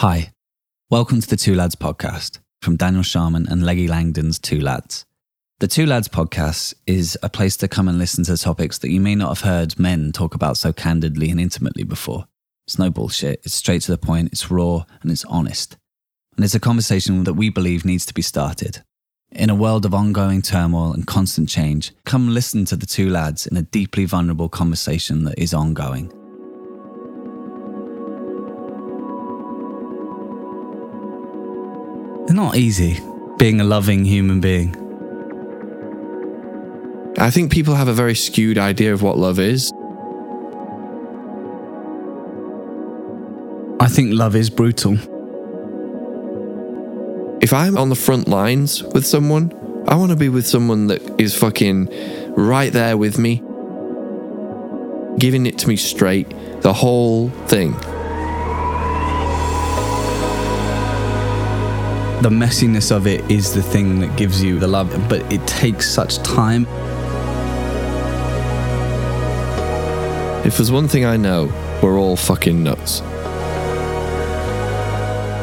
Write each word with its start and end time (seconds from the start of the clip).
Hi, 0.00 0.34
welcome 0.90 1.22
to 1.22 1.26
the 1.26 1.38
Two 1.38 1.54
Lads 1.54 1.74
podcast 1.74 2.40
from 2.60 2.76
Daniel 2.76 3.02
Sharman 3.02 3.46
and 3.48 3.64
Leggy 3.64 3.88
Langdon's 3.88 4.38
Two 4.38 4.60
Lads. 4.60 5.06
The 5.60 5.68
Two 5.68 5.86
Lads 5.86 6.08
podcast 6.08 6.74
is 6.86 7.16
a 7.22 7.30
place 7.30 7.56
to 7.56 7.66
come 7.66 7.88
and 7.88 7.96
listen 7.96 8.22
to 8.24 8.36
topics 8.36 8.76
that 8.80 8.90
you 8.90 9.00
may 9.00 9.14
not 9.14 9.28
have 9.28 9.40
heard 9.40 9.78
men 9.78 10.12
talk 10.12 10.34
about 10.34 10.58
so 10.58 10.70
candidly 10.70 11.30
and 11.30 11.40
intimately 11.40 11.82
before. 11.82 12.26
It's 12.66 12.78
no 12.78 12.90
bullshit, 12.90 13.40
it's 13.42 13.54
straight 13.54 13.80
to 13.82 13.90
the 13.90 13.96
point, 13.96 14.32
it's 14.32 14.50
raw, 14.50 14.84
and 15.00 15.10
it's 15.10 15.24
honest. 15.24 15.78
And 16.36 16.44
it's 16.44 16.54
a 16.54 16.60
conversation 16.60 17.24
that 17.24 17.32
we 17.32 17.48
believe 17.48 17.86
needs 17.86 18.04
to 18.04 18.12
be 18.12 18.20
started. 18.20 18.82
In 19.32 19.48
a 19.48 19.54
world 19.54 19.86
of 19.86 19.94
ongoing 19.94 20.42
turmoil 20.42 20.92
and 20.92 21.06
constant 21.06 21.48
change, 21.48 21.94
come 22.04 22.34
listen 22.34 22.66
to 22.66 22.76
the 22.76 22.84
two 22.84 23.08
lads 23.08 23.46
in 23.46 23.56
a 23.56 23.62
deeply 23.62 24.04
vulnerable 24.04 24.50
conversation 24.50 25.24
that 25.24 25.38
is 25.38 25.54
ongoing. 25.54 26.12
Not 32.36 32.56
easy 32.56 33.00
being 33.38 33.60
a 33.60 33.64
loving 33.64 34.04
human 34.04 34.40
being. 34.40 34.74
I 37.18 37.30
think 37.30 37.50
people 37.50 37.74
have 37.74 37.88
a 37.88 37.94
very 37.94 38.14
skewed 38.14 38.58
idea 38.58 38.92
of 38.92 39.00
what 39.00 39.16
love 39.16 39.38
is. 39.38 39.72
I 43.80 43.88
think 43.88 44.12
love 44.12 44.36
is 44.36 44.50
brutal. 44.50 44.94
If 47.42 47.52
I'm 47.52 47.78
on 47.78 47.88
the 47.88 47.94
front 47.96 48.28
lines 48.28 48.82
with 48.82 49.06
someone, 49.06 49.52
I 49.88 49.94
want 49.96 50.10
to 50.10 50.16
be 50.16 50.28
with 50.28 50.46
someone 50.46 50.88
that 50.88 51.20
is 51.20 51.34
fucking 51.34 51.88
right 52.34 52.72
there 52.72 52.98
with 52.98 53.18
me, 53.18 53.42
giving 55.18 55.46
it 55.46 55.56
to 55.58 55.68
me 55.68 55.76
straight, 55.76 56.28
the 56.60 56.72
whole 56.72 57.30
thing. 57.46 57.74
The 62.22 62.30
messiness 62.30 62.90
of 62.90 63.06
it 63.06 63.30
is 63.30 63.52
the 63.52 63.62
thing 63.62 64.00
that 64.00 64.16
gives 64.16 64.42
you 64.42 64.58
the 64.58 64.66
love, 64.66 64.90
but 65.08 65.20
it 65.32 65.46
takes 65.46 65.88
such 65.88 66.18
time. 66.18 66.66
If 70.44 70.56
there's 70.56 70.72
one 70.72 70.88
thing 70.88 71.04
I 71.04 71.16
know, 71.16 71.52
we're 71.82 71.98
all 71.98 72.16
fucking 72.16 72.62
nuts. 72.62 73.02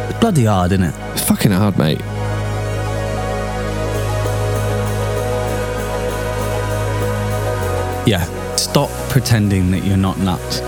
It's 0.09 0.19
bloody 0.19 0.45
hard, 0.45 0.71
isn't 0.71 0.85
it? 0.85 0.95
It's 1.13 1.23
fucking 1.23 1.51
hard, 1.51 1.77
mate. 1.77 1.99
Yeah. 8.07 8.25
Stop 8.55 8.89
pretending 9.09 9.71
that 9.71 9.83
you're 9.83 9.97
not 9.97 10.17
nuts. 10.17 10.59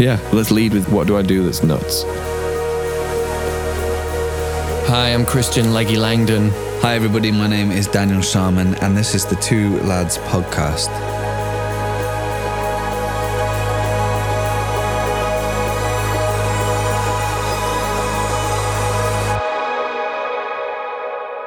Yeah, 0.00 0.18
let's 0.32 0.50
lead 0.50 0.72
with 0.72 0.88
what 0.88 1.06
do 1.06 1.16
I 1.16 1.22
do 1.22 1.44
that's 1.44 1.62
nuts. 1.62 2.04
Hi, 4.90 5.10
I'm 5.14 5.24
Christian 5.24 5.72
Leggy 5.72 5.96
Langdon. 5.96 6.50
Hi, 6.82 6.94
everybody. 6.96 7.30
My 7.30 7.46
name 7.46 7.70
is 7.70 7.86
Daniel 7.86 8.22
Sharman, 8.22 8.74
and 8.82 8.96
this 8.96 9.14
is 9.14 9.24
the 9.24 9.36
Two 9.36 9.78
Lads 9.82 10.18
podcast. 10.18 10.88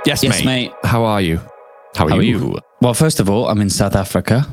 Yes, 0.06 0.22
Yes, 0.22 0.44
mate. 0.44 0.72
How 0.84 1.06
are 1.06 1.22
you? 1.22 1.38
How 1.96 2.06
are, 2.06 2.10
How 2.10 2.18
are 2.18 2.22
you? 2.22 2.40
you? 2.40 2.60
Well, 2.82 2.94
first 2.94 3.22
of 3.22 3.30
all, 3.30 3.48
I'm 3.48 3.62
in 3.62 3.70
South 3.70 3.96
Africa 3.96 4.46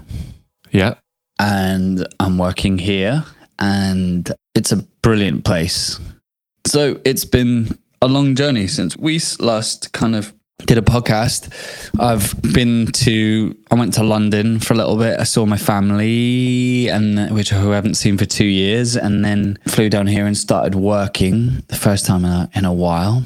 Yeah. 0.70 0.94
and 1.40 2.06
I'm 2.20 2.38
working 2.38 2.78
here, 2.78 3.24
and 3.58 4.30
it's 4.54 4.70
a 4.70 4.76
brilliant 5.02 5.44
place. 5.44 5.98
So 6.68 7.00
it's 7.04 7.24
been 7.24 7.76
a 8.02 8.08
long 8.08 8.34
journey 8.34 8.66
since 8.66 8.96
we 8.96 9.20
last 9.40 9.92
kind 9.92 10.16
of 10.16 10.32
did 10.66 10.78
a 10.78 10.82
podcast. 10.82 11.50
I've 11.98 12.34
been 12.52 12.86
to, 12.86 13.56
I 13.70 13.74
went 13.74 13.94
to 13.94 14.02
London 14.02 14.58
for 14.60 14.74
a 14.74 14.76
little 14.76 14.96
bit. 14.96 15.18
I 15.18 15.24
saw 15.24 15.46
my 15.46 15.56
family, 15.56 16.88
and 16.88 17.30
which 17.34 17.50
who 17.50 17.72
I 17.72 17.74
haven't 17.74 17.94
seen 17.94 18.16
for 18.18 18.24
two 18.26 18.44
years, 18.46 18.96
and 18.96 19.24
then 19.24 19.58
flew 19.68 19.88
down 19.90 20.06
here 20.06 20.26
and 20.26 20.36
started 20.36 20.74
working 20.74 21.62
the 21.68 21.76
first 21.76 22.06
time 22.06 22.24
in 22.24 22.30
a, 22.30 22.50
in 22.54 22.64
a 22.64 22.72
while. 22.72 23.22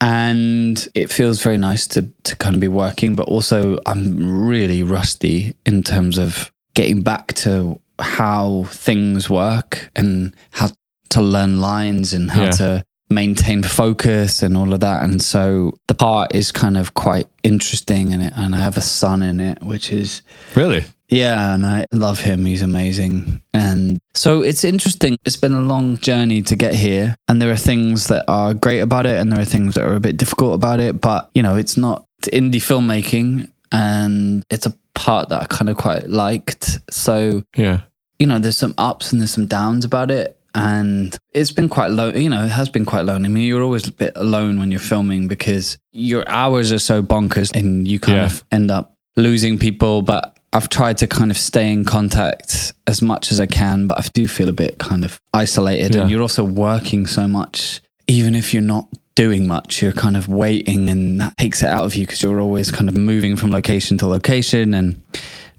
And 0.00 0.88
it 0.94 1.12
feels 1.12 1.42
very 1.42 1.58
nice 1.58 1.86
to 1.88 2.02
to 2.24 2.36
kind 2.36 2.54
of 2.56 2.60
be 2.60 2.68
working, 2.68 3.14
but 3.14 3.28
also 3.28 3.78
I'm 3.86 4.46
really 4.48 4.82
rusty 4.82 5.54
in 5.64 5.84
terms 5.84 6.18
of 6.18 6.50
getting 6.74 7.02
back 7.02 7.34
to 7.34 7.80
how 8.00 8.64
things 8.68 9.30
work 9.30 9.90
and 9.94 10.34
how 10.50 10.70
to 11.10 11.20
learn 11.22 11.60
lines 11.60 12.12
and 12.14 12.30
how 12.32 12.44
Yeah. 12.44 12.50
to 12.50 12.84
maintain 13.14 13.62
focus 13.62 14.42
and 14.42 14.56
all 14.56 14.72
of 14.72 14.80
that. 14.80 15.02
And 15.02 15.20
so 15.22 15.72
the 15.88 15.94
part 15.94 16.34
is 16.34 16.52
kind 16.52 16.76
of 16.76 16.94
quite 16.94 17.26
interesting 17.42 18.12
and 18.12 18.22
it, 18.22 18.32
and 18.36 18.54
I 18.54 18.58
have 18.58 18.76
a 18.76 18.80
son 18.82 19.22
in 19.22 19.40
it, 19.40 19.62
which 19.62 19.92
is 19.92 20.22
Really? 20.54 20.84
yeah, 21.08 21.54
and 21.54 21.66
I 21.66 21.86
love 21.92 22.20
him. 22.20 22.44
He's 22.46 22.62
amazing. 22.62 23.42
And 23.52 23.98
so 24.14 24.42
it's 24.42 24.64
interesting. 24.64 25.18
It's 25.24 25.36
been 25.36 25.52
a 25.54 25.60
long 25.60 25.98
journey 25.98 26.42
to 26.42 26.56
get 26.56 26.74
here. 26.74 27.14
And 27.28 27.40
there 27.40 27.50
are 27.50 27.56
things 27.56 28.06
that 28.08 28.24
are 28.28 28.54
great 28.54 28.80
about 28.80 29.06
it, 29.06 29.20
and 29.20 29.30
there 29.30 29.40
are 29.40 29.44
things 29.44 29.74
that 29.74 29.84
are 29.84 29.94
a 29.94 30.00
bit 30.00 30.16
difficult 30.16 30.54
about 30.54 30.80
it. 30.80 31.00
But, 31.00 31.30
you 31.34 31.42
know, 31.42 31.56
it's 31.56 31.76
not 31.76 32.06
indie 32.22 32.62
filmmaking, 32.62 33.50
and 33.70 34.44
it's 34.50 34.66
a 34.66 34.74
part 34.94 35.28
that 35.30 35.42
I 35.42 35.46
kind 35.46 35.68
of 35.68 35.76
quite 35.76 36.08
liked. 36.08 36.78
So, 36.90 37.42
Yeah. 37.56 37.80
you 38.18 38.26
know, 38.26 38.38
there's 38.38 38.56
some 38.58 38.74
ups 38.78 39.12
and 39.12 39.20
there's 39.20 39.30
some 39.32 39.46
downs 39.46 39.84
about 39.84 40.10
it. 40.10 40.38
And 40.54 41.16
it's 41.32 41.50
been 41.50 41.68
quite 41.68 41.90
low, 41.90 42.10
you 42.10 42.28
know, 42.28 42.44
it 42.44 42.50
has 42.50 42.68
been 42.68 42.84
quite 42.84 43.04
lonely. 43.04 43.26
I 43.26 43.28
mean, 43.28 43.44
you're 43.44 43.62
always 43.62 43.88
a 43.88 43.92
bit 43.92 44.12
alone 44.16 44.58
when 44.58 44.70
you're 44.70 44.80
filming 44.80 45.28
because 45.28 45.78
your 45.92 46.28
hours 46.28 46.72
are 46.72 46.78
so 46.78 47.02
bonkers 47.02 47.54
and 47.54 47.88
you 47.88 47.98
kind 47.98 48.18
Yeah. 48.18 48.24
of 48.26 48.44
end 48.52 48.70
up 48.70 48.94
losing 49.16 49.58
people. 49.58 50.02
But 50.02 50.36
I've 50.52 50.68
tried 50.68 50.98
to 50.98 51.06
kind 51.06 51.30
of 51.30 51.38
stay 51.38 51.72
in 51.72 51.84
contact 51.84 52.74
as 52.86 53.00
much 53.00 53.32
as 53.32 53.40
I 53.40 53.46
can, 53.46 53.86
but 53.86 53.98
I 53.98 54.06
do 54.12 54.28
feel 54.28 54.48
a 54.50 54.52
bit 54.52 54.78
kind 54.78 55.04
of 55.04 55.18
isolated. 55.32 55.94
Yeah. 55.94 56.02
And 56.02 56.10
you're 56.10 56.20
also 56.20 56.44
working 56.44 57.06
so 57.06 57.26
much, 57.26 57.80
even 58.06 58.34
if 58.34 58.52
you're 58.52 58.62
not 58.62 58.88
doing 59.14 59.46
much, 59.46 59.80
you're 59.82 59.92
kind 59.92 60.16
of 60.16 60.28
waiting 60.28 60.88
and 60.90 61.20
that 61.20 61.36
takes 61.38 61.62
it 61.62 61.68
out 61.68 61.84
of 61.84 61.94
you 61.94 62.04
because 62.06 62.22
you're 62.22 62.40
always 62.40 62.70
kind 62.70 62.88
of 62.90 62.96
moving 62.96 63.36
from 63.36 63.50
location 63.50 63.96
to 63.98 64.06
location. 64.06 64.74
And 64.74 65.00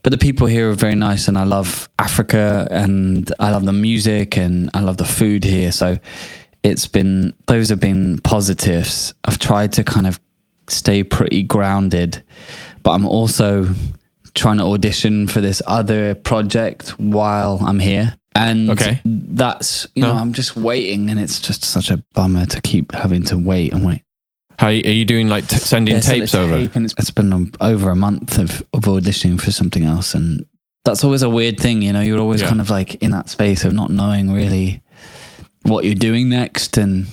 but 0.04 0.12
the 0.12 0.18
people 0.18 0.48
here 0.48 0.70
are 0.70 0.74
very 0.76 0.96
nice 0.96 1.28
and 1.28 1.38
I 1.38 1.44
love 1.46 1.90
Africa 1.98 2.68
and 2.70 3.32
I 3.40 3.52
love 3.52 3.66
the 3.66 3.74
music 3.74 4.38
and 4.38 4.70
I 4.74 4.82
love 4.82 4.98
the 4.98 5.06
food 5.06 5.44
here. 5.44 5.72
So 5.72 5.98
it's 6.62 6.88
been, 6.88 7.34
those 7.48 7.70
have 7.70 7.80
been 7.80 8.20
positives. 8.20 9.14
I've 9.26 9.40
tried 9.40 9.72
to 9.74 9.84
kind 9.84 10.06
of 10.08 10.20
stay 10.68 11.04
pretty 11.04 11.44
grounded, 11.44 12.22
but 12.84 12.92
I'm 12.92 13.06
also 13.06 13.68
trying 14.34 14.58
to 14.58 14.64
audition 14.66 15.28
for 15.28 15.42
this 15.42 15.62
other 15.68 16.16
project 16.16 16.90
while 17.00 17.60
I'm 17.66 17.80
here. 17.80 18.16
And 18.36 18.70
Okay. 18.72 19.00
that's, 19.06 19.86
you 19.96 20.02
know, 20.02 20.14
No. 20.16 20.20
I'm 20.20 20.34
just 20.34 20.56
waiting 20.56 21.10
and 21.10 21.20
it's 21.20 21.40
just 21.40 21.64
such 21.64 21.92
a 21.92 22.04
bummer 22.14 22.46
to 22.48 22.62
keep 22.62 22.92
having 22.94 23.24
to 23.26 23.38
wait 23.38 23.74
and 23.74 23.86
wait. 23.86 24.02
How 24.64 24.70
are 24.70 24.72
you 24.72 25.04
doing? 25.04 25.28
Like 25.28 25.46
t- 25.46 25.58
sending 25.58 25.96
Yeah, 25.96 26.00
tapes 26.00 26.24
it's 26.24 26.36
over? 26.36 26.58
tape 26.58 26.74
and 26.78 26.86
it's, 26.86 26.96
it's 26.98 27.12
been 27.12 27.34
um, 27.34 27.52
over 27.60 27.90
a 27.90 27.98
month 27.98 28.38
of, 28.38 28.62
of 28.72 28.84
auditioning 28.84 29.38
for 29.42 29.52
something 29.52 29.84
else. 29.84 30.16
And 30.16 30.46
that's 30.86 31.04
always 31.04 31.22
a 31.22 31.30
weird 31.30 31.60
thing, 31.60 31.82
you 31.82 31.92
know, 31.92 32.00
you're 32.00 32.18
always 32.22 32.40
Yeah. 32.40 32.48
kind 32.48 32.62
of 32.62 32.70
like 32.70 32.96
in 33.04 33.12
that 33.12 33.28
space 33.28 33.66
of 33.66 33.74
not 33.74 33.90
knowing 33.90 34.32
really 34.32 34.82
what 35.64 35.84
you're 35.84 35.96
doing 35.96 36.30
next. 36.30 36.78
And 36.78 37.08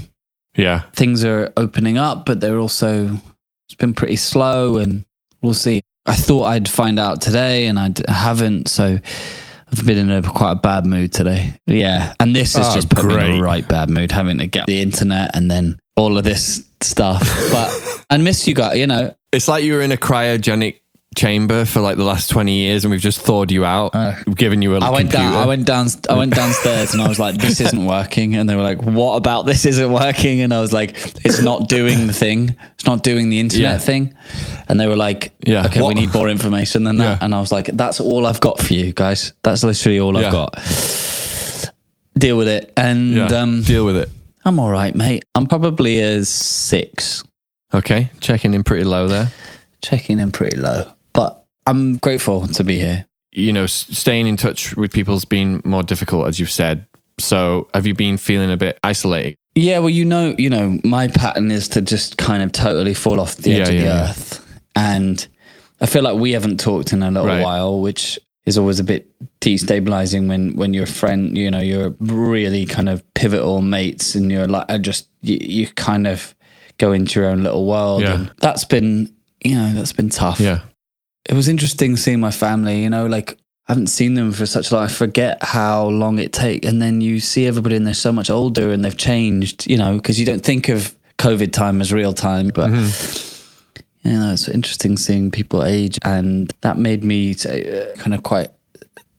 Yeah. 0.57 0.83
things 0.93 1.25
are 1.25 1.53
opening 1.57 1.99
up, 1.99 2.25
but 2.25 2.41
they're 2.41 2.61
also, 2.61 3.21
it's 3.69 3.75
been 3.77 3.95
pretty 3.95 4.15
slow 4.15 4.77
and 4.77 5.05
we'll 5.43 5.53
see. 5.53 5.81
I 6.07 6.15
thought 6.15 6.45
I'd 6.45 6.69
find 6.69 7.01
out 7.01 7.21
today 7.21 7.67
and 7.67 7.81
I 7.81 7.91
haven't. 8.09 8.69
So 8.69 9.01
I've 9.73 9.87
been 9.87 9.99
in 9.99 10.11
a 10.11 10.23
quite 10.23 10.53
a 10.53 10.57
bad 10.57 10.87
mood 10.87 11.13
today. 11.13 11.55
Yeah. 11.67 12.15
And 12.19 12.35
this 12.35 12.57
has 12.57 12.69
Oh, 12.69 12.75
just 12.75 12.91
put 12.91 13.05
me 13.05 13.15
in 13.15 13.41
a 13.41 13.43
right 13.43 13.67
bad 13.67 13.89
mood, 13.91 14.11
having 14.13 14.39
to 14.39 14.47
get 14.47 14.67
the 14.67 14.81
internet 14.83 15.37
and 15.37 15.51
then 15.51 15.79
all 15.97 16.19
of 16.19 16.25
this 16.25 16.65
stuff. 16.81 17.21
But 17.53 18.05
I 18.11 18.17
miss 18.17 18.47
you 18.49 18.55
guys, 18.55 18.79
you 18.79 18.87
know, 18.87 19.15
It's 19.33 19.47
like 19.49 19.63
you 19.65 19.75
were 19.75 19.81
in 19.83 19.93
a 19.93 19.97
cryogenic 19.97 20.81
chamber 21.17 21.65
for 21.65 21.81
like 21.81 21.97
the 21.97 22.05
last 22.05 22.31
20 22.31 22.55
years 22.57 22.85
and 22.85 22.93
we've 22.93 23.01
just 23.01 23.21
thawed 23.21 23.51
you 23.51 23.65
out. 23.65 23.95
Uh, 23.95 24.15
We've 24.27 24.37
given 24.37 24.63
you 24.63 24.77
a 24.77 24.79
I 24.79 24.91
went 24.91 25.11
down. 25.11 25.35
I 25.35 25.45
went 25.45 25.67
down. 25.67 25.89
I 26.09 26.15
went 26.17 26.35
downstairs, 26.35 26.93
and 26.93 27.03
I 27.03 27.09
was 27.09 27.19
like, 27.19 27.35
"This 27.37 27.61
isn't 27.67 27.85
working." 27.85 28.37
And 28.37 28.49
they 28.49 28.55
were 28.55 28.63
like, 28.63 28.81
"What 28.83 29.17
about 29.17 29.45
this 29.45 29.67
isn't 29.67 29.93
working?" 29.93 30.41
And 30.41 30.55
I 30.55 30.61
was 30.61 30.73
like, 30.73 30.91
"It's 31.25 31.43
not 31.43 31.69
doing 31.69 32.07
the 32.07 32.13
thing. 32.13 32.55
It's 32.75 32.87
not 32.87 33.03
doing 33.03 33.29
the 33.29 33.41
internet 33.41 33.73
Yeah. 33.73 33.79
thing." 33.79 34.15
And 34.69 34.79
they 34.79 34.87
were 34.87 34.95
like, 34.97 35.33
Yeah. 35.45 35.67
okay, 35.67 35.83
we 35.83 35.95
need 35.95 36.15
more 36.15 36.29
information 36.29 36.85
than 36.85 36.99
that." 36.99 37.05
Yeah. 37.05 37.25
And 37.25 37.35
I 37.35 37.41
was 37.41 37.51
like, 37.51 37.67
"That's 37.67 37.99
all 38.01 38.25
I've 38.27 38.41
got 38.41 38.61
for 38.61 38.73
you 38.75 38.93
guys. 38.93 39.33
That's 39.43 39.65
literally 39.65 39.99
all 39.99 40.15
Yeah. 40.19 40.27
I've 40.29 40.33
got. 40.33 40.55
Deal 42.17 42.37
with 42.37 42.49
it." 42.49 42.73
And 42.77 43.15
yeah. 43.17 43.27
um, 43.27 43.63
Deal 43.63 43.85
with 43.85 43.97
it. 43.97 44.11
I'm 44.45 44.59
all 44.61 44.71
right, 44.71 44.95
mate. 44.95 45.25
I'm 45.35 45.47
probably 45.47 46.01
a 46.01 46.25
six, 46.25 47.25
Okay. 47.75 48.11
Checking 48.21 48.55
in 48.55 48.63
pretty 48.65 48.85
low 48.85 49.07
there. 49.09 49.33
checking 49.83 50.19
in 50.21 50.31
pretty 50.33 50.57
low, 50.57 50.85
but 50.85 50.97
I'm 51.67 51.97
grateful 51.99 52.47
to 52.49 52.65
be 52.65 52.79
here. 52.79 53.07
You 53.33 53.53
know, 53.53 53.67
staying 53.67 54.27
in 54.27 54.37
touch 54.37 54.77
with 54.77 54.93
people's 54.93 55.25
been 55.25 55.63
more 55.65 55.83
difficult, 55.83 56.27
as 56.27 56.41
you've 56.41 56.51
said, 56.51 56.87
So 57.19 57.69
have 57.75 57.87
you 57.87 57.95
been 57.95 58.17
feeling 58.17 58.51
a 58.51 58.57
bit 58.57 58.79
isolated? 58.83 59.37
Yeah, 59.55 59.79
well, 59.81 59.91
you 59.91 60.05
know, 60.05 60.35
you 60.39 60.49
know, 60.51 60.79
my 60.85 61.09
pattern 61.09 61.51
is 61.51 61.69
to 61.71 61.83
just 61.83 62.17
kind 62.17 62.43
of 62.43 62.51
totally 62.53 62.95
fall 62.95 63.21
off 63.21 63.37
the 63.37 63.53
edge 63.53 63.59
Yeah, 63.59 63.63
of 63.63 63.69
the 63.69 63.75
yeah, 63.77 63.83
yeah. 63.85 64.11
earth, 64.11 64.61
and 64.75 65.27
I 65.81 65.87
feel 65.87 66.03
like 66.03 66.17
we 66.17 66.33
haven't 66.33 66.61
talked 66.61 66.93
in 66.93 67.03
a 67.03 67.11
little 67.11 67.27
Right. 67.27 67.43
while, 67.43 67.81
which 67.81 68.19
is 68.47 68.57
always 68.57 68.81
a 68.81 68.85
bit 68.85 69.09
destabilizing 69.41 70.29
when 70.29 70.57
when 70.57 70.73
your 70.73 70.87
friend, 70.87 71.37
you 71.37 71.51
know, 71.51 71.61
you're 71.61 71.95
really 72.01 72.65
kind 72.65 72.89
of 72.89 73.03
pivotal 73.15 73.61
mates, 73.61 74.15
and 74.15 74.31
you're 74.31 74.47
like, 74.49 74.67
I 74.71 74.79
just 74.79 75.09
you, 75.23 75.37
you 75.41 75.67
kind 75.69 76.07
of 76.07 76.35
go 76.79 76.93
into 76.93 77.21
your 77.21 77.29
own 77.29 77.43
little 77.43 77.67
world, 77.67 78.03
Yeah. 78.03 78.15
and 78.15 78.31
that's 78.39 78.65
been, 78.65 79.13
you 79.45 79.55
know, 79.57 79.73
that's 79.75 79.93
been 79.93 80.11
tough. 80.11 80.41
Yeah. 80.41 80.61
It 81.29 81.35
was 81.35 81.49
interesting 81.49 81.97
seeing 81.97 82.21
my 82.21 82.31
family. 82.31 82.83
You 82.83 82.91
know, 82.91 83.07
like 83.07 83.39
I 83.69 83.73
haven't 83.73 83.89
seen 83.89 84.15
them 84.15 84.33
for 84.33 84.47
such 84.47 84.71
a 84.71 84.75
long. 84.75 84.85
I 84.85 84.89
forget 84.89 85.43
how 85.43 85.87
long 85.87 86.19
it 86.19 86.33
take, 86.33 86.65
and 86.65 86.81
then 86.81 87.01
you 87.01 87.21
see 87.21 87.47
everybody, 87.47 87.77
and 87.77 87.87
they're 87.87 87.95
so 87.95 88.13
much 88.13 88.31
older, 88.31 88.73
and 88.73 88.85
they've 88.85 88.97
changed. 88.97 89.69
You 89.69 89.77
know, 89.77 89.97
because 89.97 90.19
you 90.19 90.27
don't 90.27 90.45
think 90.45 90.69
of 90.69 90.95
COVID 91.19 91.53
time 91.53 91.81
as 91.81 91.93
real 91.93 92.13
time, 92.13 92.49
but. 92.49 92.71
You 94.03 94.13
know, 94.13 94.33
it's 94.33 94.49
interesting 94.49 94.97
seeing 94.97 95.31
people 95.31 95.63
age, 95.63 95.99
and 96.03 96.51
that 96.63 96.79
made 96.79 97.05
me 97.05 97.33
uh, 97.33 97.95
kind 97.99 98.15
of 98.15 98.23
quite 98.23 98.49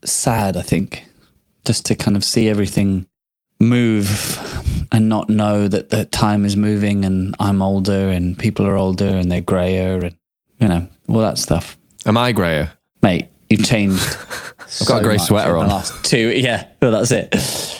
sad. 0.04 0.58
I 0.58 0.64
think 0.64 1.06
just 1.66 1.86
to 1.86 1.96
kind 1.96 2.18
of 2.18 2.24
see 2.24 2.50
everything 2.50 3.06
move 3.60 4.88
and 4.92 5.08
not 5.08 5.30
know 5.30 5.68
that 5.68 5.92
the 5.92 6.06
time 6.06 6.46
is 6.46 6.58
moving, 6.58 7.06
and 7.06 7.36
I'm 7.40 7.62
older, 7.62 8.10
and 8.10 8.36
people 8.36 8.66
are 8.66 8.76
older, 8.76 9.06
and 9.06 9.32
they're 9.32 9.40
grayer, 9.40 10.00
and 10.00 10.18
you 10.60 10.68
know, 10.68 10.88
all 11.08 11.20
that 11.20 11.38
stuff 11.38 11.78
Am 12.06 12.18
I 12.18 12.32
grayer? 12.32 12.72
mate, 13.04 13.28
you've 13.50 13.66
changed. 13.66 14.02
I've 14.82 14.88
got 14.88 15.02
a 15.02 15.04
grey 15.04 15.18
sweater 15.18 15.58
on. 15.58 15.68
Last 15.68 16.06
two, 16.06 16.30
yeah, 16.30 16.68
well, 16.82 16.92
that's 16.92 17.12
it. 17.12 17.32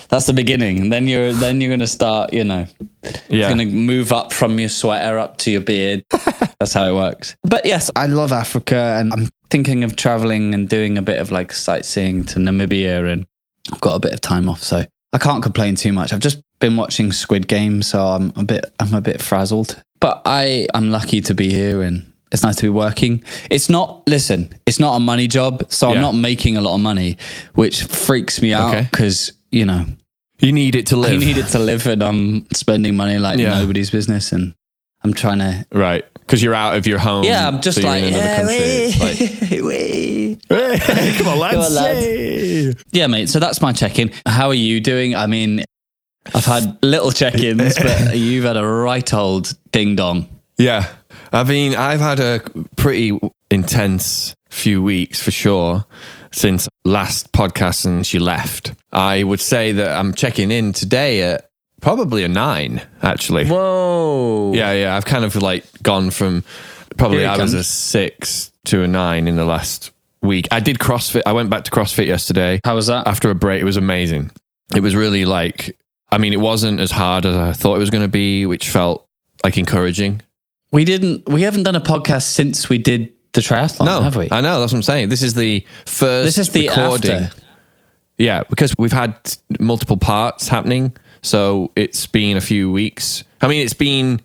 That's 0.10 0.26
the 0.26 0.34
beginning. 0.34 0.80
And 0.80 0.92
then 0.92 1.08
you're 1.08 1.32
then 1.32 1.62
you're 1.62 1.70
gonna 1.70 1.88
start. 1.88 2.34
You 2.34 2.44
know, 2.44 2.68
Yeah. 3.30 3.48
gonna 3.50 3.66
move 3.66 4.12
up 4.12 4.34
from 4.34 4.60
your 4.60 4.68
sweater 4.70 5.18
up 5.18 5.38
to 5.40 5.52
your 5.52 5.62
beard. 5.62 6.04
that's 6.60 6.74
how 6.74 6.86
it 6.90 6.94
works. 6.96 7.36
But 7.44 7.66
yes, 7.66 7.90
I 7.96 8.08
love 8.08 8.32
Africa, 8.34 8.98
and 9.00 9.14
I'm 9.14 9.30
thinking 9.50 9.84
of 9.86 9.96
traveling 9.96 10.54
and 10.54 10.68
doing 10.68 10.98
a 10.98 11.02
bit 11.02 11.20
of 11.20 11.32
like 11.32 11.54
sightseeing 11.54 12.26
to 12.26 12.40
Namibia, 12.40 13.10
and 13.12 13.26
I've 13.72 13.80
got 13.82 13.96
a 13.96 14.00
bit 14.00 14.12
of 14.14 14.20
time 14.20 14.50
off, 14.50 14.62
so 14.62 14.84
I 15.14 15.18
can't 15.18 15.42
complain 15.42 15.76
too 15.76 15.94
much. 15.94 16.12
I've 16.12 16.20
just 16.20 16.42
been 16.60 16.76
watching 16.76 17.12
Squid 17.14 17.48
Game, 17.48 17.82
so 17.84 18.06
I'm 18.06 18.34
a 18.36 18.44
bit 18.44 18.66
I'm 18.80 18.94
a 18.94 19.02
bit 19.02 19.22
frazzled. 19.22 19.82
But 20.02 20.24
I 20.26 20.68
I'm 20.74 20.92
lucky 20.92 21.22
to 21.22 21.34
be 21.34 21.52
here 21.52 21.82
and. 21.84 22.11
It's 22.32 22.44
nice 22.44 22.56
to 22.58 22.64
be 22.64 22.70
working. 22.70 23.24
It's 23.50 23.70
not, 23.70 24.04
listen, 24.08 24.54
it's 24.66 24.80
not 24.80 24.96
a 24.96 25.00
money 25.00 25.28
job. 25.28 25.66
So 25.70 25.90
I'm 25.92 26.00
not 26.02 26.14
making 26.16 26.56
a 26.58 26.62
lot 26.62 26.76
of 26.76 26.82
money, 26.82 27.18
which 27.56 27.84
freaks 27.84 28.42
me 28.42 28.54
out 28.54 28.70
Okay. 28.74 28.88
because, 28.90 29.34
you 29.52 29.66
know, 29.66 29.86
You 30.40 30.52
need 30.54 30.76
it 30.76 30.88
to 30.88 30.96
live. 30.96 31.12
I 31.12 31.18
need 31.26 31.38
it 31.38 31.48
to 31.48 31.60
live 31.60 31.86
and 31.88 32.02
I'm 32.02 32.48
spending 32.54 32.96
money 32.96 33.18
like 33.20 33.38
Yeah. 33.38 33.60
nobody's 33.60 33.90
business. 33.92 34.32
And 34.32 34.54
I'm 35.04 35.14
trying 35.14 35.40
to, 35.40 35.66
Right. 35.74 36.06
Because 36.14 36.42
you're 36.42 36.54
out 36.56 36.78
of 36.78 36.88
your 36.88 37.00
home. 37.00 37.26
yeah, 37.26 37.46
I'm 37.48 37.60
just 37.62 37.82
so 37.82 37.88
like, 37.88 38.04
yeah. 38.04 38.48
It's 38.50 39.00
like, 39.42 39.52
wee, 39.52 39.62
wee. 39.62 40.38
Hey, 40.48 41.14
come 41.18 41.28
on, 41.28 41.38
lads. 41.46 41.54
Come 41.56 41.64
on, 41.66 41.74
lads. 41.74 42.84
Yeah, 42.94 43.08
mate. 43.08 43.28
So 43.30 43.40
that's 43.40 43.60
my 43.62 43.74
check 43.74 44.00
in. 44.00 44.12
How 44.26 44.48
are 44.48 44.54
you 44.54 44.80
doing? 44.80 45.16
I 45.16 45.28
mean, 45.28 45.66
I've 46.34 46.46
had 46.46 46.78
little 46.82 47.12
check 47.12 47.36
ins, 47.36 47.78
but 47.82 48.16
you've 48.18 48.46
had 48.46 48.56
a 48.56 48.66
right 48.66 49.14
old 49.14 49.54
ding 49.74 49.98
dong. 49.98 50.30
Yeah. 50.58 50.88
I 51.32 51.44
mean, 51.44 51.76
I've 51.76 52.00
had 52.00 52.20
a 52.20 52.42
pretty 52.76 53.18
intense 53.50 54.36
few 54.50 54.84
weeks 54.84 55.22
for 55.22 55.32
sure 55.32 55.86
since 56.32 56.68
last 56.84 57.32
podcast 57.32 57.86
and 57.86 58.06
she 58.06 58.20
left. 58.20 58.74
I 58.92 59.24
would 59.24 59.40
say 59.40 59.72
that 59.74 59.98
I'm 59.98 60.14
checking 60.14 60.52
in 60.52 60.74
today 60.74 61.24
at 61.24 61.50
probably 61.82 62.24
a 62.24 62.28
nine, 62.28 62.82
actually. 63.02 63.48
Whoa. 63.48 64.54
Yeah, 64.54 64.74
yeah. 64.74 64.96
I've 64.96 65.06
kind 65.06 65.26
of 65.26 65.36
like 65.36 65.66
gone 65.82 66.12
from 66.12 66.44
probably 66.98 67.26
I 67.26 67.38
was 67.38 67.54
a 67.54 67.64
six 67.64 68.52
to 68.66 68.84
a 68.84 68.88
nine 68.88 69.28
in 69.28 69.36
the 69.36 69.46
last 69.46 69.92
week. 70.22 70.48
I 70.52 70.60
did 70.60 70.80
CrossFit. 70.80 71.24
I 71.26 71.34
went 71.34 71.50
back 71.50 71.64
to 71.66 71.72
CrossFit 71.72 72.08
yesterday. 72.08 72.60
How 72.64 72.76
was 72.76 72.88
that? 72.88 73.08
after 73.08 73.30
a 73.30 73.36
break. 73.36 73.62
It 73.62 73.66
was 73.66 73.78
amazing. 73.78 74.32
It 74.76 74.82
was 74.82 74.96
really 74.96 75.26
like, 75.26 75.78
I 76.12 76.18
mean, 76.18 76.34
it 76.34 76.40
wasn't 76.40 76.80
as 76.80 76.92
hard 76.92 77.26
as 77.26 77.36
I 77.36 77.54
thought 77.54 77.76
it 77.76 77.80
was 77.80 77.90
going 77.90 78.04
to 78.04 78.10
be, 78.10 78.46
which 78.46 78.70
felt 78.70 79.08
like 79.44 79.58
encouraging. 79.58 80.22
We 80.72 80.86
didn't, 80.86 81.28
we 81.28 81.42
haven't 81.42 81.64
done 81.64 81.76
a 81.76 81.82
podcast 81.82 82.24
since 82.24 82.70
we 82.70 82.78
did 82.78 83.14
the 83.34 83.42
triathlon, 83.42 83.86
No, 83.86 84.02
have 84.02 84.16
we? 84.16 84.28
I 84.32 84.42
know. 84.42 84.60
That's 84.60 84.74
what 84.74 84.80
I'm 84.80 84.84
saying. 84.84 85.10
This 85.10 85.22
is 85.24 85.34
the 85.34 85.66
first. 85.86 86.26
This 86.26 86.38
is 86.38 86.50
the 86.50 86.68
recording. 86.70 87.12
after. 87.12 87.42
Yeah, 88.18 88.44
because 88.50 88.74
we've 88.78 88.92
had 88.92 89.16
multiple 89.60 89.98
parts 89.98 90.48
happening, 90.48 90.96
so 91.22 91.72
it's 91.76 92.06
been 92.08 92.38
a 92.38 92.42
few 92.42 92.72
weeks. 92.72 93.24
I 93.42 93.48
mean, 93.48 93.64
it's 93.64 93.74
been 93.74 94.22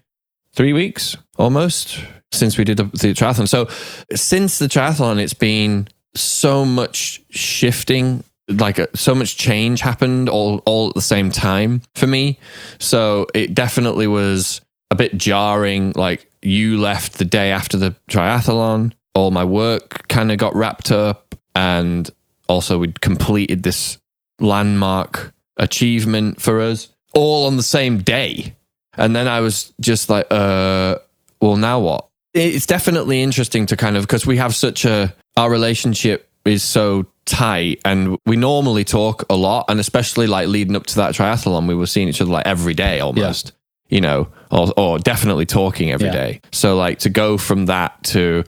three 0.53 0.73
weeks 0.73 1.17
almost 1.39 2.01
since 2.33 2.59
we 2.59 2.65
did 2.65 2.77
the, 2.77 2.85
the 2.85 3.15
triathlon. 3.15 3.49
So 3.49 3.69
since 4.15 4.59
the 4.59 4.67
triathlon, 4.67 5.19
it's 5.19 5.35
been 5.35 5.89
so 6.15 6.65
much 6.65 7.23
shifting, 7.31 8.25
like 8.49 8.79
uh, 8.79 8.87
so 8.95 9.15
much 9.15 9.37
change 9.37 9.81
happened 9.81 10.29
all 10.29 10.59
all 10.67 10.89
at 10.89 10.95
the 10.95 11.01
same 11.03 11.31
time 11.31 11.81
for 11.95 12.07
me. 12.07 12.39
So 12.79 13.27
it 13.35 13.55
definitely 13.55 14.07
was 14.09 14.61
a 14.91 14.95
bit 14.95 15.17
jarring. 15.17 15.93
Like 15.95 16.26
you 16.43 16.79
left 16.79 17.15
the 17.15 17.25
day 17.25 17.51
after 17.51 17.77
the 17.77 17.95
triathlon, 18.11 18.93
all 19.15 19.31
my 19.31 19.45
work 19.45 20.09
kind 20.09 20.31
of 20.31 20.39
got 20.39 20.55
wrapped 20.55 20.91
up, 20.91 21.35
and 21.55 22.11
also 22.49 22.79
we'd 22.79 23.01
completed 23.01 23.63
this 23.63 23.99
landmark 24.41 25.33
achievement 25.57 26.41
for 26.41 26.61
us 26.61 26.89
all 27.15 27.47
on 27.47 27.57
the 27.57 27.63
same 27.63 27.99
day. 27.99 28.55
And 28.97 29.17
then 29.17 29.27
I 29.29 29.41
was 29.41 29.73
just 29.81 30.09
like, 30.11 30.27
uh, 30.31 30.99
well, 31.41 31.57
now 31.57 31.81
what? 31.81 32.09
It's 32.35 32.67
definitely 32.67 33.23
interesting 33.23 33.67
to 33.67 33.77
kind 33.77 33.97
of, 33.97 34.03
because 34.03 34.27
we 34.27 34.37
have 34.37 34.55
such 34.55 34.85
a, 34.85 35.15
our 35.37 35.51
relationship 35.51 36.29
is 36.45 36.63
so 36.63 37.07
tight 37.25 37.81
and 37.85 38.19
we 38.27 38.37
normally 38.37 38.85
talk 38.85 39.25
a 39.31 39.35
lot. 39.35 39.65
And 39.69 39.81
especially 39.81 40.27
like 40.27 40.49
leading 40.49 40.77
up 40.77 40.87
to 40.87 40.97
that 40.97 41.15
triathlon, 41.15 41.67
we 41.67 41.75
were 41.75 41.87
seeing 41.87 42.09
each 42.09 42.21
other 42.21 42.31
like 42.31 42.47
every 42.47 42.75
day 42.75 43.01
almost, 43.01 43.53
you 43.89 44.01
know, 44.01 44.29
or, 44.51 44.73
or 44.77 44.99
definitely 44.99 45.47
talking 45.47 45.93
every 45.93 46.09
Yeah. 46.09 46.13
day. 46.13 46.41
So 46.53 46.77
like 46.77 46.99
to 47.01 47.11
go 47.11 47.39
from 47.39 47.67
that 47.67 48.03
to 48.05 48.45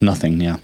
Nothing, 0.00 0.40
yeah. 0.40 0.56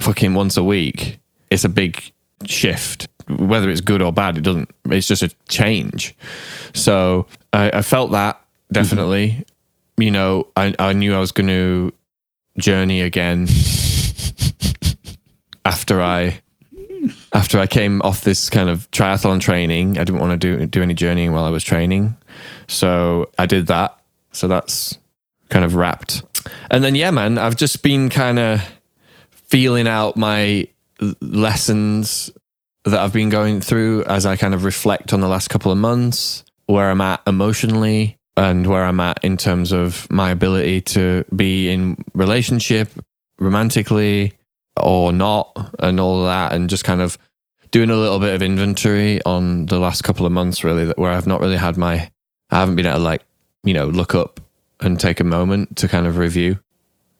fucking 0.00 0.34
once 0.34 0.56
a 0.56 0.62
week, 0.62 1.18
it's 1.50 1.64
a 1.64 1.68
big 1.68 2.12
shift. 2.44 3.08
Whether 3.28 3.70
it's 3.70 3.80
good 3.80 4.02
or 4.02 4.12
bad, 4.12 4.38
it 4.38 4.42
doesn't. 4.42 4.70
It's 4.86 5.08
just 5.08 5.22
a 5.22 5.30
change. 5.48 6.14
So 6.74 7.26
I, 7.52 7.70
I 7.78 7.82
felt 7.82 8.12
that 8.12 8.36
mm-hmm. 8.36 8.74
definitely. 8.74 9.44
You 9.96 10.10
know, 10.10 10.46
I, 10.56 10.74
I 10.78 10.92
knew 10.92 11.14
I 11.14 11.18
was 11.18 11.32
going 11.32 11.48
to 11.48 11.92
journey 12.58 13.00
again 13.00 13.48
after 15.64 16.00
I 16.00 16.40
after 17.32 17.58
I 17.58 17.66
came 17.66 18.02
off 18.02 18.22
this 18.22 18.50
kind 18.50 18.68
of 18.68 18.90
triathlon 18.90 19.40
training. 19.40 19.98
I 19.98 20.04
didn't 20.04 20.20
want 20.20 20.40
to 20.40 20.58
do 20.58 20.66
do 20.66 20.82
any 20.82 20.94
journeying 20.94 21.32
while 21.32 21.44
I 21.44 21.50
was 21.50 21.64
training, 21.64 22.16
so 22.68 23.30
I 23.38 23.46
did 23.46 23.66
that. 23.68 23.98
So 24.32 24.48
that's 24.48 24.98
kind 25.48 25.64
of 25.64 25.74
wrapped. 25.74 26.22
And 26.70 26.84
then 26.84 26.94
yeah, 26.94 27.10
man, 27.10 27.38
I've 27.38 27.56
just 27.56 27.82
been 27.82 28.08
kind 28.10 28.38
of 28.38 28.62
feeling 29.30 29.88
out 29.88 30.16
my 30.16 30.68
lessons 31.20 32.30
that 32.84 33.00
I've 33.00 33.12
been 33.12 33.30
going 33.30 33.60
through 33.60 34.04
as 34.04 34.26
I 34.26 34.36
kind 34.36 34.54
of 34.54 34.64
reflect 34.64 35.12
on 35.12 35.20
the 35.20 35.28
last 35.28 35.48
couple 35.48 35.72
of 35.72 35.78
months, 35.78 36.44
where 36.66 36.90
I'm 36.90 37.00
at 37.00 37.20
emotionally 37.26 38.18
and 38.36 38.66
where 38.66 38.84
I'm 38.84 39.00
at 39.00 39.24
in 39.24 39.36
terms 39.36 39.72
of 39.72 40.10
my 40.10 40.30
ability 40.30 40.82
to 40.82 41.24
be 41.34 41.70
in 41.70 41.96
relationship 42.14 42.90
romantically 43.38 44.34
or 44.76 45.12
not 45.12 45.74
and 45.78 45.98
all 45.98 46.24
that 46.24 46.52
and 46.52 46.68
just 46.68 46.84
kind 46.84 47.00
of 47.00 47.18
doing 47.70 47.90
a 47.90 47.96
little 47.96 48.18
bit 48.18 48.34
of 48.34 48.42
inventory 48.42 49.22
on 49.24 49.66
the 49.66 49.78
last 49.78 50.04
couple 50.04 50.26
of 50.26 50.32
months 50.32 50.64
really 50.64 50.92
where 50.96 51.10
I've 51.10 51.26
not 51.26 51.40
really 51.40 51.56
had 51.56 51.76
my 51.76 52.10
I 52.56 52.60
haven't 52.60 52.76
been 52.76 52.86
able 52.86 52.96
to 52.96 53.04
like, 53.04 53.22
you 53.64 53.74
know, 53.74 53.86
look 53.86 54.14
up 54.14 54.40
and 54.80 54.98
take 54.98 55.20
a 55.20 55.24
moment 55.24 55.76
to 55.76 55.88
kind 55.88 56.06
of 56.06 56.16
review. 56.16 56.58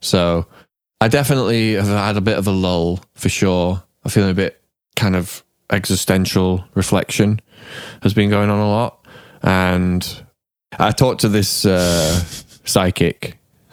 So 0.00 0.47
I 0.99 1.09
definitely 1.09 1.75
have 1.75 1.87
had 1.88 2.16
a 2.16 2.23
bit 2.23 2.38
of 2.38 2.47
a 2.47 2.50
lull 2.50 3.00
for 3.14 3.28
sure. 3.28 3.83
I'm 4.02 4.11
feeling 4.11 4.31
a 4.31 4.35
bit 4.35 4.62
kind 4.95 5.14
of 5.14 5.45
existential 5.71 6.64
reflection 6.75 7.43
has 8.02 8.14
been 8.14 8.31
going 8.31 8.49
on 8.49 8.59
a 8.61 8.66
lot. 8.66 9.07
And 9.43 10.23
I 10.78 10.90
talked 10.93 11.21
to 11.21 11.28
this 11.28 11.66
uh, 11.66 12.19
psychic 12.64 13.38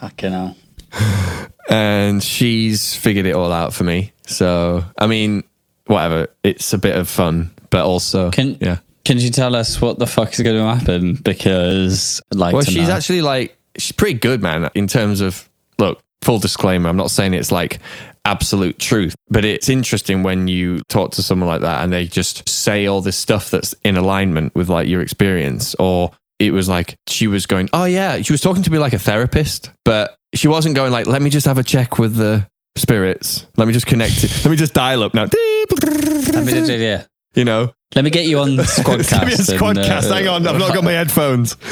Fucking 0.00 0.32
hell. 0.32 0.56
and 1.68 2.22
she's 2.22 2.96
figured 2.96 3.26
it 3.26 3.34
all 3.34 3.52
out 3.52 3.74
for 3.74 3.84
me. 3.84 4.12
So, 4.26 4.84
I 4.96 5.06
mean, 5.06 5.44
whatever. 5.84 6.28
It's 6.42 6.72
a 6.72 6.78
bit 6.78 6.96
of 6.96 7.10
fun, 7.10 7.50
but 7.68 7.84
also, 7.84 8.30
Can 8.30 8.56
yeah. 8.58 8.78
Can 9.04 9.18
you 9.18 9.30
tell 9.30 9.56
us 9.56 9.80
what 9.80 9.98
the 9.98 10.06
fuck 10.06 10.32
is 10.32 10.40
going 10.40 10.56
to 10.56 10.74
happen? 10.74 11.14
Because 11.14 12.20
I'd 12.32 12.38
like 12.38 12.54
Well, 12.54 12.62
she's 12.62 12.88
know. 12.88 12.94
actually 12.94 13.22
like 13.22 13.56
she's 13.76 13.92
pretty 13.92 14.18
good, 14.18 14.42
man. 14.42 14.70
In 14.74 14.86
terms 14.86 15.20
of 15.20 15.48
look, 15.78 16.00
full 16.22 16.38
disclaimer, 16.38 16.88
I'm 16.88 16.96
not 16.96 17.10
saying 17.10 17.34
it's 17.34 17.50
like 17.50 17.80
absolute 18.24 18.78
truth. 18.78 19.14
But 19.28 19.44
it's 19.44 19.68
interesting 19.68 20.22
when 20.22 20.46
you 20.46 20.80
talk 20.88 21.12
to 21.12 21.22
someone 21.22 21.48
like 21.48 21.62
that 21.62 21.82
and 21.82 21.92
they 21.92 22.06
just 22.06 22.48
say 22.48 22.86
all 22.86 23.00
this 23.00 23.16
stuff 23.16 23.50
that's 23.50 23.74
in 23.84 23.96
alignment 23.96 24.54
with 24.54 24.68
like 24.68 24.86
your 24.88 25.00
experience 25.00 25.74
or 25.78 26.12
it 26.38 26.52
was 26.52 26.68
like 26.68 26.94
she 27.08 27.26
was 27.26 27.46
going, 27.46 27.68
Oh 27.72 27.84
yeah, 27.84 28.22
she 28.22 28.32
was 28.32 28.40
talking 28.40 28.62
to 28.62 28.70
me 28.70 28.78
like 28.78 28.92
a 28.92 28.98
therapist, 28.98 29.70
but 29.84 30.14
she 30.34 30.48
wasn't 30.48 30.76
going 30.76 30.92
like, 30.92 31.06
let 31.06 31.22
me 31.22 31.30
just 31.30 31.46
have 31.46 31.58
a 31.58 31.62
check 31.64 31.98
with 31.98 32.14
the 32.16 32.46
spirits. 32.76 33.46
Let 33.56 33.66
me 33.66 33.74
just 33.74 33.86
connect 33.86 34.24
it. 34.24 34.30
Let 34.44 34.50
me 34.50 34.56
just 34.56 34.74
dial 34.74 35.02
up 35.02 35.14
now. 35.14 35.26
Yeah. 36.80 37.04
You 37.34 37.44
know, 37.44 37.72
Let 37.94 38.04
me 38.04 38.10
get 38.10 38.26
you 38.26 38.38
on 38.40 38.48
Squadcast. 38.58 39.10
Give 39.10 39.26
me 39.28 39.32
a 39.32 39.36
and, 39.36 39.78
squadcast. 39.78 40.10
uh, 40.10 40.14
Hang 40.14 40.28
on, 40.28 40.46
I've 40.46 40.58
not 40.58 40.74
got 40.74 40.84
my 40.84 40.92
headphones. 40.92 41.56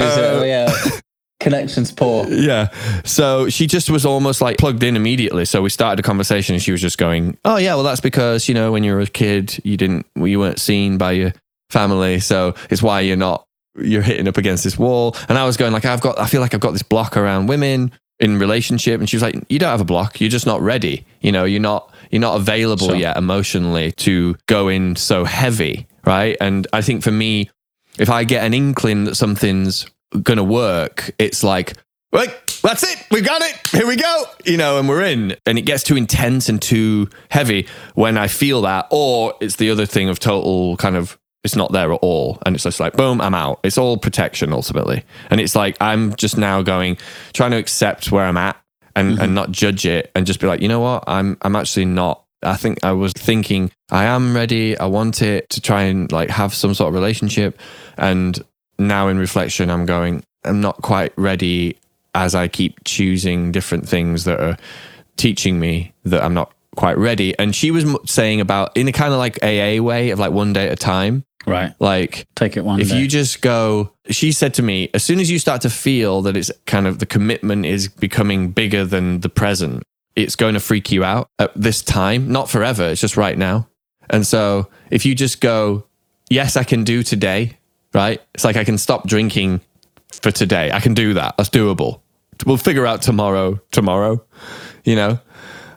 Oh, 0.00 0.42
yeah. 0.44 0.72
Connection's 1.40 1.92
poor. 1.92 2.26
Yeah. 2.26 2.68
So 3.04 3.48
she 3.48 3.66
just 3.66 3.90
was 3.90 4.04
almost 4.04 4.40
like 4.42 4.58
plugged 4.58 4.82
in 4.82 4.96
immediately. 4.96 5.44
So 5.44 5.62
we 5.62 5.70
started 5.70 6.00
a 6.00 6.02
conversation 6.02 6.54
and 6.54 6.62
she 6.62 6.72
was 6.72 6.80
just 6.80 6.98
going, 6.98 7.38
Oh 7.44 7.56
yeah, 7.56 7.74
well 7.74 7.84
that's 7.84 8.00
because, 8.00 8.48
you 8.48 8.54
know, 8.54 8.72
when 8.72 8.82
you 8.82 8.92
were 8.92 9.00
a 9.00 9.06
kid, 9.06 9.58
you 9.64 9.76
didn't 9.76 10.04
you 10.16 10.38
weren't 10.40 10.58
seen 10.58 10.98
by 10.98 11.12
your 11.12 11.32
family. 11.70 12.18
So 12.20 12.54
it's 12.70 12.82
why 12.82 13.00
you're 13.00 13.16
not 13.16 13.44
you're 13.76 14.02
hitting 14.02 14.26
up 14.26 14.36
against 14.36 14.64
this 14.64 14.76
wall. 14.78 15.16
And 15.28 15.38
I 15.38 15.44
was 15.44 15.56
going 15.56 15.72
like 15.72 15.84
I've 15.84 16.00
got 16.00 16.18
I 16.18 16.26
feel 16.26 16.40
like 16.40 16.54
I've 16.54 16.60
got 16.60 16.72
this 16.72 16.82
block 16.82 17.16
around 17.16 17.46
women 17.46 17.92
in 18.18 18.38
relationship. 18.40 18.98
And 19.00 19.08
she 19.08 19.16
was 19.16 19.22
like, 19.22 19.36
You 19.48 19.60
don't 19.60 19.70
have 19.70 19.80
a 19.80 19.84
block, 19.84 20.20
you're 20.20 20.30
just 20.30 20.46
not 20.46 20.60
ready. 20.60 21.06
You 21.20 21.30
know, 21.32 21.44
you're 21.44 21.60
not 21.60 21.90
you're 22.10 22.20
not 22.20 22.36
available 22.36 22.88
Sure. 22.88 22.96
yet 22.96 23.16
emotionally 23.16 23.92
to 23.92 24.36
go 24.46 24.68
in 24.68 24.96
so 24.96 25.24
heavy. 25.24 25.86
Right. 26.04 26.36
And 26.40 26.66
I 26.72 26.80
think 26.82 27.02
for 27.02 27.10
me, 27.10 27.50
if 27.98 28.08
I 28.10 28.24
get 28.24 28.44
an 28.44 28.54
inkling 28.54 29.04
that 29.04 29.16
something's 29.16 29.86
gonna 30.22 30.44
work, 30.44 31.10
it's 31.18 31.42
like, 31.44 31.74
right, 32.12 32.30
that's 32.62 32.82
it, 32.82 33.04
we 33.10 33.20
got 33.20 33.42
it, 33.42 33.54
here 33.70 33.86
we 33.86 33.96
go, 33.96 34.24
you 34.44 34.56
know, 34.56 34.78
and 34.78 34.88
we're 34.88 35.02
in. 35.02 35.36
And 35.46 35.58
it 35.58 35.62
gets 35.62 35.82
too 35.82 35.96
intense 35.96 36.48
and 36.48 36.60
too 36.62 37.08
heavy 37.30 37.66
when 37.94 38.16
I 38.16 38.28
feel 38.28 38.62
that, 38.62 38.86
or 38.90 39.34
it's 39.40 39.56
the 39.56 39.70
other 39.70 39.86
thing 39.86 40.08
of 40.08 40.18
total 40.18 40.76
kind 40.76 40.96
of 40.96 41.18
it's 41.44 41.54
not 41.54 41.72
there 41.72 41.92
at 41.92 42.00
all. 42.02 42.36
And 42.44 42.54
it's 42.56 42.64
just 42.64 42.80
like, 42.80 42.94
boom, 42.94 43.20
I'm 43.20 43.34
out. 43.34 43.60
It's 43.62 43.78
all 43.78 43.96
protection 43.96 44.52
ultimately. 44.52 45.04
And 45.30 45.40
it's 45.40 45.54
like 45.54 45.76
I'm 45.80 46.14
just 46.16 46.36
now 46.36 46.62
going, 46.62 46.98
trying 47.32 47.52
to 47.52 47.56
accept 47.58 48.10
where 48.10 48.24
I'm 48.24 48.36
at 48.36 48.56
and, 48.98 49.10
and 49.10 49.18
mm-hmm. 49.18 49.34
not 49.34 49.50
judge 49.50 49.86
it 49.86 50.10
and 50.14 50.26
just 50.26 50.40
be 50.40 50.46
like, 50.46 50.60
you 50.60 50.68
know 50.68 50.80
what? 50.80 51.04
I'm 51.06 51.36
I'm 51.42 51.56
actually 51.56 51.84
not 51.84 52.24
I 52.42 52.56
think 52.56 52.84
I 52.84 52.92
was 52.92 53.12
thinking 53.12 53.70
I 53.90 54.04
am 54.04 54.34
ready. 54.34 54.78
I 54.78 54.86
want 54.86 55.22
it 55.22 55.48
to 55.50 55.60
try 55.60 55.82
and 55.82 56.10
like 56.12 56.30
have 56.30 56.54
some 56.54 56.74
sort 56.74 56.88
of 56.88 56.94
relationship. 56.94 57.58
And 57.96 58.38
now 58.78 59.08
in 59.08 59.18
reflection, 59.18 59.70
I'm 59.70 59.86
going, 59.86 60.22
I'm 60.44 60.60
not 60.60 60.82
quite 60.82 61.12
ready 61.16 61.78
as 62.14 62.34
I 62.34 62.48
keep 62.48 62.84
choosing 62.84 63.52
different 63.52 63.88
things 63.88 64.24
that 64.24 64.40
are 64.40 64.56
teaching 65.16 65.58
me 65.58 65.92
that 66.04 66.22
I'm 66.22 66.34
not 66.34 66.52
quite 66.76 66.96
ready. 66.96 67.36
And 67.38 67.54
she 67.54 67.70
was 67.70 67.84
saying 68.06 68.40
about 68.40 68.76
in 68.76 68.86
a 68.88 68.92
kind 68.92 69.12
of 69.12 69.18
like 69.18 69.42
AA 69.42 69.82
way 69.82 70.10
of 70.10 70.18
like 70.18 70.32
one 70.32 70.52
day 70.52 70.66
at 70.66 70.72
a 70.72 70.76
time, 70.76 71.24
Right. 71.48 71.74
like 71.78 72.26
Take 72.34 72.56
it 72.56 72.64
one 72.64 72.80
if 72.80 72.90
day. 72.90 72.98
you 72.98 73.08
just 73.08 73.40
go 73.40 73.92
she 74.10 74.32
said 74.32 74.54
to 74.54 74.62
me 74.62 74.90
as 74.94 75.02
soon 75.04 75.20
as 75.20 75.30
you 75.30 75.38
start 75.38 75.62
to 75.62 75.70
feel 75.70 76.22
that 76.22 76.36
it's 76.36 76.50
kind 76.66 76.86
of 76.86 76.98
the 76.98 77.06
commitment 77.06 77.66
is 77.66 77.88
becoming 77.88 78.50
bigger 78.50 78.84
than 78.84 79.20
the 79.20 79.28
present 79.28 79.82
it's 80.16 80.36
going 80.36 80.54
to 80.54 80.60
freak 80.60 80.90
you 80.90 81.04
out 81.04 81.30
at 81.38 81.52
this 81.54 81.80
time. 81.80 82.32
Not 82.32 82.50
forever 82.50 82.84
it's 82.84 83.00
just 83.00 83.16
right 83.16 83.38
now. 83.38 83.68
And 84.10 84.26
so 84.26 84.68
if 84.90 85.06
you 85.06 85.14
just 85.14 85.40
go 85.40 85.84
yes 86.30 86.56
i 86.56 86.64
can 86.64 86.84
do 86.84 87.02
today 87.02 87.56
right? 87.94 88.20
It's 88.34 88.44
like 88.44 88.56
i 88.56 88.64
can 88.64 88.78
stop 88.78 89.06
drinking 89.06 89.60
for 90.22 90.30
today. 90.30 90.70
I 90.72 90.80
can 90.80 90.94
do 90.94 91.14
that. 91.14 91.36
That's 91.36 91.50
doable. 91.50 92.00
We'll 92.46 92.56
figure 92.56 92.86
out 92.86 93.02
tomorrow 93.02 93.60
tomorrow 93.70 94.24
you 94.84 94.96
know? 94.96 95.20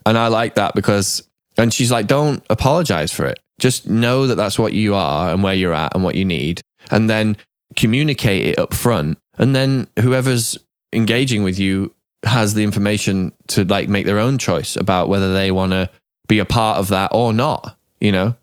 And 0.05 0.17
I 0.17 0.27
like 0.27 0.55
that 0.55 0.73
because, 0.73 1.21
and 1.57 1.73
she's 1.73 1.91
like, 1.91 2.07
don't 2.07 2.43
apologize 2.49 3.11
for 3.11 3.25
it. 3.25 3.39
Just 3.61 3.87
know 3.87 4.27
that 4.27 4.35
that's 4.35 4.59
what 4.59 4.73
you 4.73 4.93
are 4.95 5.31
and 5.31 5.41
where 5.41 5.53
you're 5.53 5.73
at 5.73 5.95
and 5.95 6.03
what 6.03 6.15
you 6.15 6.25
need. 6.25 6.61
And 6.89 7.09
then 7.09 7.37
communicate 7.77 8.45
it 8.47 8.59
up 8.59 8.73
front. 8.73 9.17
And 9.37 9.55
then 9.55 9.87
whoever's 9.99 10.57
engaging 10.91 11.43
with 11.43 11.57
you 11.57 11.93
has 12.25 12.53
the 12.53 12.63
information 12.63 13.31
to 13.47 13.63
like 13.63 13.87
make 13.87 14.05
their 14.05 14.19
own 14.19 14.37
choice 14.37 14.75
about 14.75 15.07
whether 15.07 15.33
they 15.33 15.51
want 15.51 15.71
to 15.71 15.89
be 16.27 16.39
a 16.39 16.45
part 16.45 16.77
of 16.79 16.89
that 16.89 17.11
or 17.13 17.31
not, 17.33 17.77
you 18.01 18.11
know? 18.11 18.35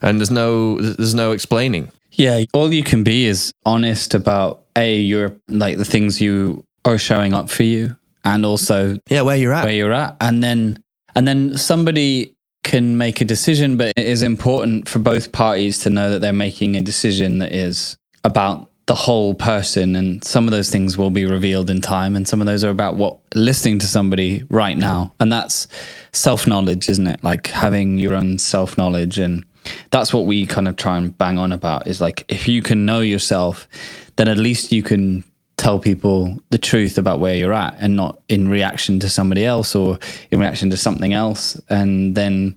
And 0.00 0.20
there's 0.20 0.30
no, 0.30 0.80
there's 0.80 1.14
no 1.14 1.32
explaining. 1.32 1.90
Yeah, 2.12 2.44
all 2.52 2.72
you 2.72 2.82
can 2.84 3.02
be 3.04 3.26
is 3.26 3.52
honest 3.64 4.14
about 4.14 4.62
a 4.76 4.96
your 4.96 5.36
like 5.48 5.76
the 5.78 5.84
things 5.84 6.20
you 6.20 6.64
are 6.84 6.98
showing 6.98 7.32
up 7.34 7.48
for 7.50 7.62
you, 7.64 7.96
and 8.24 8.44
also 8.46 8.98
Yeah, 9.08 9.22
where 9.22 9.36
you're 9.36 9.52
at. 9.52 9.64
where 9.64 9.72
you're 9.74 9.92
at, 9.92 10.16
and 10.20 10.42
then 10.42 10.82
and 11.14 11.28
then 11.28 11.56
somebody 11.56 12.34
can 12.64 12.98
make 12.98 13.20
a 13.20 13.24
decision, 13.24 13.76
but 13.76 13.92
it 13.96 14.06
is 14.06 14.22
important 14.22 14.88
for 14.88 14.98
both 14.98 15.32
parties 15.32 15.78
to 15.80 15.90
know 15.90 16.10
that 16.10 16.20
they're 16.20 16.32
making 16.32 16.76
a 16.76 16.80
decision 16.80 17.38
that 17.38 17.52
is 17.52 17.96
about 18.24 18.70
the 18.86 18.94
whole 18.94 19.34
person, 19.34 19.96
and 19.96 20.24
some 20.24 20.46
of 20.46 20.50
those 20.50 20.70
things 20.70 20.96
will 20.96 21.10
be 21.10 21.26
revealed 21.26 21.68
in 21.68 21.80
time, 21.80 22.16
and 22.16 22.26
some 22.26 22.40
of 22.40 22.46
those 22.46 22.64
are 22.64 22.70
about 22.70 22.96
what 22.96 23.18
listening 23.34 23.78
to 23.78 23.86
somebody 23.86 24.42
right 24.48 24.78
now, 24.78 25.14
and 25.20 25.30
that's 25.30 25.68
self 26.12 26.46
knowledge, 26.46 26.88
isn't 26.88 27.06
it? 27.06 27.22
Like 27.22 27.48
having 27.48 27.98
your 27.98 28.14
own 28.14 28.38
self 28.38 28.78
knowledge 28.78 29.18
and 29.18 29.44
that's 29.90 30.12
what 30.14 30.24
we 30.24 30.46
kind 30.46 30.68
of 30.68 30.76
try 30.76 30.96
and 30.96 31.16
bang 31.18 31.38
on 31.38 31.52
about 31.52 31.86
is 31.86 32.00
like 32.00 32.24
if 32.28 32.48
you 32.48 32.62
can 32.62 32.86
know 32.86 33.00
yourself 33.00 33.68
then 34.16 34.28
at 34.28 34.38
least 34.38 34.72
you 34.72 34.82
can 34.82 35.22
tell 35.68 35.78
people 35.78 36.40
the 36.48 36.56
truth 36.56 36.96
about 36.96 37.20
where 37.20 37.34
you're 37.34 37.52
at 37.52 37.76
and 37.78 37.94
not 37.94 38.22
in 38.30 38.48
reaction 38.48 38.98
to 38.98 39.06
somebody 39.06 39.44
else 39.44 39.74
or 39.74 39.98
in 40.30 40.40
reaction 40.40 40.70
to 40.70 40.78
something 40.78 41.12
else 41.12 41.60
and 41.68 42.14
then 42.14 42.56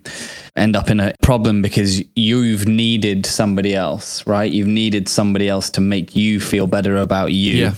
end 0.55 0.77
up 0.77 0.89
in 0.89 1.01
a 1.01 1.13
problem 1.21 1.61
because 1.61 2.01
you've 2.15 2.69
needed 2.69 3.25
somebody 3.25 3.75
else 3.75 4.25
right? 4.25 4.49
You've 4.49 4.69
needed 4.69 5.09
somebody 5.09 5.49
else 5.49 5.69
to 5.71 5.81
make 5.81 6.15
you 6.15 6.39
feel 6.39 6.67
better 6.67 6.95
about 6.95 7.33
you. 7.33 7.55
Yeah. 7.65 7.73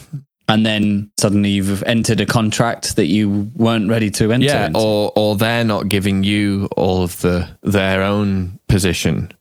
and 0.49 0.67
then 0.67 1.09
suddenly 1.17 1.49
you've 1.49 1.81
entered 1.83 2.21
a 2.21 2.27
contract 2.27 2.95
that 2.97 3.07
you 3.07 3.49
weren't 3.55 3.89
ready 3.89 4.11
to 4.11 4.31
enter 4.31 4.45
yeah 4.45 4.67
into. 4.67 4.79
or 4.79 5.11
or 5.15 5.35
they're 5.35 5.63
not 5.63 5.89
giving 5.89 6.23
you 6.23 6.69
all 6.77 7.01
of 7.01 7.19
the 7.21 7.49
their 7.63 8.03
own 8.03 8.59
position. 8.67 9.31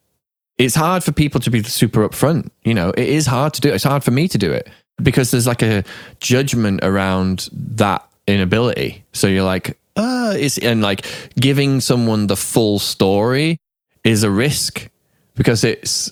It's 0.56 0.74
hard 0.74 1.04
for 1.04 1.12
people 1.12 1.40
to 1.40 1.50
be 1.50 1.62
super 1.62 2.08
upfront 2.08 2.48
you 2.64 2.72
know? 2.72 2.90
It 2.90 3.08
is 3.08 3.26
hard 3.26 3.52
to 3.54 3.60
do 3.60 3.68
it's 3.74 3.84
hard 3.84 4.02
for 4.02 4.10
me 4.10 4.26
to 4.28 4.38
do 4.38 4.50
it 4.50 4.70
because 5.02 5.30
there's 5.30 5.46
like 5.46 5.62
a 5.62 5.84
judgment 6.20 6.80
around 6.82 7.48
that 7.52 8.06
inability 8.26 9.04
so 9.12 9.26
you're 9.26 9.44
like 9.44 9.76
uh 9.96 10.32
it's 10.36 10.58
and 10.58 10.82
like 10.82 11.06
giving 11.36 11.80
someone 11.80 12.26
the 12.26 12.36
full 12.36 12.78
story 12.78 13.58
is 14.04 14.22
a 14.22 14.30
risk 14.30 14.88
because 15.34 15.64
it's 15.64 16.10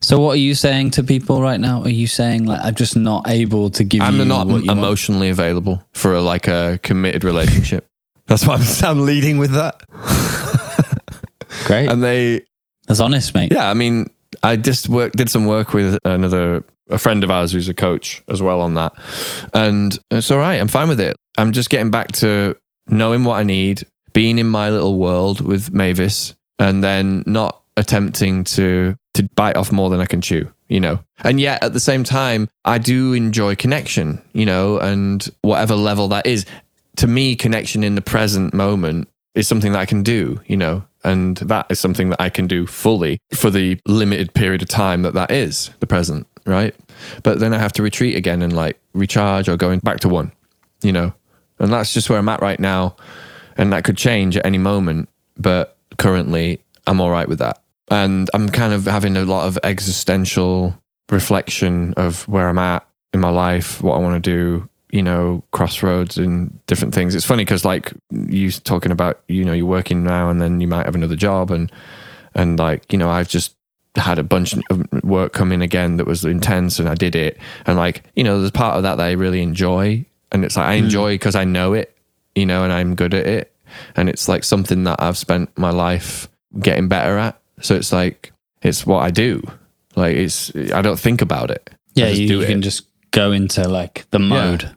So 0.00 0.18
what 0.18 0.32
are 0.32 0.40
you 0.48 0.54
saying 0.54 0.90
to 0.92 1.04
people 1.04 1.40
right 1.42 1.60
now? 1.60 1.82
Are 1.82 1.88
you 1.88 2.06
saying 2.08 2.46
like 2.46 2.60
I'm 2.64 2.74
just 2.74 2.96
not 2.96 3.28
able 3.28 3.70
to 3.70 3.84
give 3.84 4.02
i'm 4.02 4.16
you 4.18 4.24
not 4.24 4.46
what 4.46 4.62
you 4.62 4.68
want? 4.68 4.78
emotionally 4.78 5.30
available 5.30 5.82
for 5.92 6.14
a, 6.14 6.20
like 6.20 6.48
a 6.48 6.78
committed 6.82 7.22
relationship 7.24 7.86
that's 8.26 8.46
why 8.46 8.54
I'm, 8.56 8.84
I'm 8.84 9.04
leading 9.06 9.38
with 9.38 9.52
that 9.52 9.82
Great. 11.66 11.88
and 11.88 12.02
they 12.02 12.42
That's 12.88 13.00
honest, 13.00 13.34
mate. 13.34 13.52
Yeah, 13.52 13.70
I 13.70 13.74
mean, 13.74 14.10
I 14.42 14.56
just 14.56 14.88
work, 14.88 15.12
did 15.12 15.30
some 15.30 15.46
work 15.46 15.72
with 15.74 15.98
another 16.04 16.64
a 16.90 16.98
friend 16.98 17.24
of 17.24 17.30
ours 17.30 17.52
who's 17.52 17.68
a 17.68 17.74
coach 17.74 18.22
as 18.28 18.42
well 18.42 18.60
on 18.60 18.74
that, 18.74 18.92
and 19.54 19.98
it's 20.10 20.30
all 20.30 20.38
right. 20.38 20.60
I'm 20.60 20.68
fine 20.68 20.88
with 20.88 21.00
it. 21.00 21.16
I'm 21.38 21.52
just 21.52 21.70
getting 21.70 21.90
back 21.90 22.12
to 22.12 22.56
knowing 22.88 23.24
what 23.24 23.38
I 23.38 23.42
need, 23.42 23.86
being 24.12 24.38
in 24.38 24.48
my 24.48 24.70
little 24.70 24.98
world 24.98 25.40
with 25.40 25.72
Mavis, 25.72 26.34
and 26.58 26.82
then 26.82 27.22
not 27.26 27.62
attempting 27.76 28.44
to 28.44 28.96
to 29.14 29.28
bite 29.34 29.56
off 29.56 29.72
more 29.72 29.90
than 29.90 30.00
I 30.00 30.06
can 30.06 30.20
chew. 30.20 30.52
You 30.68 30.80
know, 30.80 31.00
and 31.22 31.38
yet 31.38 31.62
at 31.62 31.74
the 31.74 31.80
same 31.80 32.02
time, 32.02 32.48
I 32.64 32.78
do 32.78 33.12
enjoy 33.12 33.56
connection. 33.56 34.22
You 34.32 34.46
know, 34.46 34.78
and 34.78 35.28
whatever 35.42 35.74
level 35.74 36.08
that 36.08 36.26
is, 36.26 36.46
to 36.96 37.06
me, 37.06 37.36
connection 37.36 37.84
in 37.84 37.94
the 37.94 38.02
present 38.02 38.54
moment 38.54 39.08
is 39.34 39.48
something 39.48 39.72
that 39.72 39.78
I 39.78 39.86
can 39.86 40.02
do, 40.02 40.40
you 40.46 40.56
know, 40.56 40.84
and 41.04 41.36
that 41.38 41.66
is 41.70 41.80
something 41.80 42.10
that 42.10 42.20
I 42.20 42.28
can 42.28 42.46
do 42.46 42.66
fully 42.66 43.18
for 43.34 43.50
the 43.50 43.78
limited 43.86 44.34
period 44.34 44.62
of 44.62 44.68
time 44.68 45.02
that 45.02 45.14
that 45.14 45.30
is 45.30 45.70
the 45.80 45.86
present, 45.86 46.26
right? 46.46 46.74
But 47.22 47.38
then 47.38 47.54
I 47.54 47.58
have 47.58 47.72
to 47.74 47.82
retreat 47.82 48.16
again 48.16 48.42
and 48.42 48.54
like 48.54 48.78
recharge 48.94 49.48
or 49.48 49.56
going 49.56 49.80
back 49.80 50.00
to 50.00 50.08
one, 50.08 50.32
you 50.82 50.92
know, 50.92 51.12
and 51.58 51.72
that's 51.72 51.92
just 51.92 52.10
where 52.10 52.18
I'm 52.18 52.28
at 52.28 52.42
right 52.42 52.60
now. 52.60 52.96
And 53.56 53.72
that 53.72 53.84
could 53.84 53.96
change 53.96 54.36
at 54.36 54.46
any 54.46 54.58
moment, 54.58 55.08
but 55.36 55.76
currently 55.98 56.60
I'm 56.86 57.00
all 57.00 57.10
right 57.10 57.28
with 57.28 57.38
that. 57.38 57.62
And 57.90 58.30
I'm 58.32 58.48
kind 58.48 58.72
of 58.72 58.86
having 58.86 59.16
a 59.16 59.24
lot 59.24 59.46
of 59.46 59.58
existential 59.62 60.78
reflection 61.10 61.92
of 61.94 62.26
where 62.28 62.48
I'm 62.48 62.58
at 62.58 62.86
in 63.12 63.20
my 63.20 63.28
life, 63.28 63.82
what 63.82 63.96
I 63.96 63.98
want 63.98 64.22
to 64.22 64.30
do, 64.30 64.68
you 64.90 65.02
know, 65.02 65.42
crossroads 65.52 66.18
and 66.18 66.64
different 66.66 66.94
things. 66.94 67.14
It's 67.14 67.26
funny 67.26 67.44
because 67.44 67.64
like 67.64 67.92
you 68.10 68.50
talking 68.50 68.92
about, 68.92 69.22
you 69.28 69.44
know, 69.44 69.52
you're 69.52 69.66
working 69.66 70.04
now 70.04 70.30
and 70.30 70.40
then 70.40 70.60
you 70.60 70.66
might 70.66 70.86
have 70.86 70.94
another 70.94 71.16
job 71.16 71.50
and 71.50 71.70
and 72.34 72.58
like, 72.58 72.90
you 72.92 72.98
know, 72.98 73.10
I've 73.10 73.28
just 73.28 73.56
had 73.96 74.18
a 74.18 74.22
bunch 74.22 74.54
of 74.70 75.04
work 75.04 75.32
come 75.32 75.52
in 75.52 75.62
again 75.62 75.96
that 75.98 76.06
was 76.06 76.24
intense 76.24 76.78
and 76.78 76.88
I 76.88 76.94
did 76.94 77.14
it. 77.14 77.38
And 77.66 77.76
like, 77.76 78.02
you 78.14 78.24
know, 78.24 78.38
there's 78.38 78.50
part 78.50 78.76
of 78.76 78.82
that 78.84 78.96
that 78.96 79.06
I 79.06 79.12
really 79.12 79.42
enjoy. 79.42 80.04
And 80.30 80.44
it's 80.44 80.56
like 80.56 80.66
I 80.66 80.78
hmm. 80.78 80.84
enjoy 80.84 81.14
because 81.14 81.34
I 81.34 81.44
know 81.44 81.74
it, 81.74 81.96
you 82.34 82.46
know, 82.46 82.64
and 82.64 82.72
I'm 82.72 82.94
good 82.94 83.14
at 83.14 83.26
it. 83.26 83.52
and 83.96 84.08
it's 84.08 84.28
like 84.28 84.44
something 84.44 84.84
that 84.84 85.00
I've 85.00 85.18
spent 85.18 85.56
my 85.58 85.70
life 85.70 86.28
getting 86.58 86.88
better 86.88 87.18
at. 87.18 87.40
So 87.60 87.74
it's 87.74 87.92
like 87.92 88.32
it's 88.62 88.86
what 88.86 89.02
I 89.02 89.10
do. 89.10 89.42
Like 89.96 90.16
it's 90.16 90.54
I 90.72 90.82
don't 90.82 90.98
think 90.98 91.22
about 91.22 91.50
it. 91.50 91.70
Yeah, 91.94 92.08
just 92.08 92.20
you, 92.22 92.28
do 92.28 92.34
you 92.36 92.42
it. 92.42 92.46
can 92.46 92.62
just 92.62 92.86
go 93.10 93.32
into 93.32 93.68
like 93.68 94.06
the 94.10 94.18
mode. 94.18 94.74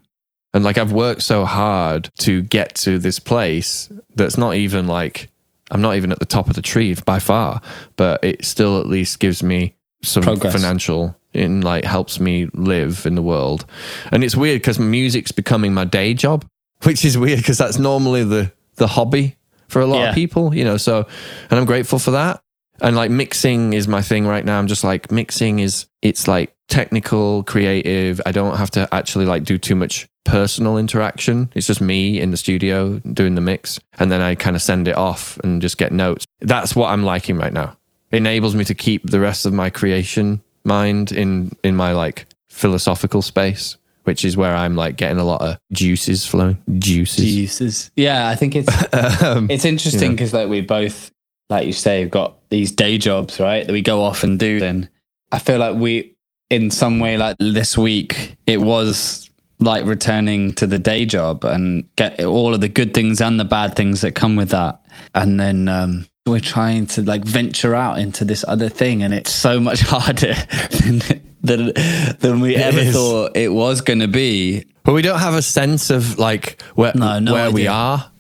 And 0.54 0.64
like 0.64 0.78
I've 0.78 0.94
worked 0.94 1.22
so 1.22 1.46
hard 1.46 2.10
to 2.20 2.42
get 2.42 2.76
to 2.76 2.98
this 2.98 3.20
place 3.20 3.90
that's 4.16 4.38
not 4.38 4.56
even 4.56 4.88
like 4.88 5.30
I'm 5.72 5.82
not 5.82 5.96
even 5.96 6.12
at 6.12 6.20
the 6.20 6.26
top 6.26 6.48
of 6.50 6.56
the 6.56 6.62
tree 6.62 6.96
by 7.06 7.20
far, 7.20 7.62
but 7.96 8.24
it 8.24 8.46
still 8.46 8.80
at 8.80 8.86
least 8.88 9.20
gives 9.20 9.42
me 9.44 9.76
some 10.04 10.24
Progress. 10.24 10.54
financial 10.54 11.16
and 11.34 11.64
like 11.64 11.84
helps 11.86 12.20
me 12.20 12.48
live 12.54 13.06
in 13.06 13.16
the 13.16 13.22
world. 13.22 13.66
And 14.12 14.24
it's 14.24 14.36
weird 14.36 14.62
because 14.62 14.78
music's 14.80 15.32
becoming 15.32 15.74
my 15.74 15.84
day 15.86 16.14
job, 16.14 16.46
which 16.84 17.04
is 17.04 17.18
weird 17.18 17.40
because 17.40 17.58
that's 17.58 17.78
normally 17.80 18.24
the 18.24 18.52
the 18.76 18.88
hobby 18.88 19.36
for 19.68 19.82
a 19.82 19.86
lot 19.88 20.00
Yeah. 20.00 20.10
of 20.10 20.16
people, 20.16 20.54
you 20.54 20.64
know. 20.64 20.78
So, 20.78 21.08
and 21.50 21.60
I'm 21.60 21.66
grateful 21.66 21.98
for 22.00 22.12
that. 22.12 22.42
And 22.82 22.96
like 22.96 23.10
mixing 23.10 23.74
is 23.74 23.88
my 23.88 24.02
thing 24.02 24.28
right 24.28 24.46
now. 24.46 24.60
I'm 24.60 24.68
just 24.68 24.84
like 24.84 25.12
mixing 25.12 25.60
is 25.60 25.88
it's 26.02 26.28
like 26.28 26.55
technical, 26.68 27.44
creative. 27.44 28.22
I 28.26 28.32
don't 28.32 28.58
have 28.58 28.72
to 28.72 28.88
actually 28.94 29.26
like 29.26 29.44
do 29.44 29.58
too 29.58 29.76
much 29.76 30.08
personal 30.24 30.78
interaction. 30.78 31.50
It's 31.56 31.68
just 31.68 31.82
me 31.82 32.20
in 32.20 32.32
the 32.32 32.38
studio 32.38 33.00
doing 33.00 33.36
the 33.36 33.42
mix 33.42 33.80
and 34.00 34.12
then 34.12 34.22
I 34.22 34.36
kind 34.36 34.56
of 34.56 34.62
send 34.62 34.88
it 34.88 34.96
off 34.96 35.38
and 35.40 35.62
just 35.62 35.78
get 35.78 35.92
notes. 35.92 36.26
That's 36.42 36.76
what 36.76 36.90
I'm 36.90 37.04
liking 37.04 37.38
right 37.38 37.54
now. 37.54 37.78
It 38.12 38.18
enables 38.18 38.56
me 38.56 38.66
to 38.66 38.74
keep 38.74 39.10
the 39.10 39.20
rest 39.20 39.46
of 39.46 39.54
my 39.54 39.70
creation 39.70 40.42
mind 40.64 41.12
in 41.12 41.52
in 41.64 41.76
my 41.76 41.92
like 41.92 42.26
philosophical 42.50 43.22
space, 43.22 43.78
which 44.04 44.26
is 44.26 44.36
where 44.36 44.56
I'm 44.56 44.76
like 44.76 44.96
getting 44.96 45.18
a 45.18 45.24
lot 45.24 45.42
of 45.42 45.58
juices 45.72 46.26
flowing. 46.26 46.58
Juices. 46.80 47.26
Jesus. 47.26 47.92
Yeah, 47.96 48.28
I 48.28 48.36
think 48.36 48.56
it's 48.56 48.70
Um, 49.24 49.50
it's 49.50 49.66
interesting 49.66 50.12
because 50.12 50.34
like 50.34 50.50
we 50.50 50.62
both, 50.62 51.12
like 51.50 51.68
you 51.68 51.74
say, 51.74 52.02
have 52.02 52.12
got 52.12 52.38
these 52.50 52.72
day 52.72 52.98
jobs, 52.98 53.40
right? 53.40 53.66
That 53.66 53.74
we 53.74 53.82
go 53.82 54.02
off 54.02 54.24
and 54.24 54.40
do. 54.40 54.64
And 54.64 54.90
I 55.32 55.40
feel 55.40 55.60
like 55.60 55.76
we, 55.76 56.15
in 56.50 56.72
some 56.72 57.00
way, 57.00 57.18
like 57.18 57.38
this 57.40 57.78
week, 57.78 58.38
it 58.46 58.62
was 58.62 59.30
like 59.60 59.86
returning 59.86 60.54
to 60.54 60.68
the 60.68 60.78
day 60.78 61.06
job 61.06 61.46
and 61.46 61.88
get 61.96 62.24
all 62.24 62.54
of 62.54 62.62
the 62.62 62.68
good 62.68 62.94
things 62.94 63.22
and 63.22 63.40
the 63.40 63.46
bad 63.46 63.76
things 63.76 64.02
that 64.02 64.14
come 64.14 64.36
with 64.36 64.50
that. 64.50 64.84
And 65.14 65.40
then 65.40 65.68
um, 65.68 66.06
we're 66.26 66.40
trying 66.40 66.88
to 66.88 67.02
like 67.02 67.24
venture 67.24 67.74
out 67.76 68.00
into 68.00 68.26
this 68.26 68.44
other 68.48 68.70
thing, 68.70 69.04
and 69.04 69.14
it's 69.14 69.32
so 69.32 69.60
much 69.60 69.82
harder 69.86 70.34
than 70.82 71.02
than, 71.42 71.74
than 72.20 72.40
we 72.40 72.56
ever 72.56 72.80
is. 72.80 72.94
thought 72.94 73.36
it 73.36 73.50
was 73.50 73.82
going 73.82 74.00
to 74.00 74.08
be. 74.08 74.66
But 74.84 74.94
we 74.94 75.02
don't 75.02 75.20
have 75.20 75.34
a 75.34 75.42
sense 75.42 75.90
of 75.90 76.20
like 76.20 76.62
where 76.76 76.94
No, 76.96 77.20
no 77.20 77.34
where 77.34 77.52
we 77.52 77.68
are 77.68 78.12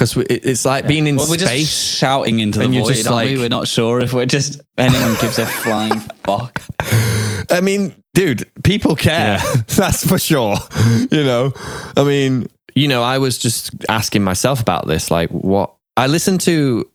because 0.00 0.16
it's 0.30 0.64
like 0.64 0.86
being 0.86 1.06
in 1.06 1.16
Well, 1.16 1.28
we're 1.28 1.36
just 1.36 1.52
space. 1.52 1.68
shouting 1.98 2.40
into 2.40 2.58
the 2.58 2.64
And 2.64 2.74
you're 2.74 2.84
void, 2.84 2.94
just 2.94 3.06
aren't 3.06 3.28
we? 3.28 3.36
like- 3.36 3.42
We're 3.42 3.48
not 3.54 3.68
sure 3.68 4.00
if 4.00 4.14
we're 4.14 4.24
just 4.24 4.60
anyone 4.78 5.14
gives 5.20 5.38
a 5.38 5.44
flying 5.46 6.00
fuck. 6.24 6.62
I 7.50 7.60
mean, 7.62 7.94
dude, 8.14 8.48
people 8.64 8.96
care. 8.96 9.38
That's 9.76 10.06
for 10.06 10.18
sure. 10.18 10.56
You 11.10 11.24
know, 11.24 11.52
I 11.96 12.04
mean, 12.04 12.48
you 12.74 12.88
know, 12.88 13.02
I 13.02 13.18
was 13.18 13.36
just 13.36 13.72
asking 13.90 14.24
myself 14.24 14.60
about 14.62 14.86
this. 14.86 15.10
Like, 15.10 15.28
what 15.30 15.74
I 15.98 16.06
listened 16.06 16.40
to 16.42 16.88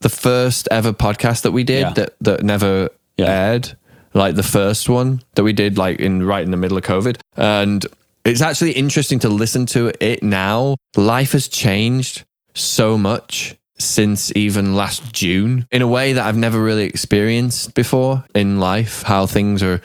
the 0.00 0.08
first 0.08 0.68
ever 0.70 0.92
podcast 0.92 1.42
that 1.42 1.50
we 1.52 1.64
did 1.64 1.80
Yeah. 1.80 1.90
that 1.94 2.14
that 2.20 2.42
never 2.44 2.88
Yeah. 3.16 3.26
aired, 3.30 3.76
like 4.12 4.36
the 4.36 4.42
first 4.44 4.88
one 4.88 5.22
that 5.34 5.42
we 5.42 5.52
did, 5.52 5.76
like 5.76 5.98
in 5.98 6.22
right 6.24 6.44
in 6.44 6.52
the 6.52 6.56
middle 6.56 6.76
of 6.78 6.84
COVID, 6.84 7.16
and 7.36 7.84
it's 8.24 8.40
actually 8.42 8.72
interesting 8.72 9.18
to 9.20 9.28
listen 9.28 9.66
to 9.66 9.90
it 10.00 10.22
now. 10.22 10.76
Life 10.96 11.32
has 11.32 11.48
changed 11.48 12.24
so 12.54 12.96
much 12.96 13.56
since 13.78 14.34
even 14.36 14.76
last 14.76 15.12
June 15.12 15.66
in 15.70 15.82
a 15.82 15.86
way 15.86 16.12
that 16.12 16.24
I've 16.24 16.36
never 16.36 16.62
really 16.62 16.84
experienced 16.84 17.74
before 17.74 18.24
in 18.34 18.60
life, 18.60 19.02
how 19.02 19.26
things 19.26 19.62
are 19.62 19.80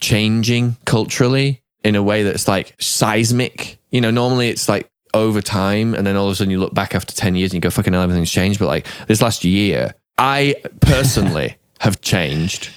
changing 0.00 0.76
culturally 0.84 1.62
in 1.84 1.96
a 1.96 2.02
way 2.02 2.22
that's 2.22 2.48
like 2.48 2.74
seismic. 2.78 3.78
You 3.90 4.00
know, 4.00 4.10
normally 4.10 4.48
it's 4.48 4.68
like 4.68 4.90
over 5.14 5.40
time 5.40 5.94
and 5.94 6.06
then 6.06 6.16
all 6.16 6.26
of 6.26 6.32
a 6.32 6.34
sudden 6.34 6.50
you 6.50 6.58
look 6.58 6.74
back 6.74 6.94
after 6.94 7.14
10 7.14 7.34
years 7.36 7.50
and 7.50 7.54
you 7.54 7.60
go, 7.60 7.70
fucking 7.70 7.92
hell, 7.92 8.02
everything's 8.02 8.30
changed. 8.30 8.58
But 8.58 8.66
like 8.66 8.86
this 9.06 9.22
last 9.22 9.44
year, 9.44 9.94
I 10.18 10.56
personally 10.80 11.56
have 11.80 12.00
changed. 12.00 12.70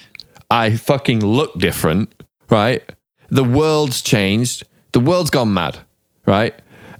I 0.51 0.75
fucking 0.75 1.25
look 1.25 1.57
different, 1.57 2.13
right? 2.49 2.83
The 3.29 3.43
world's 3.43 4.01
changed. 4.01 4.65
The 4.91 4.99
world's 4.99 5.29
gone 5.29 5.53
mad, 5.53 5.79
right? 6.25 6.53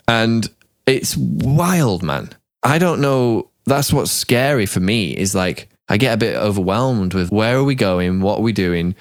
And 0.07 0.47
it's 0.85 1.15
wild, 1.17 2.03
man. 2.03 2.29
I 2.63 2.77
don't 2.77 3.01
know. 3.01 3.49
That's 3.65 3.93
what's 3.93 4.11
scary 4.11 4.65
for 4.65 4.79
me 4.79 5.15
is 5.15 5.35
like, 5.35 5.69
I 5.87 5.97
get 5.97 6.13
a 6.13 6.17
bit 6.17 6.35
overwhelmed 6.35 7.13
with 7.13 7.31
where 7.31 7.57
are 7.57 7.63
we 7.63 7.75
going? 7.75 8.21
What 8.21 8.39
are 8.39 8.43
we 8.43 8.53
doing? 8.53 8.95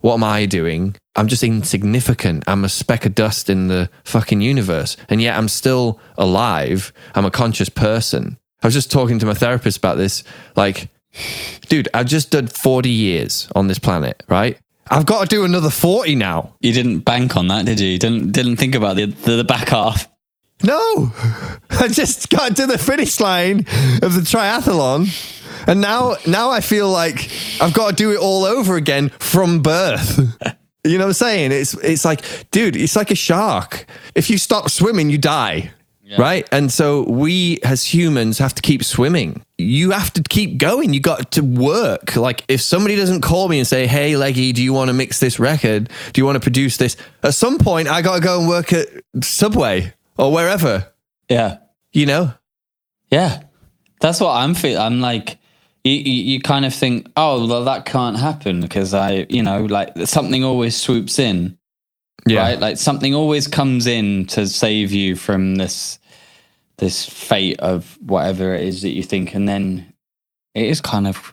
What 0.00 0.14
am 0.14 0.24
I 0.24 0.46
doing? 0.46 0.96
I'm 1.16 1.28
just 1.28 1.42
insignificant. 1.42 2.44
I'm 2.46 2.64
a 2.64 2.68
speck 2.68 3.06
of 3.06 3.14
dust 3.14 3.48
in 3.48 3.68
the 3.68 3.88
fucking 4.04 4.40
universe. 4.40 4.96
And 5.08 5.22
yet 5.22 5.38
I'm 5.38 5.48
still 5.48 6.00
alive. 6.18 6.92
I'm 7.14 7.24
a 7.24 7.30
conscious 7.30 7.68
person. 7.68 8.38
I 8.62 8.66
was 8.66 8.74
just 8.74 8.90
talking 8.90 9.18
to 9.20 9.26
my 9.26 9.34
therapist 9.34 9.78
about 9.78 9.96
this. 9.96 10.24
Like, 10.56 10.88
dude, 11.68 11.88
I've 11.94 12.06
just 12.06 12.30
done 12.30 12.48
40 12.48 12.90
years 12.90 13.48
on 13.54 13.68
this 13.68 13.78
planet, 13.78 14.22
right? 14.28 14.58
I've 14.90 15.06
got 15.06 15.22
to 15.22 15.26
do 15.26 15.44
another 15.44 15.70
40 15.70 16.14
now. 16.14 16.54
You 16.60 16.72
didn't 16.72 17.00
bank 17.00 17.36
on 17.36 17.48
that, 17.48 17.64
did 17.64 17.80
you? 17.80 17.88
You 17.88 17.98
didn't 17.98 18.32
didn't 18.32 18.56
think 18.56 18.74
about 18.74 18.96
the 18.96 19.06
the, 19.06 19.36
the 19.36 19.44
back 19.44 19.68
half. 19.68 20.08
No, 20.62 21.12
I 21.70 21.88
just 21.88 22.30
got 22.30 22.56
to 22.56 22.66
the 22.66 22.78
finish 22.78 23.20
line 23.20 23.60
of 24.02 24.14
the 24.14 24.20
triathlon, 24.20 25.08
and 25.66 25.80
now 25.80 26.16
now 26.26 26.50
I 26.50 26.60
feel 26.60 26.88
like 26.88 27.30
I've 27.60 27.74
got 27.74 27.90
to 27.90 27.94
do 27.96 28.12
it 28.12 28.18
all 28.18 28.44
over 28.44 28.76
again 28.76 29.10
from 29.18 29.62
birth. 29.62 30.20
You 30.86 30.98
know 30.98 31.04
what 31.04 31.08
I'm 31.08 31.14
saying? 31.14 31.52
It's 31.52 31.72
it's 31.82 32.04
like, 32.04 32.50
dude, 32.50 32.76
it's 32.76 32.94
like 32.94 33.10
a 33.10 33.14
shark. 33.14 33.86
If 34.14 34.28
you 34.28 34.36
stop 34.36 34.68
swimming, 34.68 35.08
you 35.08 35.16
die. 35.16 35.70
Right. 36.18 36.46
And 36.52 36.70
so 36.70 37.04
we 37.04 37.58
as 37.62 37.92
humans 37.92 38.38
have 38.38 38.54
to 38.54 38.62
keep 38.62 38.84
swimming. 38.84 39.42
You 39.56 39.92
have 39.92 40.12
to 40.12 40.22
keep 40.22 40.58
going. 40.58 40.92
You 40.92 41.00
got 41.00 41.32
to 41.32 41.42
work. 41.42 42.16
Like 42.16 42.44
if 42.48 42.60
somebody 42.60 42.96
doesn't 42.96 43.22
call 43.22 43.48
me 43.48 43.58
and 43.58 43.66
say, 43.66 43.86
Hey, 43.86 44.16
Leggy, 44.16 44.52
do 44.52 44.62
you 44.62 44.72
want 44.72 44.88
to 44.88 44.92
mix 44.92 45.18
this 45.20 45.38
record? 45.38 45.88
Do 46.12 46.20
you 46.20 46.26
want 46.26 46.36
to 46.36 46.40
produce 46.40 46.76
this? 46.76 46.96
At 47.22 47.34
some 47.34 47.58
point, 47.58 47.88
I 47.88 48.02
got 48.02 48.16
to 48.16 48.20
go 48.20 48.38
and 48.38 48.48
work 48.48 48.72
at 48.72 48.88
Subway 49.22 49.92
or 50.18 50.32
wherever, 50.32 50.92
Yeah, 51.28 51.58
you 51.92 52.06
know? 52.06 52.32
yeah. 53.10 53.42
That's 54.00 54.20
what 54.20 54.32
I'm 54.32 54.54
feeling. 54.54 54.78
I'm 54.78 55.00
like, 55.00 55.38
you, 55.82 55.92
you, 55.92 56.22
you 56.32 56.40
kind 56.40 56.64
of 56.66 56.74
think, 56.74 57.06
oh, 57.16 57.46
well, 57.46 57.64
that 57.64 57.86
can't 57.86 58.18
happen 58.18 58.60
because 58.60 58.92
I, 58.92 59.26
you 59.30 59.42
know, 59.42 59.64
like 59.64 59.92
something 60.04 60.44
always 60.44 60.76
swoops 60.76 61.18
in. 61.18 61.56
right? 62.28 62.58
Like 62.58 62.76
something 62.76 63.14
always 63.14 63.46
comes 63.48 63.86
in 63.86 64.26
to 64.26 64.46
save 64.46 64.92
you 64.92 65.16
from 65.16 65.56
this 65.56 65.98
this 66.78 67.08
fate 67.08 67.60
of 67.60 67.96
whatever 68.02 68.52
it 68.54 68.62
is 68.66 68.82
that 68.82 68.90
you 68.90 69.02
think, 69.02 69.32
and 69.34 69.48
then 69.48 69.92
it 70.54 70.66
is 70.66 70.80
kind 70.80 71.06
of 71.06 71.32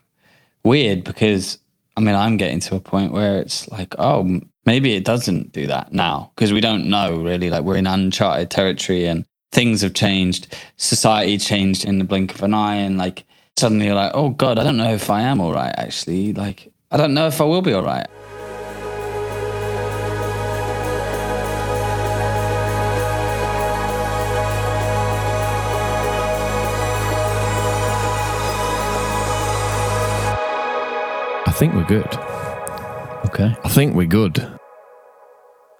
weird 0.63 1.03
because 1.03 1.57
I 1.97 2.01
mean 2.01 2.13
I'm 2.15 2.37
getting 2.37 2.59
to 2.61 2.75
a 2.75 2.79
point 2.79 3.11
where 3.11 3.39
it's 3.39 3.67
like, 3.69 3.95
oh, 3.97 4.39
maybe 4.65 4.93
it 4.93 5.05
doesn't 5.05 5.51
do 5.51 5.67
that 5.67 5.93
now 5.93 6.31
because 6.35 6.53
we 6.53 6.61
don't 6.61 6.89
know 6.89 7.17
really. 7.17 7.49
Like 7.49 7.63
we're 7.63 7.77
in 7.77 7.87
uncharted 7.87 8.49
territory 8.49 9.05
and 9.05 9.25
things 9.51 9.81
have 9.81 9.93
changed, 9.93 10.55
society 10.77 11.37
changed 11.37 11.85
in 11.85 11.99
the 11.99 12.05
blink 12.05 12.33
of 12.33 12.43
an 12.43 12.53
eye, 12.53 12.75
and 12.75 12.97
like 12.97 13.25
suddenly 13.57 13.87
you're 13.87 13.95
like, 13.95 14.11
oh 14.13 14.29
god, 14.29 14.57
I 14.59 14.63
don't 14.63 14.77
know 14.77 14.93
if 14.93 15.09
I 15.09 15.21
am 15.21 15.41
all 15.41 15.53
right. 15.53 15.73
Actually, 15.77 16.33
like 16.33 16.71
I 16.91 16.97
don't 16.97 17.13
know 17.13 17.27
if 17.27 17.41
I 17.41 17.45
will 17.45 17.61
be 17.61 17.73
all 17.73 17.83
right. 17.83 18.07
I 31.47 31.53
think 31.53 31.75
we're 31.75 31.83
good. 31.83 32.40
Okay. 33.33 33.55
I 33.63 33.69
think 33.69 33.95
we're 33.95 34.07
good. 34.07 34.39
Uh 34.39 34.57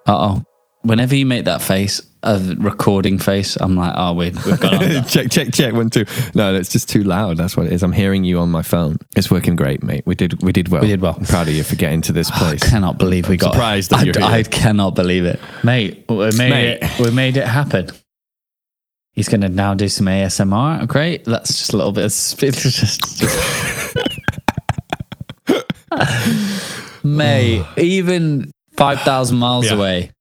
oh. 0.07 0.43
Whenever 0.83 1.15
you 1.15 1.25
make 1.25 1.45
that 1.45 1.61
face, 1.61 2.01
a 2.23 2.39
recording 2.57 3.19
face, 3.19 3.55
I'm 3.59 3.75
like, 3.75 3.93
oh, 3.95 4.13
we, 4.13 4.29
we've 4.29 4.59
gone 4.59 4.75
under. 4.75 5.01
check, 5.07 5.29
check, 5.29 5.53
check. 5.53 5.73
One, 5.73 5.89
two. 5.89 6.05
No, 6.33 6.55
it's 6.55 6.71
just 6.71 6.89
too 6.89 7.03
loud. 7.03 7.37
That's 7.37 7.57
what 7.57 7.67
it 7.67 7.73
is. 7.73 7.83
I'm 7.83 7.91
hearing 7.91 8.23
you 8.23 8.39
on 8.39 8.49
my 8.49 8.61
phone. 8.63 8.97
It's 9.15 9.29
working 9.29 9.55
great, 9.55 9.83
mate. 9.83 10.03
We 10.07 10.15
did, 10.15 10.41
we 10.41 10.51
did 10.51 10.69
well. 10.69 10.81
We 10.81 10.87
did 10.87 11.01
well. 11.01 11.15
I'm 11.19 11.25
proud 11.25 11.49
of 11.49 11.53
you 11.53 11.63
for 11.63 11.75
getting 11.75 12.01
to 12.03 12.13
this 12.13 12.31
place. 12.31 12.63
I 12.63 12.69
cannot 12.69 12.97
believe 12.97 13.27
we 13.27 13.37
got 13.37 13.53
surprised 13.53 13.91
that 13.91 13.99
I, 13.99 14.03
you're 14.03 14.13
here. 14.13 14.23
I 14.23 14.43
cannot 14.43 14.95
believe 14.95 15.25
it, 15.25 15.39
mate. 15.63 16.05
We 16.07 16.15
made 16.15 16.37
Mate. 16.37 16.79
it. 16.81 16.99
We 16.99 17.11
made 17.11 17.37
it 17.37 17.45
happen. 17.45 17.89
He's 19.11 19.27
going 19.27 19.41
to 19.41 19.49
now 19.49 19.73
do 19.73 19.89
some 19.89 20.07
ASMR. 20.07 20.87
Great. 20.87 21.25
That's 21.25 21.49
just 21.49 21.73
a 21.73 21.77
little 21.77 21.91
bit. 21.91 22.05
Of, 22.05 22.11
it's 22.43 22.63
just, 22.63 23.21
mate. 27.03 27.65
Even 27.77 28.51
five 28.77 29.01
thousand 29.01 29.37
miles 29.37 29.65
Yeah. 29.67 29.73
away, 29.77 30.11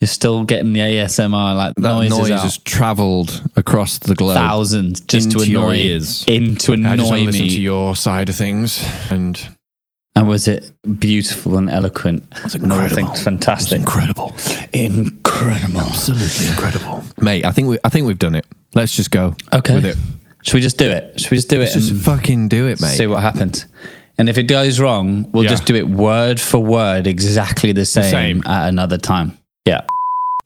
You're 0.00 0.06
still 0.08 0.44
getting 0.44 0.72
the 0.72 0.80
ASMR 0.80 1.54
like 1.56 1.74
That 1.76 1.82
noises 1.82 2.18
noise 2.18 2.30
out. 2.30 2.40
has 2.42 2.58
travelled 2.58 3.42
across 3.56 3.98
the 3.98 4.14
globe. 4.14 4.36
thousands 4.36 5.00
just 5.00 5.32
to 5.32 5.38
into 5.40 5.50
your 5.50 5.64
annoy 5.64 5.76
ears. 5.76 6.24
in 6.28 6.54
to 6.56 6.72
I 6.72 6.76
just 6.76 6.78
want 6.78 7.00
annoy 7.00 7.18
to 7.18 7.24
listen 7.26 7.48
to 7.48 7.60
your 7.60 7.96
side 7.96 8.28
of 8.28 8.36
things, 8.36 8.84
and 9.10 9.40
and 10.14 10.26
was 10.28 10.46
it 10.48 10.70
beautiful 10.98 11.58
and 11.58 11.68
eloquent? 11.70 12.24
It's 12.44 12.54
incredible. 12.54 13.14
fantastic. 13.14 13.78
incredible, 13.80 14.34
incredible. 14.72 15.80
absolutely 15.80 16.46
incredible, 16.48 17.04
mate. 17.20 17.44
I 17.44 17.50
think 17.52 17.68
we, 17.68 17.78
I 17.84 17.88
think 17.88 18.06
we've 18.06 18.18
done 18.18 18.34
it. 18.34 18.46
Let's 18.74 18.94
just 18.96 19.10
go. 19.10 19.34
Okay. 19.52 19.74
with 19.74 19.84
it. 19.86 19.96
Should 20.42 20.54
we 20.54 20.60
just 20.60 20.78
do 20.78 20.88
it? 20.88 21.20
Should 21.20 21.30
we 21.32 21.36
just 21.36 21.48
do 21.48 21.58
Let's 21.58 21.74
it 21.74 21.80
just 21.80 22.02
fucking 22.04 22.48
do 22.48 22.66
it, 22.68 22.80
mate. 22.80 22.96
see 22.96 23.06
what 23.06 23.20
happens? 23.22 23.66
And 24.18 24.28
if 24.28 24.36
it 24.36 24.44
goes 24.44 24.80
wrong, 24.80 25.28
we'll 25.32 25.44
Yeah. 25.44 25.50
just 25.50 25.64
do 25.64 25.74
it 25.76 25.88
word 25.88 26.40
for 26.40 26.58
word, 26.58 27.06
exactly 27.06 27.72
the 27.72 27.84
same, 27.84 28.10
same. 28.10 28.42
at 28.46 28.68
another 28.68 28.98
time. 28.98 29.38
Yeah. 29.64 29.82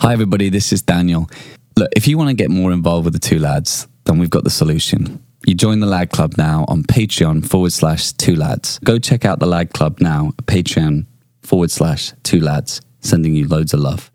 Hi, 0.03 0.13
everybody. 0.13 0.51
This 0.51 0.73
is 0.73 0.83
Daniel. 0.83 1.31
Look, 1.79 1.89
if 1.97 2.07
you 2.07 2.19
want 2.19 2.29
to 2.29 2.35
get 2.35 2.51
more 2.51 2.71
involved 2.71 3.05
with 3.07 3.15
the 3.15 3.19
two 3.19 3.39
lads, 3.39 3.87
then 4.05 4.19
we've 4.19 4.29
got 4.31 4.45
the 4.45 4.51
solution. 4.51 5.21
You 5.47 5.55
join 5.55 5.81
the 5.81 5.87
Lad 5.87 6.11
Club 6.11 6.35
now 6.37 6.67
on 6.69 6.83
Patreon 6.85 7.47
forward 7.47 7.73
slash 7.73 8.13
two 8.13 8.37
lads. 8.37 8.79
Go 8.85 8.99
check 8.99 9.25
out 9.25 9.41
the 9.41 9.47
Lad 9.47 9.73
Club 9.73 10.01
now 10.01 10.33
Patreon 10.45 11.07
forward 11.43 11.71
slash 11.71 12.13
two 12.23 12.41
lads. 12.41 12.81
Sending 13.01 13.35
you 13.35 13.49
loads 13.49 13.75
of 13.75 13.81
love. 13.81 14.12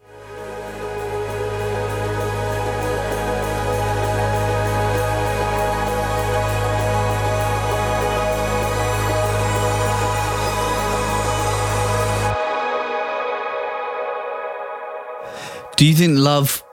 Do 15.78 15.86
you 15.86 15.94
think 15.94 16.18
love 16.18 16.64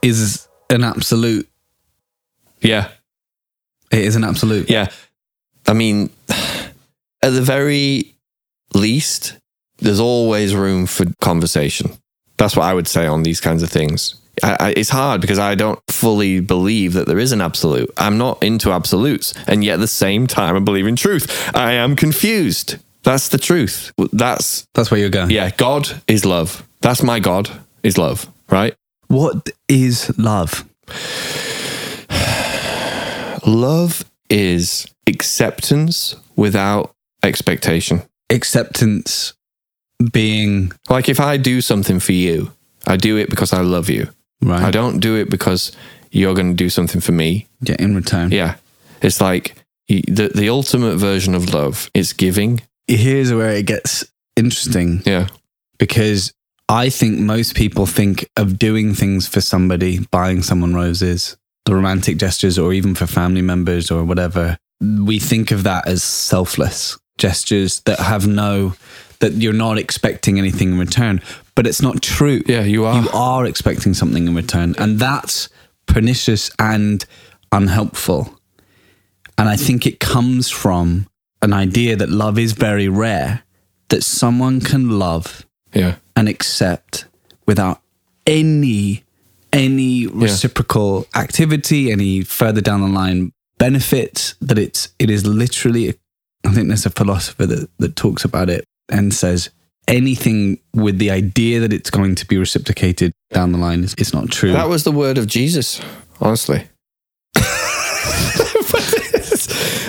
is 0.00 0.48
an 0.70 0.84
absolute? 0.84 1.48
yeah, 2.60 2.88
It 3.90 3.98
is 3.98 4.14
an 4.14 4.22
absolute. 4.24 4.70
yeah. 4.70 4.88
I 5.66 5.72
mean, 5.72 6.10
at 6.28 7.32
the 7.32 7.42
very 7.42 8.14
least, 8.74 9.36
there's 9.78 9.98
always 9.98 10.54
room 10.54 10.86
for 10.86 11.04
conversation. 11.20 11.90
That's 12.36 12.56
what 12.56 12.64
I 12.64 12.74
would 12.74 12.86
say 12.86 13.06
on 13.06 13.24
these 13.24 13.40
kinds 13.40 13.64
of 13.64 13.70
things. 13.70 14.14
I, 14.42 14.56
I, 14.60 14.74
it's 14.76 14.88
hard 14.90 15.20
because 15.20 15.40
I 15.40 15.56
don't 15.56 15.80
fully 15.88 16.38
believe 16.38 16.92
that 16.92 17.06
there 17.08 17.18
is 17.18 17.32
an 17.32 17.40
absolute. 17.40 17.90
I'm 17.96 18.18
not 18.18 18.40
into 18.42 18.70
absolutes, 18.70 19.34
and 19.48 19.64
yet 19.64 19.74
at 19.74 19.80
the 19.80 19.88
same 19.88 20.28
time, 20.28 20.54
I 20.56 20.60
believe 20.60 20.86
in 20.86 20.94
truth. 20.94 21.50
I 21.56 21.72
am 21.72 21.96
confused. 21.96 22.76
That's 23.02 23.28
the 23.28 23.38
truth. 23.38 23.92
That's 24.12 24.64
That's 24.74 24.92
where 24.92 25.00
you're 25.00 25.10
going. 25.10 25.30
yeah. 25.30 25.50
God 25.56 26.00
is 26.06 26.24
love. 26.24 26.64
That's 26.80 27.02
my 27.02 27.18
God 27.18 27.50
is 27.82 27.98
love. 27.98 28.26
Right. 28.50 28.74
What 29.08 29.50
is 29.68 30.10
love? 30.18 30.64
Love 33.46 34.04
is 34.30 34.86
acceptance 35.06 36.14
without 36.36 36.94
expectation. 37.22 38.02
Acceptance 38.30 39.34
being 40.12 40.72
Like 40.88 41.08
if 41.08 41.20
I 41.20 41.36
do 41.36 41.60
something 41.60 42.00
for 42.00 42.12
you, 42.12 42.52
I 42.86 42.96
do 42.96 43.16
it 43.16 43.28
because 43.30 43.52
I 43.52 43.60
love 43.62 43.90
you. 43.90 44.08
right. 44.40 44.62
I 44.62 44.70
don't 44.70 45.00
do 45.00 45.16
it 45.16 45.28
because 45.30 45.72
you're 46.10 46.34
going 46.34 46.50
to 46.56 46.64
do 46.64 46.70
something 46.70 47.00
for 47.00 47.12
me. 47.12 47.46
Yeah, 47.60 47.76
in 47.78 47.94
return. 47.94 48.30
Yeah. 48.32 48.56
It's 49.00 49.20
like 49.20 49.54
the 49.88 50.30
the 50.34 50.48
ultimate 50.48 50.96
version 50.96 51.34
of 51.34 51.52
love 51.52 51.90
is 51.94 52.12
giving. 52.12 52.62
Here's 52.86 53.32
where 53.32 53.52
it 53.52 53.66
gets 53.66 54.04
interesting 54.36 55.02
Yeah. 55.04 55.28
because 55.78 56.32
I 56.68 56.88
think 56.88 57.18
most 57.18 57.54
people 57.54 57.86
think 57.86 58.28
of 58.36 58.58
doing 58.58 58.94
things 58.94 59.26
for 59.26 59.40
somebody, 59.40 60.00
buying 60.10 60.42
someone 60.42 60.74
roses, 60.74 61.36
the 61.64 61.74
romantic 61.74 62.16
gestures, 62.16 62.58
or 62.58 62.72
even 62.72 62.94
for 62.94 63.06
family 63.06 63.42
members 63.42 63.90
or 63.90 64.04
whatever. 64.04 64.58
We 64.80 65.18
think 65.18 65.50
of 65.50 65.64
that 65.64 65.86
as 65.86 66.02
selfless 66.02 66.98
gestures 67.18 67.80
that 67.80 67.98
have 67.98 68.26
no, 68.26 68.74
that 69.20 69.34
you're 69.34 69.52
not 69.52 69.78
expecting 69.78 70.38
anything 70.38 70.72
in 70.72 70.78
return. 70.78 71.20
But 71.54 71.66
it's 71.66 71.82
not 71.82 72.00
true. 72.02 72.42
Yeah, 72.46 72.62
you 72.62 72.86
are. 72.86 73.02
You 73.02 73.10
are 73.10 73.44
expecting 73.44 73.94
something 73.94 74.26
in 74.26 74.34
return. 74.34 74.74
And 74.78 74.98
that's 74.98 75.48
pernicious 75.86 76.50
and 76.58 77.04
unhelpful. 77.52 78.38
And 79.36 79.48
I 79.48 79.56
think 79.56 79.86
it 79.86 80.00
comes 80.00 80.48
from 80.48 81.06
an 81.42 81.52
idea 81.52 81.96
that 81.96 82.08
love 82.08 82.38
is 82.38 82.52
very 82.52 82.88
rare, 82.88 83.42
that 83.88 84.02
someone 84.02 84.60
can 84.60 84.98
love 84.98 85.44
Yeah. 85.74 85.96
and 86.16 86.28
accept 86.28 87.06
without 87.46 87.80
any 88.26 89.04
any 89.52 90.06
reciprocal 90.06 91.06
activity, 91.14 91.90
any 91.92 92.22
further 92.22 92.60
down 92.60 92.80
the 92.80 92.88
line 92.88 93.32
benefits. 93.58 94.34
That 94.40 94.58
it's 94.58 94.88
it 94.98 95.10
is 95.10 95.26
literally. 95.26 95.94
I 96.44 96.52
think 96.52 96.68
there's 96.68 96.86
a 96.86 96.90
philosopher 96.90 97.46
that 97.46 97.68
that 97.78 97.96
talks 97.96 98.24
about 98.24 98.50
it 98.50 98.64
and 98.88 99.14
says 99.14 99.50
anything 99.88 100.58
with 100.74 100.98
the 100.98 101.10
idea 101.10 101.60
that 101.60 101.72
it's 101.72 101.90
going 101.90 102.14
to 102.16 102.26
be 102.26 102.36
reciprocated 102.38 103.12
down 103.30 103.52
the 103.52 103.58
line 103.58 103.82
is 103.84 103.94
it's 103.98 104.12
not 104.14 104.30
true. 104.30 104.52
That 104.52 104.68
was 104.68 104.84
the 104.84 104.92
word 104.92 105.18
of 105.18 105.26
Jesus, 105.26 105.80
honestly. 106.20 106.64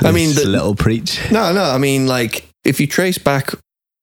I 0.05 0.11
mean, 0.13 0.29
This 0.29 0.43
the, 0.43 0.49
little 0.49 0.75
preach. 0.75 1.19
no, 1.31 1.53
no. 1.53 1.63
I 1.63 1.77
mean, 1.77 2.07
like 2.07 2.47
if 2.63 2.79
you 2.79 2.87
trace 2.87 3.17
back 3.17 3.51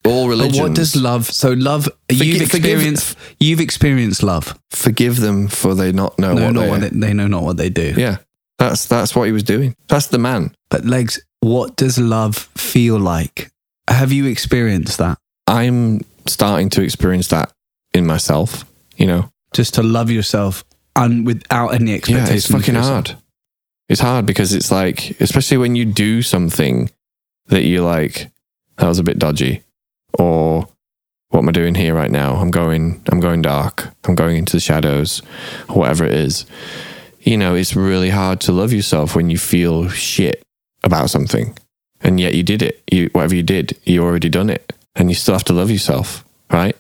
all 0.04 0.28
But 0.36 0.54
what 0.56 0.74
does 0.74 0.96
love? 0.96 1.26
So 1.30 1.52
love. 1.52 1.88
you've 2.10 2.20
Forgi- 2.42 2.50
forgive- 2.50 2.64
experienced. 2.80 3.16
You've 3.38 3.60
experienced 3.60 4.22
love. 4.22 4.58
forgive 4.70 5.16
them 5.20 5.48
for 5.48 5.74
they 5.74 5.92
not 5.92 6.18
know 6.18 6.32
no, 6.34 6.44
what 6.46 6.52
not 6.54 6.60
they 6.62 6.68
what 6.70 6.80
they, 6.80 6.88
they 6.88 7.12
know 7.12 7.26
not 7.26 7.42
what 7.42 7.56
they 7.56 7.68
do. 7.68 7.94
Yeah, 7.96 8.18
that's 8.58 8.86
that's 8.86 9.14
what 9.14 9.24
he 9.26 9.32
was 9.32 9.42
doing. 9.42 9.74
That's 9.88 10.06
the 10.06 10.18
man. 10.18 10.54
But 10.70 10.84
legs, 10.84 11.20
what 11.40 11.76
does 11.76 11.98
love 11.98 12.36
feel 12.56 12.98
like? 12.98 13.50
Have 13.88 14.12
you 14.12 14.26
experienced 14.26 14.98
that? 14.98 15.18
I'm 15.46 16.00
starting 16.26 16.70
to 16.70 16.82
experience 16.82 17.28
that 17.28 17.52
in 17.92 18.06
myself. 18.06 18.64
You 18.96 19.06
know, 19.06 19.30
Just 19.54 19.74
to 19.74 19.82
love 19.82 20.10
yourself 20.10 20.64
and 20.94 21.26
without 21.26 21.68
any 21.68 21.92
yeah, 22.06 22.28
it's 22.28 22.46
fucking 22.46 22.74
hard. 22.74 23.16
It's 23.88 24.00
hard 24.00 24.24
because 24.26 24.52
it's 24.52 24.70
like, 24.70 25.20
especially 25.20 25.56
when 25.56 25.74
you 25.74 25.84
do 25.84 26.22
something 26.22 26.90
that 27.46 27.64
you 27.64 27.82
like, 27.82 28.30
that 28.76 28.86
was 28.86 28.98
a 28.98 29.02
bit 29.02 29.18
dodgy, 29.18 29.62
or 30.14 30.68
what 31.30 31.40
am 31.40 31.48
I 31.48 31.52
doing 31.52 31.74
here 31.74 31.94
right 31.94 32.10
now? 32.10 32.34
I'm 32.34 32.50
going, 32.50 33.02
I'm 33.10 33.20
going 33.20 33.42
dark. 33.42 33.88
I'm 34.04 34.14
going 34.14 34.36
into 34.36 34.56
the 34.56 34.60
shadows, 34.60 35.22
or 35.68 35.76
whatever 35.76 36.04
it 36.04 36.14
is. 36.14 36.44
You 37.20 37.36
know, 37.36 37.54
it's 37.54 37.76
really 37.76 38.10
hard 38.10 38.40
to 38.42 38.52
love 38.52 38.72
yourself 38.72 39.14
when 39.14 39.30
you 39.30 39.38
feel 39.38 39.88
shit 39.88 40.42
about 40.82 41.10
something, 41.10 41.56
and 42.00 42.18
yet 42.18 42.34
you 42.34 42.42
did 42.42 42.62
it. 42.62 42.82
You 42.90 43.10
whatever 43.12 43.34
you 43.34 43.42
did, 43.42 43.78
you 43.84 44.02
already 44.02 44.28
done 44.28 44.50
it, 44.50 44.72
and 44.96 45.08
you 45.08 45.14
still 45.14 45.34
have 45.34 45.44
to 45.44 45.52
love 45.52 45.70
yourself, 45.70 46.24
right? 46.50 46.76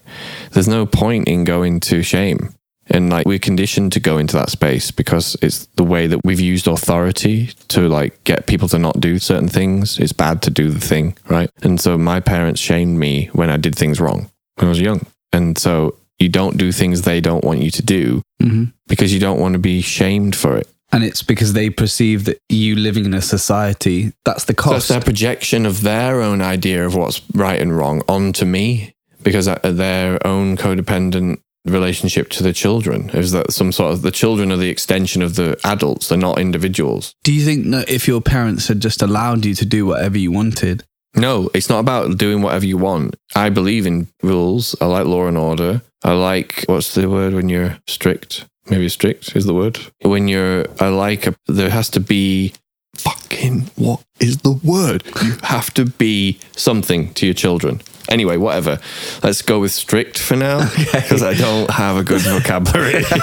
There's 0.50 0.68
no 0.68 0.86
point 0.86 1.28
in 1.28 1.44
going 1.44 1.80
to 1.80 2.02
shame. 2.02 2.54
And 2.90 3.08
like 3.10 3.26
we're 3.26 3.38
conditioned 3.38 3.92
to 3.92 4.00
go 4.00 4.18
into 4.18 4.36
that 4.36 4.50
space 4.50 4.90
because 4.90 5.36
it's 5.40 5.66
the 5.76 5.84
way 5.84 6.06
that 6.08 6.20
we've 6.24 6.40
used 6.40 6.66
authority 6.66 7.48
to 7.68 7.88
like 7.88 8.22
get 8.24 8.46
people 8.46 8.68
to 8.68 8.78
not 8.78 9.00
do 9.00 9.18
certain 9.18 9.48
things. 9.48 9.98
It's 9.98 10.12
bad 10.12 10.42
to 10.42 10.50
do 10.50 10.70
the 10.70 10.80
thing, 10.80 11.16
right? 11.28 11.50
And 11.62 11.80
so 11.80 11.96
my 11.96 12.20
parents 12.20 12.60
shamed 12.60 12.98
me 12.98 13.26
when 13.32 13.48
I 13.48 13.56
did 13.56 13.76
things 13.76 14.00
wrong 14.00 14.30
when 14.56 14.66
I 14.66 14.68
was 14.70 14.80
young. 14.80 15.06
And 15.32 15.56
so 15.56 15.96
you 16.18 16.28
don't 16.28 16.56
do 16.56 16.72
things 16.72 17.02
they 17.02 17.20
don't 17.20 17.44
want 17.44 17.60
you 17.60 17.70
to 17.70 17.82
do 17.82 18.22
hmm 18.40 18.64
because 18.88 19.14
you 19.14 19.20
don't 19.20 19.38
want 19.38 19.52
to 19.52 19.60
be 19.60 19.80
shamed 19.80 20.34
for 20.34 20.56
it. 20.56 20.66
And 20.90 21.04
it's 21.04 21.22
because 21.22 21.52
they 21.52 21.70
perceive 21.70 22.24
that 22.24 22.38
you 22.48 22.74
living 22.74 23.04
in 23.04 23.14
a 23.14 23.22
society 23.22 24.12
that's 24.24 24.46
the 24.46 24.54
cost. 24.54 24.76
it's 24.76 24.88
their 24.88 25.00
projection 25.00 25.64
of 25.64 25.82
their 25.82 26.20
own 26.20 26.42
idea 26.42 26.84
of 26.84 26.96
what's 26.96 27.22
right 27.32 27.60
and 27.60 27.76
wrong 27.76 28.02
onto 28.08 28.44
me 28.44 28.92
because 29.22 29.46
of 29.46 29.76
their 29.76 30.26
own 30.26 30.56
codependent 30.56 31.38
relationship 31.64 32.28
to 32.30 32.42
the 32.42 32.52
children? 32.52 33.10
Is 33.10 33.32
that 33.32 33.52
some 33.52 33.72
sort 33.72 33.92
of 33.92 34.02
the 34.02 34.10
children 34.10 34.52
are 34.52 34.56
the 34.56 34.70
extension 34.70 35.22
of 35.22 35.36
the 35.36 35.58
adults 35.64 36.08
they're 36.08 36.18
not 36.18 36.38
individuals. 36.38 37.14
Do 37.22 37.32
you 37.32 37.44
think 37.44 37.70
that 37.70 37.88
if 37.88 38.08
your 38.08 38.20
parents 38.20 38.68
had 38.68 38.80
just 38.80 39.02
allowed 39.02 39.44
you 39.44 39.54
to 39.54 39.66
do 39.66 39.86
whatever 39.86 40.18
you 40.18 40.32
wanted, 40.32 40.84
no 41.14 41.50
it's 41.54 41.68
not 41.68 41.80
about 41.80 42.18
doing 42.18 42.42
whatever 42.42 42.66
you 42.66 42.78
want. 42.78 43.16
I 43.34 43.50
believe 43.50 43.86
in 43.86 44.08
rules. 44.22 44.76
I 44.80 44.86
like 44.86 45.06
law 45.06 45.26
and 45.26 45.36
order. 45.36 45.82
I 46.02 46.12
like 46.12 46.64
what's 46.66 46.94
the 46.94 47.08
word 47.08 47.34
when 47.34 47.48
you're 47.48 47.78
strict? 47.86 48.46
Maybe 48.68 48.88
strict 48.88 49.34
is 49.34 49.46
the 49.46 49.54
word. 49.54 49.78
When 50.02 50.28
you're 50.28 50.66
i 50.78 50.88
like 50.88 51.26
a, 51.26 51.34
there 51.46 51.70
has 51.70 51.90
to 51.90 52.00
be 52.00 52.54
fucking 53.02 53.70
what 53.76 54.02
is 54.18 54.38
the 54.38 54.52
word? 54.52 55.04
You 55.22 55.36
have 55.42 55.72
to 55.74 55.84
be 55.84 56.38
something 56.56 57.12
to 57.14 57.26
your 57.26 57.34
children. 57.34 57.80
Anyway 58.08 58.36
whatever. 58.36 58.80
Let's 59.22 59.42
go 59.42 59.60
with 59.60 59.72
strict 59.72 60.18
for 60.18 60.36
now 60.36 60.68
because 60.92 61.22
i 61.22 61.34
don't 61.34 61.70
have 61.70 61.96
a 61.96 62.04
good 62.04 62.22
vocabulary. 62.22 63.04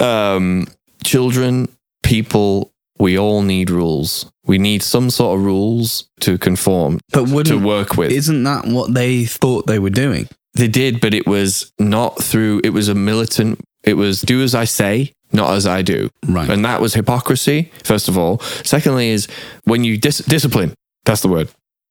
Um, 0.00 0.66
children 1.04 1.68
people 2.02 2.72
we 2.98 3.18
all 3.18 3.42
need 3.42 3.70
rules. 3.70 4.30
We 4.46 4.58
need 4.58 4.82
some 4.82 5.10
sort 5.10 5.38
of 5.38 5.44
rules 5.44 6.08
to 6.20 6.38
conform 6.38 7.00
but 7.12 7.46
to 7.46 7.56
work 7.56 7.96
with. 7.96 8.12
isn't 8.12 8.42
that 8.44 8.66
what 8.66 8.94
they 8.94 9.24
thought 9.24 9.66
they 9.66 9.78
were 9.78 9.90
doing? 9.90 10.28
They 10.54 10.68
did, 10.68 11.00
but 11.00 11.14
it 11.14 11.26
was 11.26 11.72
not 11.78 12.22
through, 12.22 12.60
it 12.62 12.70
was 12.70 12.88
a 12.88 12.94
militant, 12.94 13.60
it 13.82 13.94
was 13.94 14.20
do 14.20 14.42
as 14.42 14.54
I 14.54 14.64
say, 14.64 15.12
not 15.34 15.54
as 15.54 15.66
I 15.66 15.82
do. 15.82 16.08
Right. 16.26 16.48
And 16.48 16.64
that 16.64 16.80
was 16.80 16.94
hypocrisy, 16.94 17.70
first 17.82 18.08
of 18.08 18.16
all. 18.16 18.38
Secondly, 18.64 19.10
is 19.10 19.28
when 19.64 19.84
you 19.84 19.98
dis- 19.98 20.18
discipline, 20.18 20.72
that's 21.04 21.20
the 21.20 21.28
word. 21.28 21.50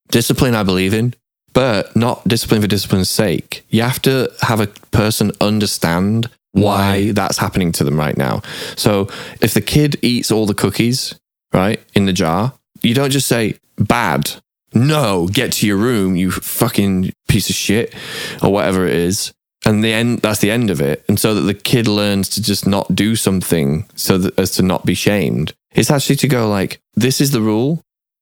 Discipline, 0.10 0.56
I 0.56 0.64
believe 0.64 0.94
in, 0.94 1.14
but 1.54 1.96
not 1.96 2.28
discipline 2.28 2.62
for 2.62 2.68
discipline's 2.68 3.10
sake. 3.10 3.64
You 3.70 3.82
have 3.84 4.02
to 4.04 4.32
have 4.42 4.60
a 4.60 4.68
person 4.92 5.32
understand 5.42 6.30
why 6.54 7.12
that's 7.12 7.38
happening 7.38 7.72
to 7.74 7.84
them 7.84 8.00
right 8.00 8.18
now. 8.18 8.42
So 8.76 9.10
if 9.42 9.54
the 9.54 9.62
kid 9.62 9.98
eats 10.02 10.32
all 10.32 10.46
the 10.46 10.54
cookies, 10.54 11.16
right, 11.52 11.80
in 11.94 12.06
the 12.06 12.14
jar, 12.14 12.54
you 12.82 12.94
don't 12.94 13.12
just 13.12 13.28
say, 13.28 13.58
bad. 13.78 14.32
No, 14.74 15.28
get 15.28 15.52
to 15.54 15.68
your 15.68 15.78
room, 15.78 16.16
you 16.16 16.32
fucking 16.32 17.14
piece 17.28 17.50
of 17.50 17.56
shit, 17.56 17.94
or 18.42 18.52
whatever 18.52 18.88
it 18.88 18.96
is. 18.96 19.34
And 19.66 19.84
the 19.84 19.94
end 19.94 20.20
that's 20.20 20.40
the 20.40 20.52
end 20.52 20.70
of 20.70 20.82
it. 20.82 21.04
And 21.08 21.20
so 21.20 21.34
that 21.36 21.42
the 21.42 21.54
kid 21.54 21.88
learns 21.88 22.30
to 22.30 22.42
just 22.42 22.68
not 22.68 22.96
do 22.96 23.16
something 23.16 23.86
so 23.96 24.18
that 24.18 24.38
as 24.38 24.52
to 24.52 24.64
not 24.64 24.86
be 24.86 24.94
shamed. 24.94 25.54
It's 25.74 25.92
actually 25.92 26.18
to 26.18 26.28
go 26.28 26.50
like, 26.50 26.80
this 26.96 27.22
is 27.22 27.32
the 27.32 27.42
rule. 27.42 27.82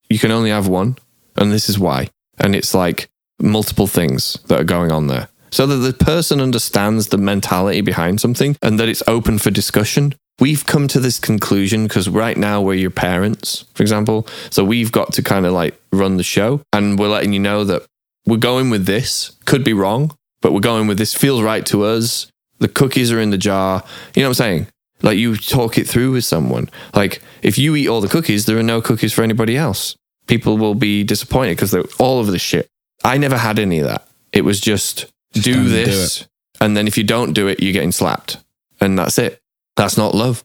You 0.10 0.20
can 0.20 0.32
only 0.32 0.50
have 0.50 0.68
one, 0.68 0.98
and 1.36 1.52
this 1.52 1.70
is 1.70 1.80
why. 1.80 2.10
And 2.40 2.56
it's 2.56 2.74
like 2.74 3.10
multiple 3.40 3.88
things 3.88 4.38
that 4.48 4.60
are 4.60 4.66
going 4.66 4.92
on 4.92 5.08
there. 5.08 5.30
So 5.52 5.68
that 5.68 5.76
the 5.76 5.94
person 5.94 6.40
understands 6.40 7.08
the 7.08 7.18
mentality 7.18 7.82
behind 7.82 8.22
something 8.22 8.56
and 8.62 8.80
that 8.80 8.88
it's 8.88 9.04
open 9.06 9.38
for 9.38 9.52
discussion. 9.52 10.16
We've 10.40 10.66
come 10.66 10.88
to 10.88 11.00
this 11.00 11.20
conclusion 11.20 11.88
because 11.88 12.08
right 12.08 12.38
now 12.38 12.62
we're 12.62 12.76
your 12.76 12.90
parents, 12.90 13.66
for 13.74 13.84
example. 13.84 14.28
So 14.50 14.64
we've 14.64 14.92
got 14.92 15.14
to 15.14 15.22
kind 15.22 15.46
of 15.46 15.52
like 15.52 15.80
run 15.92 16.16
the 16.16 16.24
show 16.24 16.62
and 16.72 16.98
we're 16.98 17.10
letting 17.10 17.34
you 17.34 17.40
know 17.40 17.66
that 17.66 17.86
we're 18.26 18.38
going 18.38 18.70
with 18.70 18.86
this. 18.86 19.32
Could 19.46 19.64
be 19.66 19.74
wrong, 19.74 20.16
but 20.42 20.52
we're 20.54 20.60
going 20.60 20.88
with 20.88 20.98
this. 20.98 21.14
Feels 21.14 21.42
right 21.42 21.66
to 21.68 21.84
us. 21.84 22.28
The 22.60 22.68
cookies 22.68 23.12
are 23.12 23.20
in 23.20 23.30
the 23.32 23.38
jar. 23.38 23.84
You 24.16 24.22
know 24.24 24.30
what 24.30 24.40
I'm 24.40 24.46
saying? 24.46 24.68
Like 25.02 25.18
you 25.18 25.36
talk 25.36 25.78
it 25.78 25.88
through 25.88 26.12
with 26.12 26.26
someone. 26.26 26.70
Like 26.94 27.22
if 27.42 27.58
you 27.58 27.76
eat 27.76 27.88
all 27.88 28.02
the 28.02 28.08
cookies, 28.08 28.46
there 28.46 28.58
are 28.58 28.64
no 28.64 28.82
cookies 28.82 29.14
for 29.14 29.24
anybody 29.24 29.58
else. 29.58 29.96
People 30.28 30.58
will 30.58 30.76
be 30.76 31.04
disappointed 31.04 31.56
because 31.56 31.72
they're 31.72 31.84
all 32.00 32.20
over 32.20 32.30
the 32.32 32.38
shit. 32.40 32.68
I 33.04 33.18
never 33.18 33.38
had 33.38 33.58
any 33.58 33.80
of 33.80 33.88
that. 33.88 34.08
It 34.32 34.46
was 34.46 34.60
just, 34.62 35.08
Just 35.34 35.46
do 35.46 35.54
don't 35.54 35.64
do 35.64 35.70
this. 35.70 36.28
and 36.62 36.78
then 36.78 36.88
if 36.88 36.98
you 36.98 37.04
don't 37.04 37.34
do 37.34 37.48
it, 37.48 37.60
you're 37.62 37.74
getting 37.74 37.92
slapped. 37.92 38.38
And 38.80 38.98
that's 38.98 39.18
it. 39.18 39.40
That's 39.76 39.98
not 39.98 40.14
love. 40.14 40.44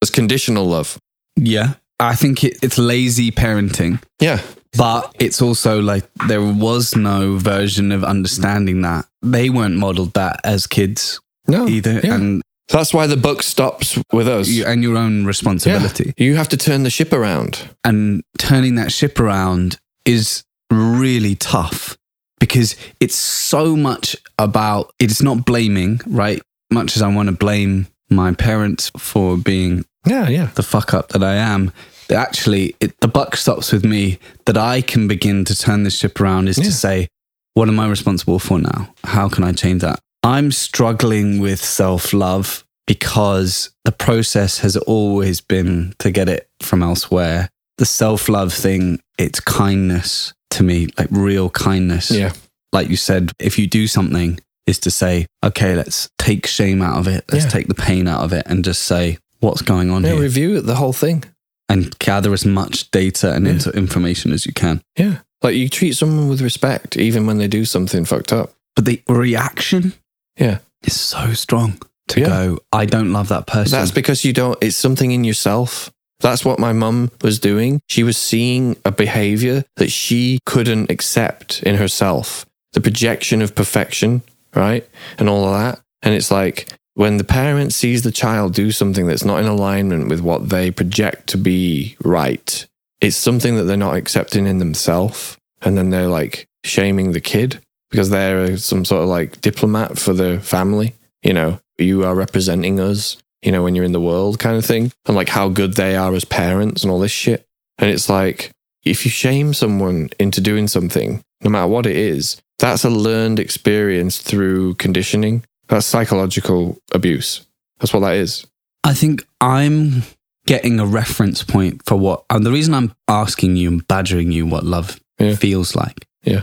It's 0.00 0.10
conditional 0.10 0.64
love. 0.66 0.98
Yeah. 1.36 1.74
I 2.00 2.14
think 2.14 2.42
it, 2.44 2.56
it's 2.62 2.78
lazy 2.78 3.30
parenting, 3.30 4.02
Yeah. 4.20 4.40
But 4.76 5.14
it's 5.18 5.42
also 5.42 5.80
like 5.80 6.04
there 6.28 6.42
was 6.42 6.96
no 6.96 7.36
version 7.36 7.92
of 7.92 8.02
understanding 8.04 8.82
that. 8.82 9.06
They 9.22 9.50
weren't 9.50 9.76
modeled 9.76 10.14
that 10.14 10.40
as 10.44 10.66
kids 10.66 11.20
No. 11.46 11.68
either. 11.68 12.00
Yeah. 12.02 12.14
And 12.14 12.42
That's 12.68 12.94
why 12.94 13.06
the 13.06 13.16
book 13.16 13.42
stops 13.42 13.98
with 14.12 14.26
us. 14.28 14.48
you, 14.48 14.64
and 14.64 14.82
your 14.82 14.96
own 14.96 15.24
responsibility. 15.26 16.14
You 16.16 16.36
have 16.36 16.48
to 16.50 16.56
turn 16.56 16.82
the 16.84 16.90
ship 16.90 17.12
around. 17.12 17.68
And 17.84 18.22
turning 18.38 18.76
that 18.76 18.92
ship 18.92 19.20
around 19.20 19.78
is 20.06 20.42
really 20.70 21.34
tough 21.34 21.96
because 22.40 22.74
it's 22.98 23.14
so 23.16 23.76
much 23.76 24.16
about 24.38 24.90
it's 24.98 25.20
not 25.22 25.44
blaming, 25.44 26.00
right? 26.06 26.40
Much 26.70 26.96
as 26.96 27.02
I 27.02 27.14
want 27.14 27.28
to 27.28 27.32
blame 27.34 27.86
my 28.10 28.32
parents 28.32 28.90
for 28.96 29.36
being 29.36 29.84
Yeah, 30.06 30.28
yeah. 30.28 30.48
the 30.54 30.62
fuck 30.62 30.94
up 30.94 31.10
that 31.10 31.22
I 31.22 31.34
am. 31.34 31.72
That 32.12 32.28
Actually, 32.28 32.74
it, 32.80 32.98
the 33.00 33.08
buck 33.08 33.36
stops 33.36 33.72
with 33.72 33.84
me 33.84 34.18
that 34.46 34.56
I 34.56 34.80
can 34.82 35.08
begin 35.08 35.44
to 35.46 35.56
turn 35.56 35.82
this 35.84 35.96
ship 35.98 36.20
around 36.20 36.48
is 36.48 36.58
Yeah. 36.58 36.64
to 36.64 36.72
say, 36.72 37.08
what 37.54 37.68
am 37.68 37.78
I 37.80 37.88
responsible 37.88 38.38
for 38.38 38.58
now? 38.58 38.94
How 39.04 39.28
can 39.28 39.44
I 39.44 39.52
change 39.52 39.82
that? 39.82 39.98
I'm 40.22 40.52
struggling 40.52 41.40
with 41.40 41.62
self 41.62 42.12
love 42.12 42.64
because 42.86 43.70
the 43.84 43.92
process 43.92 44.58
has 44.58 44.76
always 44.76 45.40
been 45.40 45.94
to 45.98 46.10
get 46.10 46.28
it 46.28 46.48
from 46.60 46.82
elsewhere. 46.82 47.48
The 47.78 47.86
self 47.86 48.28
love 48.28 48.52
thing, 48.52 49.00
it's 49.18 49.40
kindness 49.40 50.32
to 50.50 50.62
me, 50.62 50.88
like 50.98 51.08
real 51.10 51.50
kindness 51.50 52.10
Yeah. 52.10 52.32
like 52.72 52.88
you 52.88 52.96
said, 52.96 53.32
if 53.38 53.58
you 53.58 53.66
do 53.66 53.86
something, 53.86 54.38
is 54.66 54.78
to 54.78 54.90
say, 54.90 55.26
okay, 55.44 55.74
let's 55.74 56.08
take 56.18 56.46
shame 56.46 56.82
out 56.82 56.98
of 56.98 57.08
it. 57.08 57.24
Let's 57.32 57.44
Yeah. 57.46 57.50
take 57.50 57.66
the 57.68 57.74
pain 57.74 58.06
out 58.06 58.20
of 58.22 58.32
it 58.32 58.44
and 58.46 58.64
just 58.64 58.82
say, 58.82 59.18
what's 59.40 59.62
going 59.62 59.90
on 59.90 60.02
Yeah, 60.04 60.10
here? 60.12 60.20
review 60.20 60.60
the 60.60 60.76
whole 60.76 60.92
thing. 60.92 61.24
And 61.72 61.98
gather 61.98 62.32
as 62.32 62.44
much 62.44 62.90
data 62.90 63.32
and 63.32 63.46
Yeah. 63.46 63.72
information 63.72 64.32
as 64.32 64.44
you 64.46 64.52
can. 64.52 64.82
Yeah. 64.98 65.18
Like 65.42 65.56
you 65.56 65.68
treat 65.68 65.96
someone 65.96 66.28
with 66.28 66.40
respect, 66.40 66.96
even 66.96 67.26
when 67.26 67.38
they 67.38 67.48
do 67.48 67.64
something 67.64 68.04
fucked 68.04 68.32
up. 68.32 68.52
But 68.76 68.84
the 68.84 69.02
reaction 69.08 69.94
Yeah. 70.38 70.58
is 70.84 70.94
so 70.98 71.32
strong 71.34 71.80
to 72.08 72.20
Yeah. 72.20 72.26
go, 72.28 72.58
I 72.72 72.84
don't 72.86 73.12
love 73.12 73.28
that 73.28 73.46
person. 73.46 73.72
That's 73.78 73.90
because 73.90 74.24
you 74.24 74.32
don't, 74.32 74.58
it's 74.60 74.76
something 74.76 75.10
in 75.10 75.24
yourself. 75.24 75.90
That's 76.20 76.44
what 76.44 76.58
my 76.60 76.72
mum 76.72 77.10
was 77.22 77.38
doing. 77.40 77.80
She 77.88 78.02
was 78.04 78.16
seeing 78.16 78.76
a 78.84 78.92
behavior 78.92 79.64
that 79.76 79.90
she 79.90 80.38
couldn't 80.46 80.90
accept 80.90 81.62
in 81.64 81.76
herself. 81.76 82.46
The 82.74 82.80
projection 82.80 83.42
of 83.42 83.54
perfection, 83.54 84.22
right? 84.54 84.88
And 85.18 85.28
all 85.28 85.44
of 85.46 85.58
that. 85.58 85.80
And 86.02 86.14
it's 86.14 86.30
like 86.30 86.68
when 86.94 87.16
the 87.16 87.24
parent 87.24 87.72
sees 87.72 88.02
the 88.02 88.12
child 88.12 88.54
do 88.54 88.70
something 88.70 89.06
that's 89.06 89.24
not 89.24 89.40
in 89.40 89.46
alignment 89.46 90.08
with 90.08 90.20
what 90.20 90.48
they 90.50 90.70
project 90.70 91.28
to 91.28 91.38
be 91.38 91.96
right, 92.04 92.66
it's 93.00 93.16
something 93.16 93.56
that 93.56 93.64
they're 93.64 93.76
not 93.76 93.96
accepting 93.96 94.46
in 94.46 94.58
themselves. 94.58 95.36
And 95.62 95.78
then 95.78 95.90
they're 95.90 96.08
like 96.08 96.46
shaming 96.64 97.12
the 97.12 97.20
kid 97.20 97.60
because 97.90 98.10
they're 98.10 98.40
uh, 98.40 98.56
some 98.56 98.84
sort 98.84 99.02
of 99.02 99.08
like 99.08 99.40
diplomat 99.40 99.98
for 99.98 100.12
the 100.12 100.40
family. 100.40 100.94
You 101.22 101.32
know, 101.32 101.60
you 101.78 102.04
are 102.04 102.14
representing 102.14 102.80
us 102.80 103.16
you 103.42 103.50
know, 103.50 103.62
when 103.62 103.74
you're 103.74 103.84
in 103.84 103.92
the 103.92 104.00
world 104.00 104.38
kind 104.38 104.56
of 104.56 104.64
thing, 104.64 104.92
and 105.06 105.16
like 105.16 105.28
how 105.28 105.48
good 105.48 105.74
they 105.74 105.96
are 105.96 106.14
as 106.14 106.24
parents 106.24 106.82
and 106.82 106.90
all 106.90 107.00
this 107.00 107.10
shit. 107.10 107.44
And 107.78 107.90
it's 107.90 108.08
like, 108.08 108.52
if 108.84 109.04
you 109.04 109.10
shame 109.10 109.52
someone 109.52 110.10
into 110.18 110.40
doing 110.40 110.68
something, 110.68 111.22
no 111.42 111.50
matter 111.50 111.66
what 111.66 111.86
it 111.86 111.96
is, 111.96 112.40
that's 112.58 112.84
a 112.84 112.90
learned 112.90 113.40
experience 113.40 114.18
through 114.18 114.74
conditioning. 114.74 115.44
That's 115.72 115.86
psychological 115.86 116.76
abuse. 116.92 117.46
That's 117.80 117.94
what 117.94 118.00
that 118.00 118.16
is. 118.16 118.46
I 118.84 118.92
think 118.92 119.26
I'm 119.40 120.02
getting 120.46 120.78
a 120.78 120.84
reference 120.84 121.42
point 121.42 121.80
for 121.86 121.96
what, 121.96 122.24
and 122.28 122.44
the 122.44 122.52
reason 122.52 122.74
I'm 122.74 122.92
asking 123.08 123.56
you 123.56 123.68
and 123.70 123.88
badgering 123.88 124.32
you 124.32 124.44
what 124.44 124.66
love 124.66 125.00
Yeah. 125.18 125.34
feels 125.34 125.74
like. 125.74 126.06
Yeah. 126.24 126.42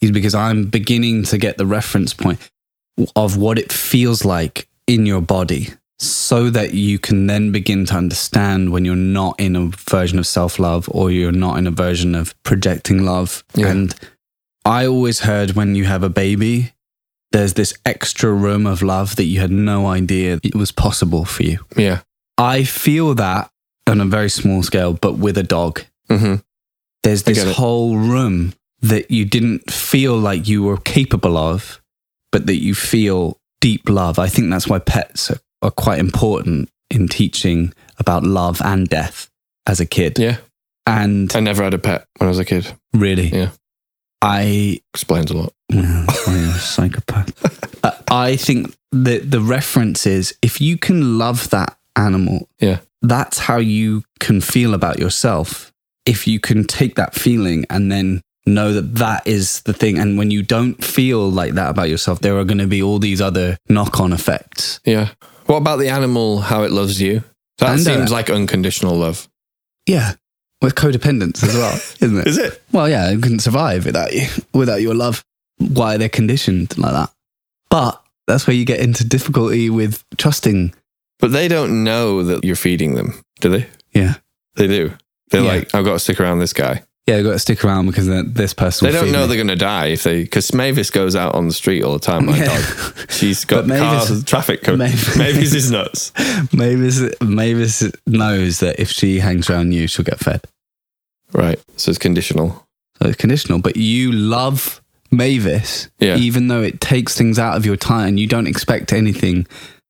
Is 0.00 0.10
because 0.10 0.34
I'm 0.34 0.64
beginning 0.70 1.24
to 1.24 1.36
get 1.36 1.58
the 1.58 1.66
reference 1.66 2.14
point 2.14 2.38
of 3.14 3.36
what 3.36 3.58
it 3.58 3.70
feels 3.70 4.24
like 4.24 4.66
in 4.86 5.04
your 5.04 5.20
body 5.20 5.68
so 5.98 6.48
that 6.48 6.72
you 6.72 6.98
can 6.98 7.26
then 7.26 7.52
begin 7.52 7.84
to 7.86 7.94
understand 7.94 8.72
when 8.72 8.86
you're 8.86 8.96
not 8.96 9.38
in 9.38 9.54
a 9.54 9.66
version 9.66 10.18
of 10.18 10.26
self 10.26 10.58
love 10.58 10.88
or 10.90 11.10
you're 11.10 11.30
not 11.30 11.58
in 11.58 11.66
a 11.66 11.70
version 11.70 12.14
of 12.14 12.34
projecting 12.42 13.04
love. 13.04 13.44
Yeah. 13.54 13.66
And 13.66 13.94
I 14.64 14.86
always 14.86 15.20
heard 15.20 15.52
when 15.56 15.74
you 15.74 15.84
have 15.84 16.02
a 16.02 16.08
baby, 16.08 16.72
there's 17.32 17.54
this 17.54 17.74
extra 17.86 18.30
room 18.32 18.66
of 18.66 18.82
love 18.82 19.16
that 19.16 19.24
you 19.24 19.40
had 19.40 19.50
no 19.50 19.86
idea 19.86 20.38
it 20.42 20.54
was 20.54 20.70
possible 20.72 21.24
for 21.24 21.42
you. 21.42 21.58
Yeah. 21.76 22.00
I 22.38 22.64
feel 22.64 23.14
that 23.14 23.50
on 23.88 24.00
a 24.00 24.04
very 24.04 24.30
small 24.30 24.62
scale, 24.62 24.92
but 24.94 25.18
with 25.18 25.36
a 25.38 25.42
dog. 25.42 25.82
hmm 26.08 26.36
There's 27.02 27.24
this 27.24 27.56
whole 27.56 27.96
room 27.96 28.52
that 28.80 29.10
you 29.10 29.24
didn't 29.24 29.70
feel 29.70 30.16
like 30.16 30.48
you 30.48 30.62
were 30.62 30.76
capable 30.78 31.36
of, 31.36 31.80
but 32.30 32.46
that 32.46 32.56
you 32.56 32.74
feel 32.74 33.38
deep 33.60 33.88
love. 33.88 34.18
I 34.18 34.28
think 34.28 34.50
that's 34.50 34.68
why 34.68 34.78
pets 34.78 35.30
are, 35.30 35.38
are 35.62 35.70
quite 35.70 35.98
important 36.00 36.68
in 36.90 37.08
teaching 37.08 37.72
about 37.98 38.24
love 38.24 38.60
and 38.64 38.88
death 38.88 39.28
as 39.66 39.80
a 39.80 39.86
kid. 39.86 40.18
Yeah. 40.18 40.38
And 40.86 41.30
I 41.34 41.40
never 41.40 41.62
had 41.62 41.74
a 41.74 41.78
pet 41.78 42.06
when 42.18 42.26
I 42.26 42.30
was 42.30 42.38
a 42.40 42.44
kid. 42.44 42.72
really, 42.92 43.28
Yeah. 43.28 43.50
I 44.22 44.80
Explains 44.94 45.30
a 45.30 45.36
lot. 45.36 45.52
I'm 45.70 46.06
a 46.08 46.52
psychopath. 46.54 47.84
Uh, 47.84 47.90
I 48.10 48.36
think 48.36 48.74
that 48.92 49.30
the 49.30 49.40
reference 49.40 50.06
is 50.06 50.34
if 50.42 50.60
you 50.60 50.78
can 50.78 51.18
love 51.18 51.50
that 51.50 51.76
animal, 51.96 52.48
Yeah. 52.60 52.78
that's 53.02 53.38
how 53.38 53.56
you 53.58 54.04
can 54.20 54.40
feel 54.40 54.74
about 54.74 54.98
yourself. 54.98 55.72
If 56.06 56.26
you 56.26 56.40
can 56.40 56.64
take 56.64 56.94
that 56.96 57.14
feeling 57.14 57.64
and 57.70 57.90
then 57.90 58.22
know 58.46 58.72
that 58.72 58.94
that 58.96 59.26
is 59.26 59.60
the 59.62 59.72
thing. 59.72 59.98
And 59.98 60.18
when 60.18 60.30
you 60.30 60.42
don't 60.42 60.82
feel 60.84 61.30
like 61.30 61.54
that 61.54 61.70
about 61.70 61.88
yourself, 61.88 62.20
there 62.20 62.36
are 62.38 62.44
going 62.44 62.58
to 62.58 62.66
be 62.66 62.82
all 62.82 62.98
these 62.98 63.20
other 63.20 63.56
knock 63.68 64.00
on 64.00 64.12
effects. 64.12 64.80
Yeah. 64.84 65.10
What 65.46 65.58
about 65.58 65.76
the 65.78 65.88
animal, 65.88 66.40
how 66.40 66.62
it 66.64 66.70
loves 66.72 67.00
you? 67.00 67.22
That 67.58 67.70
And, 67.78 67.80
uh, 67.80 67.84
seems 67.84 68.10
like 68.10 68.30
unconditional 68.30 68.96
love. 68.96 69.28
Yeah. 69.86 70.14
With 70.62 70.74
codependence 70.76 71.42
as 71.42 71.54
well, 71.54 71.74
isn't 72.00 72.18
it? 72.18 72.26
Is 72.26 72.38
it? 72.38 72.62
Well, 72.72 72.88
yeah, 72.88 73.10
it 73.10 73.20
couldn't 73.22 73.40
survive 73.40 73.84
without 73.84 74.12
you, 74.14 74.26
without 74.54 74.80
your 74.80 74.94
love. 74.94 75.24
Why 75.58 75.96
they're 75.96 76.08
conditioned 76.08 76.78
like 76.78 76.92
that. 76.92 77.10
But 77.68 78.02
that's 78.26 78.46
where 78.46 78.54
you 78.56 78.64
get 78.64 78.80
into 78.80 79.04
difficulty 79.06 79.68
with 79.70 80.04
trusting. 80.16 80.72
But 81.18 81.32
they 81.32 81.48
don't 81.48 81.84
know 81.84 82.22
that 82.22 82.44
you're 82.44 82.56
feeding 82.56 82.94
them, 82.94 83.22
do 83.40 83.48
they? 83.50 83.66
Yeah. 83.92 84.14
They 84.56 84.66
do. 84.66 84.92
They're 85.30 85.42
Yeah. 85.42 85.48
like, 85.48 85.74
I've 85.74 85.84
got 85.84 85.94
to 85.94 85.98
stick 85.98 86.20
around 86.20 86.38
this 86.40 86.52
guy. 86.52 86.82
Yeah, 87.06 87.16
they've 87.16 87.24
got 87.24 87.32
to 87.32 87.38
stick 87.40 87.64
around 87.64 87.86
because 87.86 88.06
this 88.32 88.54
person. 88.54 88.86
They 88.86 88.92
don't 88.92 89.10
know 89.10 89.22
me. 89.22 89.26
they're 89.26 89.36
going 89.36 89.48
to 89.48 89.56
die 89.56 89.86
if 89.86 90.04
they, 90.04 90.22
because 90.22 90.54
Mavis 90.54 90.88
goes 90.90 91.16
out 91.16 91.34
on 91.34 91.48
the 91.48 91.52
street 91.52 91.82
all 91.82 91.94
the 91.94 91.98
time. 91.98 92.26
My 92.26 92.36
Yeah. 92.38 92.44
dog, 92.46 93.10
she's 93.10 93.44
got 93.52 93.66
Mavis- 93.66 94.08
cars, 94.08 94.24
traffic. 94.24 94.62
Co- 94.62 94.76
Mavis- 94.76 95.16
Mavis 95.18 95.52
is 95.52 95.70
nuts. 95.70 96.12
Mavis, 96.52 97.02
Mavis 97.20 97.90
knows 98.06 98.60
that 98.60 98.78
if 98.78 98.88
she 98.90 99.18
hangs 99.18 99.50
around 99.50 99.72
you, 99.72 99.88
she'll 99.88 100.04
get 100.04 100.20
fed. 100.20 100.42
Right, 101.32 101.58
so 101.76 101.90
it's 101.90 101.98
conditional. 101.98 102.66
So 103.02 103.08
it's 103.08 103.16
conditional. 103.16 103.58
But 103.60 103.76
you 103.76 104.12
love 104.12 104.80
Mavis, 105.10 105.88
Yeah. 105.98 106.16
even 106.18 106.46
though 106.48 106.62
it 106.62 106.80
takes 106.80 107.16
things 107.16 107.36
out 107.38 107.56
of 107.56 107.66
your 107.66 107.76
time 107.76 108.08
and 108.10 108.20
you 108.20 108.28
don't 108.28 108.46
expect 108.46 108.92
anything 108.92 109.46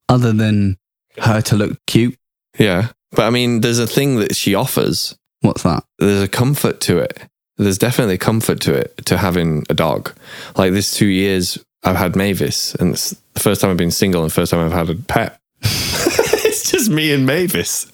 other 0.08 0.32
than 0.32 0.78
her 1.18 1.42
to 1.42 1.56
look 1.56 1.78
cute. 1.86 2.16
Yeah, 2.58 2.88
but 3.10 3.22
I 3.26 3.30
mean, 3.30 3.60
there's 3.60 3.78
a 3.78 3.86
thing 3.86 4.16
that 4.16 4.34
she 4.34 4.54
offers. 4.54 5.14
What's 5.42 5.62
that? 5.64 5.84
There's 5.98 6.22
a 6.22 6.28
comfort 6.28 6.80
to 6.82 6.98
it. 6.98 7.18
There's 7.58 7.78
definitely 7.78 8.18
comfort 8.18 8.60
to 8.62 8.74
it 8.74 8.96
to 9.04 9.18
having 9.18 9.64
a 9.68 9.74
dog. 9.74 10.12
Like 10.56 10.72
this 10.72 10.94
two 10.94 11.06
years, 11.06 11.62
I've 11.84 11.96
had 11.96 12.16
Mavis, 12.16 12.74
and 12.76 12.92
it's 12.92 13.10
the 13.34 13.40
first 13.40 13.60
time 13.60 13.70
I've 13.70 13.76
been 13.76 13.90
single 13.90 14.22
and 14.22 14.30
the 14.30 14.34
first 14.34 14.50
time 14.52 14.64
I've 14.64 14.72
had 14.72 14.88
a 14.88 14.94
pet. 14.94 15.38
it's 15.62 16.70
just 16.70 16.90
me 16.90 17.12
and 17.12 17.26
Mavis. 17.26 17.90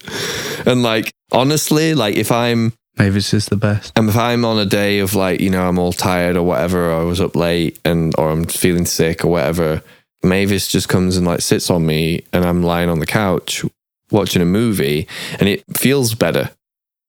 And 0.67 0.83
like 0.83 1.11
honestly, 1.33 1.95
like 1.95 2.17
if 2.17 2.31
I'm 2.31 2.73
Mavis 2.99 3.33
is 3.33 3.47
the 3.47 3.57
best. 3.57 3.93
and 3.97 4.09
if 4.09 4.17
I'm 4.17 4.45
on 4.45 4.59
a 4.59 4.67
day 4.67 4.99
of 4.99 5.15
like, 5.15 5.41
you 5.41 5.51
know, 5.51 5.69
I'm 5.69 5.79
all 5.79 5.93
tired 5.93 6.37
or 6.37 6.43
whatever, 6.43 6.91
or 6.91 7.01
I 7.01 7.05
was 7.05 7.21
up 7.21 7.37
late 7.37 7.79
and 7.85 8.15
or 8.19 8.31
I'm 8.31 8.45
feeling 8.45 8.87
sick 8.87 9.25
or 9.25 9.29
whatever, 9.29 9.83
Mavis 10.23 10.69
just 10.69 10.89
comes 10.89 11.17
and 11.17 11.27
like 11.27 11.41
sits 11.41 11.71
on 11.71 11.87
me 11.87 12.25
and 12.33 12.45
I'm 12.45 12.63
lying 12.63 12.89
on 12.89 12.99
the 12.99 13.07
couch 13.07 13.65
watching 14.11 14.43
a 14.43 14.47
movie 14.47 15.07
and 15.39 15.49
it 15.49 15.65
feels 15.77 16.15
better. 16.15 16.51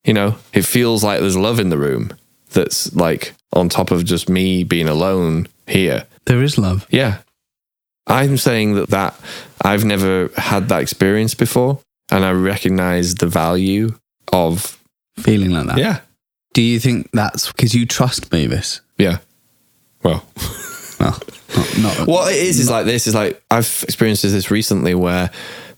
You 0.03 0.13
know, 0.13 0.35
it 0.53 0.63
feels 0.65 1.03
like 1.03 1.19
there's 1.19 1.38
love 1.38 1.59
in 1.59 1.69
the 1.69 1.77
room 1.77 2.12
that's 2.51 2.93
like 2.95 3.33
on 3.53 3.69
top 3.69 3.91
of 3.91 4.05
just 4.05 4.29
me 4.29 4.63
being 4.63 4.88
alone 4.88 5.47
here. 5.67 6.05
There 6.25 6.41
is 6.41 6.57
love. 6.57 6.88
Yeah. 6.89 7.19
I'm 8.07 8.38
saying 8.38 8.75
that 8.75 8.89
that 8.89 9.13
I've 9.62 9.83
never 9.85 10.29
had 10.35 10.69
that 10.69 10.81
experience 10.81 11.35
before 11.35 11.79
and 12.12 12.25
I 12.25 12.31
recognize 12.31 13.15
the 13.15 13.27
value 13.27 13.95
of 14.33 14.77
Feeling 15.17 15.51
like 15.51 15.67
that. 15.67 15.77
yeah. 15.77 15.99
Do 16.53 16.62
you 16.63 16.79
think 16.79 17.09
that's 17.12 17.51
because 17.51 17.75
you 17.75 17.85
trust 17.85 18.31
Mavis? 18.31 18.81
Yeah. 18.97 19.17
Well, 20.03 20.25
Well, 20.99 21.12
not, 21.55 21.77
not 21.79 22.07
What 22.07 22.33
it 22.33 22.39
is 22.39 22.59
is 22.59 22.69
like 22.69 22.85
this 22.85 23.05
is 23.07 23.13
like 23.15 23.41
I've 23.51 23.83
experienced 23.83 24.23
this 24.23 24.49
recently 24.51 24.95
where 24.95 25.29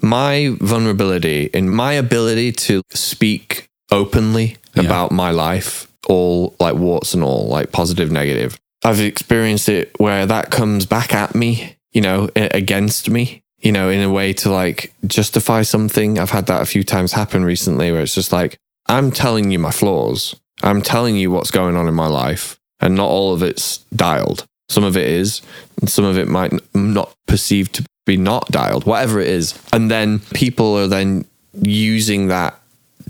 my 0.02 0.56
vulnerability 0.60 1.50
and 1.54 1.70
my 1.72 1.94
ability 1.94 2.54
to 2.54 2.82
speak 2.92 3.61
openly 3.92 4.58
Yeah. 4.76 4.84
about 4.84 5.12
my 5.12 5.32
life, 5.32 5.88
all 6.08 6.56
like 6.60 6.76
warts 6.76 7.14
and 7.14 7.24
all, 7.24 7.48
like 7.48 7.72
positive, 7.72 8.12
negative. 8.12 8.58
I've 8.84 9.00
experienced 9.00 9.70
it 9.70 9.92
where 10.00 10.26
that 10.26 10.50
comes 10.50 10.86
back 10.86 11.14
at 11.14 11.36
me, 11.36 11.76
you 11.92 12.02
know, 12.02 12.30
against 12.36 13.10
me, 13.10 13.44
you 13.60 13.72
know, 13.72 13.90
in 13.90 14.02
a 14.02 14.10
way 14.10 14.34
to 14.34 14.50
like 14.50 14.94
justify 15.06 15.62
something. 15.62 16.18
I've 16.18 16.32
had 16.32 16.48
that 16.48 16.62
a 16.62 16.66
few 16.66 16.84
times 16.84 17.12
happen 17.12 17.44
recently 17.46 17.92
where 17.92 18.02
it's 18.02 18.16
just 18.16 18.32
like, 18.32 18.58
I'm 18.88 19.12
telling 19.12 19.52
you 19.52 19.60
my 19.60 19.72
flaws. 19.72 20.36
I'm 20.64 20.82
telling 20.82 21.16
you 21.16 21.30
what's 21.32 21.52
going 21.52 21.76
on 21.76 21.88
in 21.88 21.94
my 21.94 22.08
life, 22.08 22.60
and 22.80 22.96
not 22.96 23.10
all 23.10 23.34
of 23.34 23.42
it's 23.44 23.80
dialed. 23.96 24.46
Some 24.70 24.84
of 24.84 24.96
it 24.96 25.08
is, 25.08 25.42
and 25.80 25.90
some 25.90 26.06
of 26.06 26.18
it 26.18 26.28
might 26.28 26.54
not 26.76 27.14
perceived 27.28 27.74
to 27.76 27.86
be 28.06 28.16
not 28.18 28.48
dialed, 28.52 28.86
whatever 28.86 29.20
it 29.20 29.28
is. 29.28 29.54
And 29.74 29.90
then 29.92 30.20
people 30.34 30.78
are 30.78 30.88
then 30.88 31.26
using 31.62 32.28
that 32.28 32.60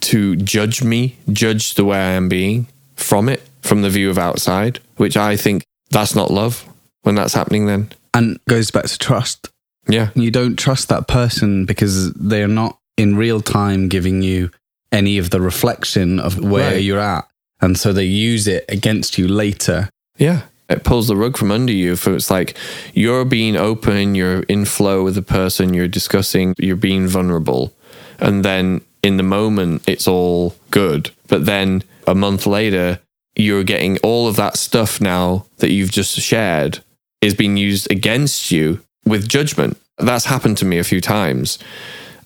to 0.02 0.36
judge 0.36 0.84
me, 0.84 1.18
judge 1.32 1.76
the 1.76 1.86
way 1.86 1.98
I 1.98 2.12
am 2.12 2.30
being 2.30 2.68
from 2.96 3.30
it, 3.30 3.42
from 3.62 3.82
the 3.82 3.90
view 3.90 4.10
of 4.10 4.18
outside, 4.18 4.80
which 4.98 5.16
I 5.18 5.36
think 5.38 5.64
that's 5.90 6.16
not 6.16 6.32
love 6.32 6.68
when 7.04 7.16
that's 7.16 7.34
happening 7.34 7.66
then. 7.66 7.92
and 8.14 8.38
goes 8.50 8.72
back 8.72 8.86
to 8.86 8.98
trust. 8.98 9.48
Yeah. 9.88 10.10
You 10.16 10.32
don't 10.32 10.58
trust 10.60 10.90
that 10.90 11.08
person 11.08 11.66
because 11.66 12.12
they're 12.14 12.48
not 12.48 12.78
in 12.98 13.16
real 13.16 13.40
time 13.42 13.88
giving 13.88 14.22
you 14.22 14.52
any 14.92 15.18
of 15.18 15.30
the 15.30 15.40
reflection 15.40 16.20
of 16.20 16.38
where 16.38 16.74
Right. 16.74 16.84
you're 16.84 17.00
at. 17.00 17.26
And 17.62 17.78
so 17.80 17.94
they 17.94 18.04
use 18.04 18.48
it 18.48 18.66
against 18.68 19.18
you 19.18 19.28
later. 19.30 19.90
Yeah. 20.18 20.42
It 20.70 20.84
pulls 20.84 21.08
the 21.08 21.16
rug 21.16 21.38
from 21.38 21.52
under 21.52 21.72
you. 21.72 21.96
For 21.96 22.14
it's 22.16 22.30
like 22.30 22.58
you're 22.94 23.24
being 23.26 23.56
open, 23.56 24.14
you're 24.16 24.42
in 24.44 24.66
flow 24.66 25.04
with 25.04 25.16
the 25.16 25.22
person, 25.22 25.74
you're 25.74 25.88
discussing, 25.88 26.54
you're 26.58 26.76
being 26.76 27.08
vulnerable. 27.08 27.74
And 28.20 28.44
then 28.44 28.82
in 29.04 29.18
the 29.18 29.24
moment, 29.24 29.84
it's 29.88 30.08
all 30.08 30.56
good. 30.70 31.12
But 31.28 31.46
then 31.46 31.84
a 32.08 32.16
month 32.16 32.46
later, 32.46 33.00
you're 33.36 33.64
getting 33.64 33.98
all 34.00 34.28
of 34.28 34.36
that 34.36 34.58
stuff 34.58 35.00
now 35.02 35.46
that 35.58 35.72
you've 35.72 35.92
just 35.92 36.20
shared 36.20 36.80
is 37.22 37.34
being 37.34 37.58
used 37.58 37.90
against 37.92 38.52
you 38.52 38.82
with 39.06 39.28
judgment. 39.28 39.78
That's 39.98 40.26
happened 40.26 40.58
to 40.58 40.66
me 40.66 40.78
a 40.78 40.84
few 40.84 41.02
times. 41.02 41.60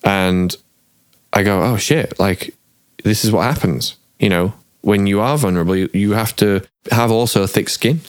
And 0.02 0.54
I 1.32 1.42
go, 1.42 1.62
oh 1.62 1.76
shit, 1.76 2.18
like 2.18 2.54
this 3.04 3.24
is 3.24 3.30
what 3.30 3.42
happens. 3.42 3.96
You 4.18 4.30
know, 4.30 4.54
when 4.80 5.06
you 5.06 5.20
are 5.20 5.36
vulnerable, 5.36 5.76
you, 5.76 6.12
have 6.12 6.34
to 6.36 6.62
have 6.90 7.10
also 7.10 7.42
a 7.42 7.48
thick 7.48 7.68
skin. 7.68 8.00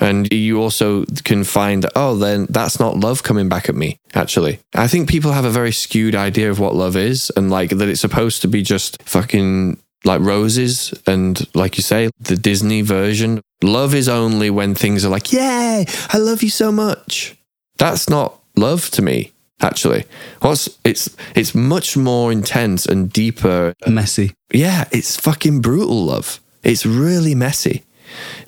And 0.00 0.32
you 0.32 0.60
also 0.62 1.04
can 1.24 1.44
find 1.44 1.84
that, 1.84 1.92
oh, 1.94 2.16
then 2.16 2.46
that's 2.48 2.80
not 2.80 2.96
love 2.96 3.22
coming 3.22 3.48
back 3.48 3.68
at 3.68 3.74
me, 3.74 3.98
actually. 4.14 4.58
I 4.74 4.88
think 4.88 5.08
people 5.08 5.32
have 5.32 5.44
a 5.44 5.50
very 5.50 5.72
skewed 5.72 6.14
idea 6.14 6.50
of 6.50 6.58
what 6.58 6.74
love 6.74 6.96
is 6.96 7.30
and 7.36 7.50
like 7.50 7.70
that 7.70 7.88
it's 7.88 8.00
supposed 8.00 8.40
to 8.42 8.48
be 8.48 8.62
just 8.62 9.02
fucking 9.02 9.78
like 10.04 10.20
roses 10.22 10.94
and 11.06 11.46
like 11.54 11.76
you 11.76 11.82
say, 11.82 12.08
the 12.18 12.36
Disney 12.36 12.82
version. 12.82 13.40
Love 13.62 13.94
is 13.94 14.08
only 14.08 14.48
when 14.48 14.74
things 14.74 15.04
are 15.04 15.10
like, 15.10 15.32
yay, 15.32 15.84
I 16.08 16.18
love 16.18 16.42
you 16.42 16.50
so 16.50 16.72
much. 16.72 17.36
That's 17.76 18.08
not 18.08 18.40
love 18.56 18.90
to 18.92 19.02
me, 19.02 19.32
actually. 19.60 20.04
What's 20.40 20.78
it's 20.84 21.14
it's 21.34 21.54
much 21.54 21.96
more 21.96 22.32
intense 22.32 22.86
and 22.86 23.12
deeper 23.12 23.74
Messy. 23.86 24.32
yeah, 24.52 24.84
it's 24.92 25.16
fucking 25.16 25.60
brutal 25.60 26.04
love. 26.06 26.40
It's 26.62 26.84
really 26.86 27.34
messy. 27.34 27.84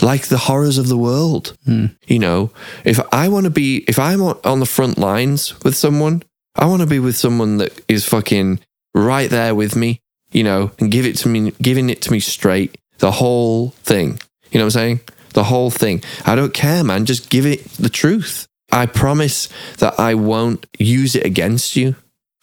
Like 0.01 0.27
the 0.27 0.39
horrors 0.39 0.79
of 0.79 0.89
the 0.89 0.97
world. 0.97 1.57
Hmm. 1.65 1.87
You 2.07 2.19
know, 2.19 2.51
if 2.85 3.01
I 3.13 3.29
want 3.29 3.45
to 3.45 3.51
be, 3.51 3.85
if 3.89 3.99
I'm 3.99 4.23
on 4.23 4.39
on 4.45 4.61
the 4.61 4.67
front 4.67 4.99
lines 4.99 5.59
with 5.65 5.77
someone, 5.77 6.23
I 6.57 6.67
want 6.67 6.83
to 6.83 6.89
be 6.89 6.99
with 6.99 7.17
someone 7.17 7.59
that 7.59 7.81
is 7.89 8.05
fucking 8.05 8.61
right 8.95 9.31
there 9.31 9.55
with 9.55 9.75
me, 9.77 10.01
you 10.33 10.45
know, 10.45 10.71
and 10.79 10.91
give 10.91 11.07
it 11.07 11.17
to 11.19 11.29
me, 11.29 11.53
giving 11.63 11.91
it 11.91 12.03
to 12.03 12.13
me 12.13 12.21
straight, 12.21 12.77
the 12.99 13.13
whole 13.13 13.71
thing. 13.83 14.21
You 14.51 14.59
know 14.59 14.67
what 14.67 14.77
I'm 14.77 14.81
saying? 14.81 15.01
The 15.31 15.45
whole 15.45 15.71
thing. 15.71 16.03
I 16.27 16.35
don't 16.35 16.53
care, 16.53 16.85
man. 16.85 17.07
Just 17.07 17.31
give 17.31 17.47
it 17.47 17.65
the 17.73 17.89
truth. 17.89 18.47
I 18.71 18.87
promise 18.87 19.49
that 19.79 19.99
I 19.99 20.15
won't 20.15 20.67
use 20.79 21.15
it 21.15 21.25
against 21.25 21.77
you. 21.77 21.95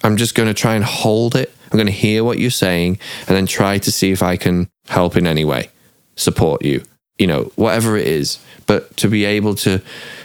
I'm 0.03 0.17
just 0.17 0.36
going 0.36 0.47
to 0.47 0.53
try 0.53 0.75
and 0.75 0.84
hold 0.84 1.36
it. 1.36 1.53
I'm 1.71 1.77
going 1.77 1.88
to 1.88 1.93
hear 1.93 2.23
what 2.23 2.39
you're 2.39 2.51
saying 2.51 2.99
and 3.27 3.36
then 3.36 3.45
try 3.45 3.77
to 3.79 3.91
see 3.91 4.12
if 4.12 4.23
I 4.23 4.38
can 4.38 4.69
help 4.88 5.15
in 5.15 5.27
any 5.27 5.45
way, 5.45 5.69
support 6.15 6.63
you, 6.63 6.84
you 7.19 7.27
know, 7.27 7.51
whatever 7.55 7.95
it 7.97 8.08
is. 8.08 8.39
But 8.65 8.97
to 8.97 9.08
be 9.08 9.25
able 9.25 9.55
to 9.55 9.82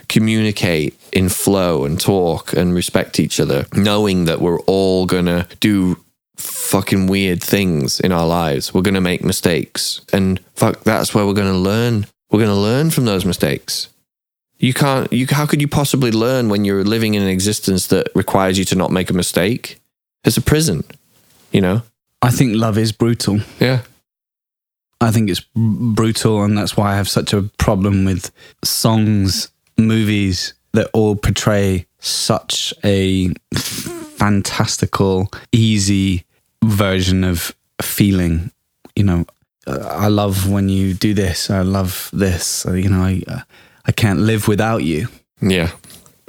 communicate 0.08 0.98
in 1.12 1.28
flow 1.28 1.84
and 1.84 2.00
talk 2.00 2.52
and 2.52 2.74
respect 2.74 3.20
each 3.20 3.40
other, 3.40 3.66
knowing 3.74 4.24
that 4.24 4.40
we're 4.40 4.60
all 4.60 5.06
to 5.26 5.46
do 5.60 5.98
fucking 6.36 7.06
weird 7.06 7.42
things 7.42 8.00
in 8.00 8.12
our 8.12 8.26
lives. 8.26 8.72
We're 8.72 8.82
to 8.94 9.00
make 9.00 9.24
mistakes. 9.24 10.00
And 10.12 10.40
fuck, 10.54 10.82
that's 10.84 11.14
where 11.14 11.26
we're 11.26 11.34
to 11.52 11.58
learn. 11.58 12.06
We're 12.30 12.40
to 12.50 12.56
learn 12.56 12.90
from 12.90 13.04
those 13.04 13.24
mistakes. 13.24 13.88
You 14.58 14.74
can't, 14.74 15.12
you, 15.12 15.26
how 15.30 15.46
could 15.46 15.60
you 15.60 15.68
possibly 15.68 16.10
learn 16.10 16.48
when 16.48 16.64
you're 16.64 16.84
living 16.84 17.14
in 17.14 17.22
an 17.22 17.28
existence 17.28 17.86
that 17.88 18.08
requires 18.14 18.58
you 18.58 18.64
to 18.66 18.74
not 18.74 18.90
make 18.90 19.10
a 19.10 19.14
mistake? 19.14 19.80
It's 20.24 20.36
a 20.36 20.42
prison, 20.42 20.84
you 21.52 21.60
know? 21.60 21.82
I 22.22 22.30
think 22.30 22.56
love 22.56 22.78
is 22.78 22.92
brutal. 22.92 23.40
Yeah. 23.60 23.82
I 25.00 25.10
think 25.10 25.30
it's 25.30 25.44
brutal, 25.54 26.42
and 26.42 26.56
that's 26.56 26.76
why 26.76 26.92
I 26.92 26.96
have 26.96 27.08
such 27.08 27.32
a 27.32 27.42
problem 27.58 28.04
with 28.04 28.30
songs, 28.62 29.50
movies 29.76 30.54
that 30.72 30.88
all 30.92 31.16
portray 31.16 31.86
such 31.98 32.74
a 32.84 33.32
fantastical, 33.54 35.30
easy 35.52 36.24
version 36.62 37.24
of 37.24 37.54
feeling. 37.82 38.50
You 38.96 39.04
know, 39.04 39.26
uh, 39.66 39.78
I 39.90 40.08
love 40.08 40.48
when 40.48 40.68
you 40.68 40.94
do 40.94 41.14
this. 41.14 41.50
I 41.50 41.62
love 41.62 42.10
this. 42.12 42.66
You 42.68 42.88
know, 42.88 43.02
I 43.02 43.22
uh, 43.26 43.40
I 43.86 43.92
can't 43.92 44.20
live 44.20 44.48
without 44.48 44.82
you. 44.84 45.08
Yeah. 45.40 45.70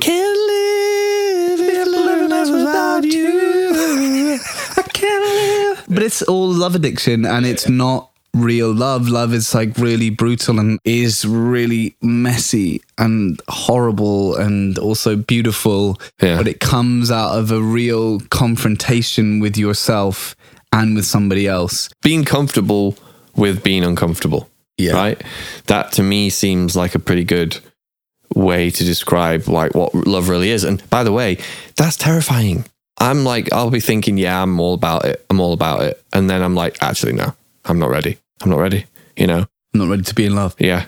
Can't 0.02 0.38
live 0.38 1.60
if 1.60 1.88
living 1.88 2.32
is 2.32 2.52
without 2.52 3.04
you. 3.04 4.40
I 4.78 4.82
can't 4.94 5.26
live. 5.26 5.86
But 5.90 6.04
it's 6.04 6.22
all 6.24 6.48
love 6.48 6.76
addiction, 6.76 7.26
and 7.26 7.46
it's 7.46 7.70
not 7.70 8.12
real 8.36 8.74
love. 8.74 9.08
Love 9.08 9.34
is 9.34 9.56
like 9.56 9.78
really 9.78 10.10
brutal 10.10 10.60
and 10.60 10.80
is 10.84 11.26
really 11.26 11.96
messy 12.02 12.82
and 12.98 13.42
horrible 13.48 14.36
and 14.36 14.78
also 14.78 15.16
beautiful. 15.16 16.00
Yeah. 16.22 16.38
But 16.38 16.48
it 16.48 16.60
comes 16.60 17.10
out 17.10 17.38
of 17.38 17.52
a 17.52 17.62
real 17.62 18.20
confrontation 18.30 19.40
with 19.40 19.58
yourself 19.58 20.36
and 20.72 20.96
with 20.96 21.06
somebody 21.06 21.48
else. 21.48 21.90
Being 22.04 22.26
comfortable 22.26 22.98
with 23.36 23.64
being 23.64 23.84
uncomfortable. 23.84 24.50
Yeah. 24.78 24.94
right? 24.94 25.24
That 25.68 25.94
to 25.94 26.04
me 26.04 26.30
seems 26.30 26.76
like 26.76 26.96
a 26.96 27.00
pretty 27.00 27.24
good 27.24 27.58
way 28.34 28.70
to 28.70 28.84
describe 28.84 29.48
like 29.48 29.74
what 29.74 29.94
love 29.96 30.28
really 30.28 30.50
is. 30.50 30.66
And 30.66 30.88
by 30.90 31.04
the 31.06 31.14
way, 31.14 31.38
that's 31.78 31.96
terrifying. 31.96 32.66
I'm 32.98 33.24
like, 33.24 33.52
I'll 33.54 33.72
be 33.72 33.80
thinking, 33.80 34.18
yeah, 34.18 34.42
I'm 34.42 34.60
all 34.60 34.74
about 34.74 35.06
it. 35.06 35.26
I'm 35.30 35.40
all 35.40 35.54
about 35.54 35.84
it. 35.84 36.04
And 36.12 36.30
then 36.30 36.42
I'm 36.42 36.56
like, 36.56 36.78
actually, 36.82 37.14
no, 37.14 37.34
I'm 37.64 37.80
not 37.80 37.90
ready. 37.90 38.18
I'm 38.42 38.50
not 38.50 38.60
ready. 38.60 38.86
You 39.18 39.28
know? 39.28 39.40
I'm 39.74 39.80
not 39.80 39.90
ready 39.90 40.04
to 40.04 40.16
be 40.16 40.26
in 40.26 40.36
love. 40.36 40.56
Yeah. 40.60 40.86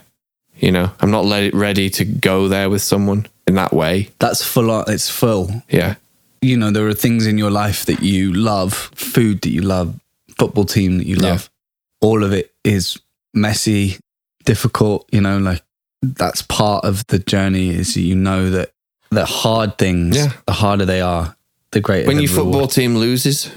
You 0.60 0.72
know, 0.72 0.92
I'm 1.00 1.12
not 1.12 1.26
le- 1.26 1.52
ready 1.52 1.90
to 1.92 2.06
go 2.06 2.48
there 2.48 2.70
with 2.70 2.82
someone 2.82 3.28
in 3.48 3.56
that 3.56 3.74
way. 3.74 4.10
That's 4.20 4.44
full 4.44 4.72
on. 4.72 4.86
It's 4.88 5.10
full. 5.10 5.62
Yeah. 5.70 5.96
You 6.42 6.58
know, 6.58 6.72
there 6.72 6.88
are 6.88 6.94
things 6.94 7.26
in 7.28 7.38
your 7.38 7.52
life 7.52 7.86
that 7.86 8.02
you 8.02 8.34
love, 8.34 8.74
food 8.74 9.42
that 9.42 9.50
you 9.50 9.62
love, 9.62 10.00
football 10.38 10.66
team 10.66 10.98
that 10.98 11.08
you 11.08 11.18
Yeah. 11.18 11.30
love. 11.32 11.50
All 12.02 12.24
of 12.24 12.34
it 12.34 12.54
is 12.64 12.98
messy, 13.34 13.98
difficult. 14.46 15.08
You 15.12 15.22
know, 15.22 15.38
like 15.38 15.62
that's 16.02 16.42
part 16.42 16.86
of 16.86 17.06
the 17.08 17.20
journey. 17.20 17.70
Is 17.70 17.96
you 17.98 18.16
know 18.16 18.50
that 18.50 18.72
the 19.10 19.26
hard 19.26 19.78
things, 19.78 20.16
Yeah. 20.18 20.34
the 20.48 20.54
harder 20.54 20.86
they 20.86 21.02
are, 21.02 21.36
the 21.72 21.82
greater. 21.82 22.08
When 22.08 22.20
your 22.20 22.30
football 22.30 22.54
reward. 22.54 22.72
team 22.72 22.98
loses, 22.98 23.50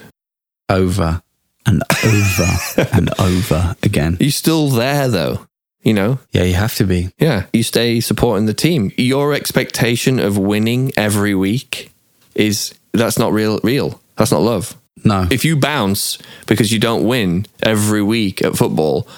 over 0.69 1.23
and 1.67 1.83
over 2.05 2.89
and 2.93 3.11
over 3.21 3.77
again. 3.83 4.17
you're 4.21 4.31
still 4.31 4.69
there 4.69 5.09
though. 5.09 5.47
You 5.83 5.95
know? 5.95 6.19
Yeah, 6.33 6.43
you 6.45 6.55
have 6.55 6.75
to 6.75 6.85
be. 6.85 7.09
Yeah. 7.19 7.47
You 7.55 7.63
stay 7.63 8.01
supporting 8.01 8.45
the 8.45 8.53
team. 8.53 8.93
Your 8.99 9.33
expectation 9.33 10.19
of 10.21 10.37
winning 10.37 10.93
every 10.97 11.35
week 11.35 11.91
is 12.35 12.75
that's 12.93 13.19
not 13.19 13.33
real 13.33 13.61
real. 13.63 14.01
That's 14.17 14.31
not 14.33 14.43
love. 14.43 14.77
No, 15.03 15.27
If 15.31 15.47
you 15.47 15.57
bounce 15.57 16.19
because 16.47 16.71
you 16.71 16.79
don't 16.79 17.07
win 17.07 17.47
every 17.63 18.03
week 18.03 18.43
at 18.43 18.55
football, 18.57 19.09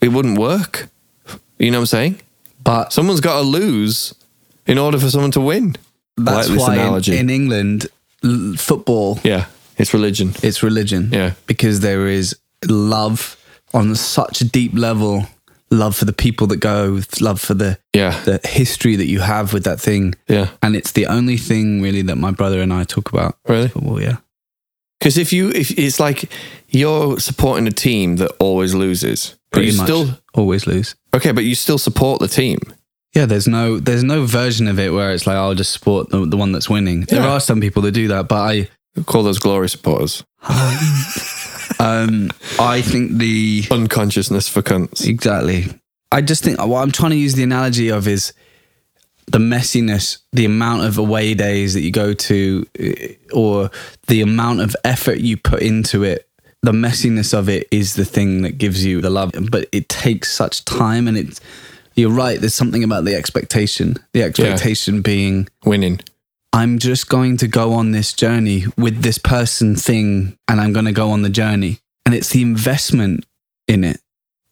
it 0.00 0.08
wouldn't 0.08 0.36
work. 0.38 0.88
You 1.58 1.70
know 1.70 1.78
what 1.78 1.82
I'm 1.82 1.86
saying? 1.86 2.20
but 2.64 2.92
Someone's 2.92 3.20
got 3.20 3.36
to 3.36 3.42
lose 3.46 4.12
in 4.66 4.78
order 4.78 4.98
for 4.98 5.08
someone 5.08 5.30
to 5.32 5.40
win. 5.40 5.76
that's 6.16 6.48
like 6.50 6.58
why 6.58 6.98
in, 7.06 7.12
in 7.12 7.30
England, 7.30 7.86
football 8.58 9.20
Yeah. 9.22 9.46
It's 9.78 9.92
religion. 9.94 10.32
it's 10.42 10.62
religion. 10.62 11.10
Yeah. 11.12 11.32
because 11.46 11.80
there 11.80 12.06
is 12.08 12.36
love 12.68 13.36
on 13.74 13.94
such 13.94 14.40
a 14.40 14.44
deep 14.44 14.72
level. 14.74 15.26
Love 15.70 15.96
for 15.96 16.04
the 16.04 16.12
people 16.12 16.46
that 16.46 16.58
go, 16.60 17.00
love 17.20 17.40
for 17.40 17.54
the 17.54 17.76
Yeah. 17.92 18.20
the 18.24 18.40
history 18.44 18.94
that 18.96 19.08
you 19.08 19.18
have 19.20 19.52
with 19.52 19.64
that 19.64 19.80
thing, 19.80 20.14
Yeah. 20.28 20.48
and 20.62 20.76
it's 20.76 20.92
the 20.92 21.06
only 21.06 21.36
thing 21.36 21.82
really 21.82 22.02
that 22.02 22.16
my 22.16 22.30
brother 22.30 22.60
and 22.62 22.72
I 22.72 22.84
talk 22.84 23.12
about. 23.12 23.36
Really? 23.48 23.68
Football, 23.68 24.00
yeah. 24.00 24.16
Because 25.00 25.18
if 25.18 25.32
you, 25.32 25.50
if 25.50 25.76
it's 25.76 25.98
like 26.00 26.30
you're 26.68 27.18
supporting 27.18 27.66
a 27.66 27.72
team 27.72 28.16
that 28.16 28.30
always 28.38 28.74
loses, 28.74 29.34
but 29.50 29.58
Pretty 29.58 29.72
you 29.72 29.76
much 29.76 29.86
still, 29.86 30.18
always 30.34 30.66
lose. 30.68 30.94
okay, 31.14 31.32
but 31.32 31.44
you 31.44 31.54
still 31.56 31.78
support 31.78 32.20
the 32.20 32.28
team. 32.28 32.58
Yeah, 33.14 33.26
there's 33.26 33.48
no 33.48 33.80
there's 33.80 34.04
no 34.04 34.24
version 34.24 34.68
of 34.68 34.78
it 34.78 34.92
where 34.92 35.10
it's 35.12 35.26
like 35.26 35.36
I'll 35.36 35.54
just 35.54 35.72
support 35.72 36.10
the, 36.10 36.24
the 36.26 36.36
one 36.36 36.52
that's 36.52 36.70
winning. 36.70 37.02
There 37.08 37.20
Yeah. 37.22 37.32
are 37.32 37.40
some 37.40 37.60
people 37.60 37.82
that 37.82 37.92
do 37.92 38.06
that, 38.08 38.28
but 38.28 38.36
I 38.36 38.68
Call 39.04 39.22
those 39.22 39.38
glory 39.38 39.68
supporters. 39.68 40.24
um 41.78 42.30
I 42.58 42.80
think 42.82 43.18
the 43.18 43.64
Unconsciousness 43.70 44.48
for 44.48 44.62
cunts. 44.62 45.06
exactly. 45.06 45.66
I 46.12 46.22
just 46.22 46.42
think 46.42 46.58
what 46.60 46.82
I'm 46.82 46.92
trying 46.92 47.10
to 47.10 47.16
use 47.16 47.34
the 47.34 47.42
analogy 47.42 47.88
of 47.90 48.08
is 48.08 48.32
the 49.26 49.38
messiness, 49.38 50.18
the 50.32 50.44
amount 50.44 50.84
of 50.84 50.98
away 50.98 51.34
days 51.34 51.74
that 51.74 51.80
you 51.80 51.90
go 51.90 52.14
to, 52.14 52.66
eh, 52.78 53.14
or 53.32 53.70
the 54.06 54.22
amount 54.22 54.60
of 54.60 54.76
effort 54.84 55.18
you 55.18 55.36
put 55.36 55.62
into 55.62 56.04
it. 56.04 56.28
The 56.62 56.72
messiness 56.72 57.34
of 57.36 57.48
it 57.48 57.66
is 57.70 57.94
the 57.94 58.04
thing 58.04 58.42
that 58.42 58.58
gives 58.58 58.84
you 58.84 59.00
the 59.00 59.10
love, 59.10 59.32
but 59.50 59.68
it 59.72 59.88
takes 59.88 60.32
such 60.32 60.64
time, 60.64 61.06
and 61.08 61.16
it's. 61.16 61.40
You're 61.94 62.10
right. 62.10 62.38
There's 62.38 62.54
something 62.54 62.84
about 62.84 63.04
the 63.04 63.14
expectation. 63.14 63.96
The 64.12 64.22
expectation 64.22 65.00
being 65.00 65.48
Winning. 65.64 66.00
I'm 66.56 66.78
just 66.78 67.10
going 67.10 67.36
to 67.38 67.48
go 67.48 67.74
on 67.74 67.90
this 67.90 68.14
journey 68.14 68.64
with 68.78 69.02
this 69.02 69.18
person 69.18 69.76
thing 69.76 70.38
and 70.48 70.58
I'm 70.58 70.72
going 70.72 70.86
to 70.86 70.92
go 70.92 71.10
on 71.10 71.20
the 71.20 71.28
journey. 71.28 71.80
And 72.06 72.14
it's 72.14 72.30
the 72.30 72.40
investment 72.40 73.26
in 73.68 73.84
it 73.84 74.00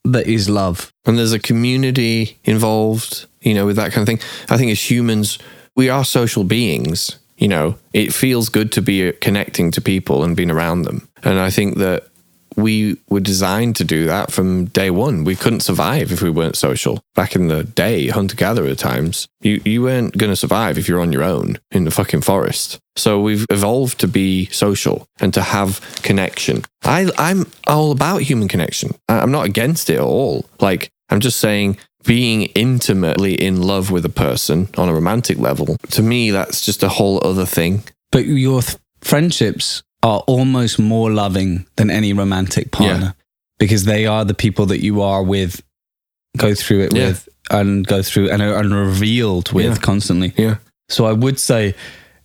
that 0.05 0.26
is 0.26 0.50
love. 0.50 0.92
and 1.07 1.16
there's 1.18 1.32
a 1.32 1.38
community 1.38 2.36
involved, 2.44 3.24
you 3.40 3.55
know, 3.55 3.64
with 3.64 3.76
that 3.76 3.92
kind 3.92 4.02
of 4.02 4.07
thing. 4.07 4.20
I 4.50 4.59
think 4.59 4.70
as 4.70 4.90
humans, 4.90 5.38
we 5.76 5.88
are 5.88 6.05
social 6.05 6.44
beings, 6.44 7.18
you 7.38 7.48
know, 7.48 7.78
it 7.94 8.12
feels 8.12 8.50
good 8.50 8.70
to 8.72 8.82
be 8.82 9.11
connecting 9.12 9.70
to 9.70 9.80
people 9.80 10.24
and 10.24 10.36
being 10.36 10.50
around 10.50 10.82
them. 10.82 11.09
And 11.22 11.38
I 11.38 11.48
think 11.48 11.78
that 11.78 12.09
we 12.57 12.96
were 13.09 13.20
designed 13.20 13.76
to 13.76 13.84
do 13.84 14.07
that 14.07 14.30
from 14.30 14.66
day 14.66 14.90
one. 14.90 15.24
We 15.24 15.36
couldn't 15.36 15.61
survive 15.61 16.12
if 16.12 16.22
we 16.22 16.30
weren't 16.30 16.57
social. 16.57 17.02
Back 17.14 17.34
in 17.34 17.48
the 17.48 17.64
day, 17.64 18.09
hunter 18.09 18.36
gatherer 18.36 18.74
times, 18.74 19.28
you, 19.40 19.61
you 19.64 19.82
weren't 19.82 20.16
going 20.16 20.30
to 20.30 20.36
survive 20.36 20.78
if 20.78 20.88
you're 20.88 21.00
on 21.00 21.12
your 21.12 21.22
own 21.22 21.59
in 21.70 21.84
the 21.84 21.90
fucking 21.90 22.22
forest. 22.22 22.78
So 22.96 23.20
we've 23.20 23.46
evolved 23.50 23.98
to 24.00 24.09
be 24.09 24.46
social 24.46 25.09
and 25.20 25.34
to 25.34 25.42
have 25.42 25.80
connection. 26.02 26.64
I, 26.84 27.11
I'm 27.18 27.50
all 27.66 27.90
about 27.90 28.22
human 28.22 28.48
connection. 28.48 28.94
I'm 29.09 29.32
not 29.32 29.46
against 29.46 29.90
it 29.90 29.96
at 29.96 30.00
all. 30.00 30.46
Like, 30.61 30.90
I'm 31.11 31.20
just 31.20 31.40
saying 31.40 31.78
being 32.05 32.42
intimately 32.55 33.34
in 33.34 33.62
love 33.62 33.90
with 33.90 34.05
a 34.05 34.11
person 34.11 34.68
on 34.76 34.88
a 34.88 34.94
romantic 34.94 35.38
level, 35.38 35.76
to 35.90 36.02
me, 36.02 36.30
that's 36.30 36.64
just 36.64 36.82
a 36.82 36.88
whole 36.88 37.20
other 37.26 37.46
thing. 37.46 37.82
But 38.12 38.26
your 38.26 38.62
th- 38.62 38.78
friendships 39.00 39.82
are 40.05 40.20
almost 40.26 40.78
more 40.78 41.11
loving 41.11 41.66
than 41.76 41.90
any 41.90 42.12
romantic 42.12 42.70
partner 42.70 43.14
because 43.59 43.84
they 43.84 44.07
are 44.07 44.24
the 44.24 44.34
people 44.34 44.66
that 44.66 44.82
you 44.84 45.00
are 45.00 45.22
with, 45.22 45.62
go 46.36 46.55
through 46.55 46.82
it 46.82 46.94
Yeah. 46.94 47.07
with, 47.09 47.28
and 47.50 47.86
go 47.86 48.02
through 48.02 48.30
and 48.30 48.42
are 48.42 48.59
and 48.59 48.72
revealed 48.74 49.50
with 49.52 49.64
Yeah. 49.66 49.76
constantly. 49.76 50.32
Yeah. 50.36 50.57
So 50.88 51.07
I 51.07 51.12
would 51.12 51.38
say 51.40 51.74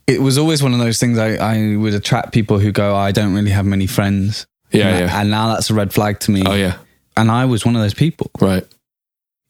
it 0.07 0.21
was 0.21 0.38
always 0.38 0.61
one 0.61 0.73
of 0.73 0.80
those 0.80 0.99
things 0.99 1.17
I, 1.17 1.36
I 1.36 1.75
would 1.77 1.93
attract 1.93 2.34
people 2.34 2.59
who 2.59 2.71
go, 2.71 2.93
oh, 2.93 2.97
I 2.97 3.11
don't 3.11 3.34
really 3.34 3.51
have 3.51 3.65
many 3.65 3.88
friends. 3.88 4.45
Yeah. 4.71 4.88
and, 4.89 4.99
Yeah. 4.99 5.21
and 5.21 5.32
now 5.32 5.47
that's 5.53 5.69
a 5.69 5.73
red 5.73 5.93
flag 5.93 6.19
to 6.21 6.32
me. 6.32 6.43
Oh, 6.45 6.55
yeah. 6.55 6.77
And 7.17 7.32
I 7.32 7.45
was 7.45 7.65
one 7.65 7.75
of 7.75 7.82
those 7.82 7.93
people. 7.93 8.30
Right. 8.41 8.65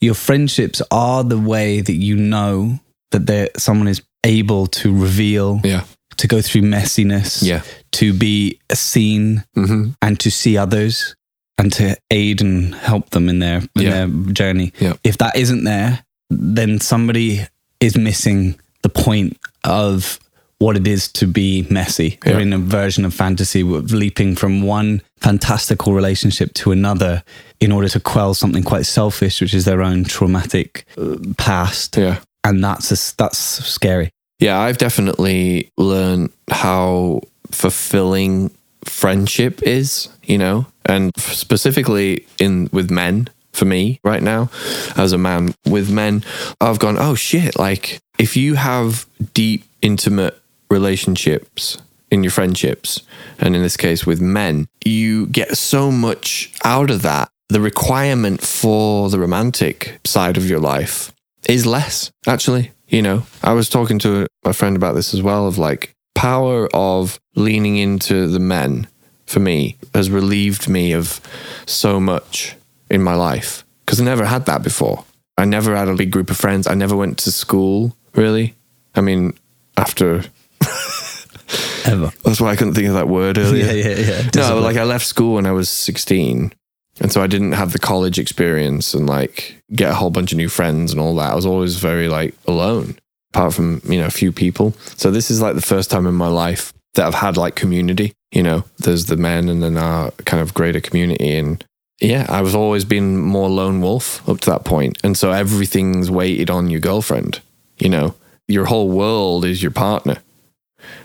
Your 0.02 0.14
friendships 0.16 0.82
are 0.92 1.24
the 1.24 1.38
way 1.40 1.82
that 1.82 1.94
you 1.96 2.16
know 2.16 2.80
that 3.12 3.26
there 3.26 3.50
someone 3.58 3.88
is 3.88 4.02
able 4.24 4.68
to 4.68 4.94
reveal, 4.96 5.62
Yeah. 5.64 5.84
To 6.20 6.28
go 6.28 6.42
through 6.42 6.62
messiness, 6.62 7.42
Yeah. 7.44 7.62
to 7.94 8.14
be 8.14 8.60
seen 8.74 9.44
hmm 9.56 9.90
and 10.02 10.20
to 10.20 10.30
see 10.30 10.58
others 10.58 11.16
and 11.58 11.72
to 11.74 11.96
aid 12.12 12.42
and 12.42 12.74
help 12.76 13.10
them 13.10 13.28
in 13.30 13.40
their 13.40 13.58
in 13.76 13.82
Yeah. 13.82 13.92
their 13.92 14.08
journey. 14.34 14.72
Yeah. 14.80 14.94
If 15.04 15.18
that 15.18 15.36
isn't 15.36 15.64
there, 15.66 16.04
then 16.30 16.80
somebody 16.80 17.46
is 17.80 17.96
missing 17.98 18.56
the 18.82 18.90
point 18.90 19.38
of 19.64 20.20
what 20.60 20.76
it 20.76 20.88
is 20.88 21.08
to 21.14 21.26
be 21.26 21.66
messy. 21.70 22.18
They're 22.24 22.40
in 22.42 22.52
a 22.54 22.58
version 22.58 23.06
of 23.06 23.14
fantasy, 23.14 23.64
leaping 23.64 24.36
from 24.36 24.62
one 24.62 25.02
fantastical 25.22 25.94
relationship 25.94 26.54
to 26.56 26.72
another 26.74 27.24
in 27.62 27.72
order 27.72 27.88
to 27.90 28.00
quell 28.02 28.34
something 28.34 28.64
quite 28.64 28.86
selfish, 28.86 29.40
which 29.42 29.54
is 29.54 29.64
their 29.64 29.82
own 29.82 30.04
traumatic 30.04 30.86
uh, 30.98 31.16
past, 31.38 31.96
Yeah. 31.98 32.18
and 32.44 32.62
that's 32.64 32.92
a, 32.92 33.16
that's 33.18 33.38
scary. 33.38 34.12
Yeah, 34.40 34.60
I've 34.60 34.78
definitely 34.78 35.72
learned 35.78 36.32
how 36.50 37.22
fulfilling 37.52 38.52
friendship 38.86 39.62
is, 39.64 40.10
you 40.24 40.38
know, 40.38 40.66
and 40.86 41.12
specifically 41.18 42.26
in 42.40 42.70
with 42.72 42.90
men 42.90 43.30
for 43.52 43.66
me 43.66 44.00
right 44.04 44.24
now 44.24 44.50
as 44.96 45.12
a 45.12 45.18
man 45.18 45.54
with 45.66 45.92
men, 45.92 46.24
I've 46.62 46.80
gone, 46.80 46.98
oh 46.98 47.16
shit, 47.16 47.60
like 47.60 48.00
if 48.18 48.38
you 48.38 48.56
have 48.56 49.06
deep, 49.34 49.66
intimate 49.82 50.40
relationships 50.70 51.78
in 52.12 52.24
your 52.24 52.32
friendships, 52.32 53.02
and 53.40 53.56
in 53.56 53.62
this 53.62 53.78
case 53.78 54.06
with 54.06 54.22
men, 54.22 54.68
you 54.84 55.28
get 55.28 55.58
so 55.58 55.92
much 55.92 56.52
out 56.64 56.90
of 56.90 57.02
that. 57.04 57.30
The 57.50 57.62
requirement 57.62 58.42
for 58.42 59.10
the 59.10 59.20
romantic 59.20 60.00
side 60.06 60.38
of 60.38 60.50
your 60.50 60.60
life 60.60 61.14
is 61.48 61.66
less, 61.66 62.12
actually. 62.28 62.72
You 62.90 63.02
know, 63.04 63.24
I 63.44 63.54
was 63.54 63.70
talking 63.70 64.00
to 64.00 64.26
a 64.44 64.54
friend 64.54 64.76
about 64.76 64.96
this 64.96 65.14
as 65.14 65.22
well 65.22 65.48
of 65.48 65.58
like 65.58 65.94
power 66.16 66.68
of 66.74 67.20
leaning 67.36 67.78
into 67.78 68.28
the 68.28 68.40
men 68.40 68.88
for 69.26 69.40
me 69.40 69.78
has 69.94 70.10
relieved 70.10 70.68
me 70.68 70.92
of 70.94 71.22
so 71.68 72.00
much 72.00 72.56
in 72.90 73.04
my 73.04 73.14
life 73.14 73.64
because 73.86 74.02
I 74.02 74.04
never 74.04 74.26
had 74.26 74.46
that 74.48 74.64
before. 74.64 75.06
I 75.38 75.46
never 75.46 75.76
had 75.76 75.88
a 75.88 75.96
big 75.96 76.12
group 76.12 76.32
of 76.32 76.38
friends. 76.38 76.68
I 76.68 76.74
never 76.74 76.96
went 76.96 77.20
to 77.20 77.32
school, 77.32 77.96
really. 78.16 78.56
I 78.96 79.02
mean, 79.02 79.34
after 79.78 80.24
Ever. 81.86 82.12
that's 82.24 82.42
why 82.42 82.50
I 82.50 82.56
couldn't 82.56 82.74
think 82.74 82.88
of 82.88 82.96
that 82.96 83.08
word 83.08 83.38
earlier. 83.40 83.66
yeah, 83.66 83.96
yeah. 83.96 84.24
Yeah. 84.24 84.30
No, 84.36 84.60
like 84.60 84.78
I 84.78 84.84
left 84.84 85.06
school 85.06 85.36
when 85.36 85.46
I 85.46 85.52
was 85.52 85.70
16. 85.70 86.52
And 87.00 87.12
so 87.12 87.22
I 87.22 87.28
didn't 87.28 87.54
have 87.54 87.72
the 87.72 87.80
college 87.80 88.20
experience 88.20 88.94
and 88.94 89.08
like 89.08 89.62
get 89.74 89.92
a 89.92 89.96
whole 89.96 90.10
bunch 90.10 90.32
of 90.32 90.38
new 90.38 90.50
friends 90.50 90.92
and 90.92 91.00
all 91.00 91.16
that. 91.16 91.32
I 91.32 91.36
was 91.36 91.46
always 91.46 91.78
very 91.78 92.10
like 92.10 92.36
alone, 92.48 92.98
apart 93.34 93.54
from, 93.54 93.82
you 93.86 94.00
know, 94.00 94.08
a 94.08 94.12
few 94.12 94.32
people. 94.32 94.74
So 94.98 95.12
this 95.12 95.32
is 95.32 95.42
like 95.42 95.56
the 95.56 95.62
first 95.62 95.90
time 95.90 96.06
in 96.06 96.16
my 96.16 96.28
life 96.28 96.74
that 96.96 97.08
I've 97.08 97.16
had 97.16 97.38
like 97.38 97.56
community. 97.56 98.14
You 98.32 98.44
know, 98.44 98.66
there's 98.78 99.06
the 99.06 99.18
men 99.18 99.50
and 99.50 99.64
then 99.64 99.78
our 99.78 100.12
kind 100.26 100.42
of 100.42 100.54
greater 100.54 100.82
community. 100.82 101.36
And 101.36 101.64
yeah, 102.02 102.26
I 102.30 102.42
was 102.42 102.56
always 102.56 102.86
been 102.86 103.18
more 103.18 103.50
lone 103.50 103.82
wolf 103.82 104.28
up 104.28 104.42
to 104.42 104.52
that 104.52 104.66
point. 104.66 104.98
And 105.04 105.18
so 105.18 105.32
everything's 105.32 106.12
weighted 106.12 106.50
on 106.50 106.70
your 106.70 106.80
girlfriend. 106.80 107.42
You 107.78 107.90
know, 107.90 108.16
your 108.48 108.66
whole 108.66 108.90
world 108.90 109.46
is 109.46 109.64
your 109.64 109.72
partner. 109.72 110.18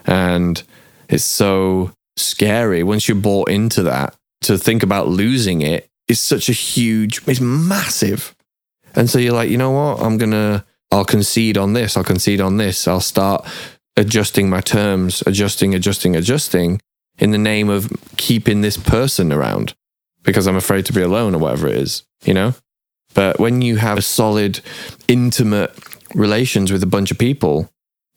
And 0.07 0.63
it's 1.09 1.25
so 1.25 1.93
scary 2.17 2.83
once 2.83 3.09
you're 3.09 3.17
bought 3.17 3.49
into 3.49 3.83
that 3.83 4.15
to 4.45 4.59
think 4.59 4.83
about 4.83 5.09
losing 5.09 5.61
it 5.61 5.91
is 6.09 6.21
such 6.21 6.49
a 6.49 6.53
huge, 6.53 7.27
it's 7.27 7.41
massive. 7.41 8.35
And 8.95 9.11
so 9.11 9.19
you're 9.19 9.33
like, 9.33 9.51
you 9.51 9.59
know 9.59 9.71
what? 9.71 10.01
I'm 10.01 10.19
going 10.19 10.31
to, 10.31 10.65
I'll 10.91 11.05
concede 11.05 11.59
on 11.59 11.73
this. 11.73 11.97
I'll 11.97 12.05
concede 12.05 12.41
on 12.41 12.57
this. 12.57 12.87
I'll 12.87 13.01
start 13.01 13.47
adjusting 13.97 14.49
my 14.49 14.61
terms, 14.61 15.23
adjusting, 15.27 15.75
adjusting, 15.75 16.17
adjusting 16.17 16.81
in 17.19 17.31
the 17.31 17.39
name 17.39 17.69
of 17.69 17.93
keeping 18.17 18.61
this 18.61 18.77
person 18.77 19.33
around 19.33 19.75
because 20.23 20.47
I'm 20.47 20.57
afraid 20.57 20.87
to 20.87 20.93
be 20.93 21.03
alone 21.03 21.35
or 21.35 21.39
whatever 21.39 21.69
it 21.69 21.77
is, 21.77 22.05
you 22.25 22.35
know? 22.35 22.55
But 23.15 23.39
when 23.39 23.63
you 23.63 23.77
have 23.77 23.99
a 23.99 24.03
solid, 24.03 24.61
intimate 25.07 25.73
relations 26.15 26.73
with 26.73 26.83
a 26.83 26.87
bunch 26.87 27.11
of 27.11 27.19
people, 27.19 27.71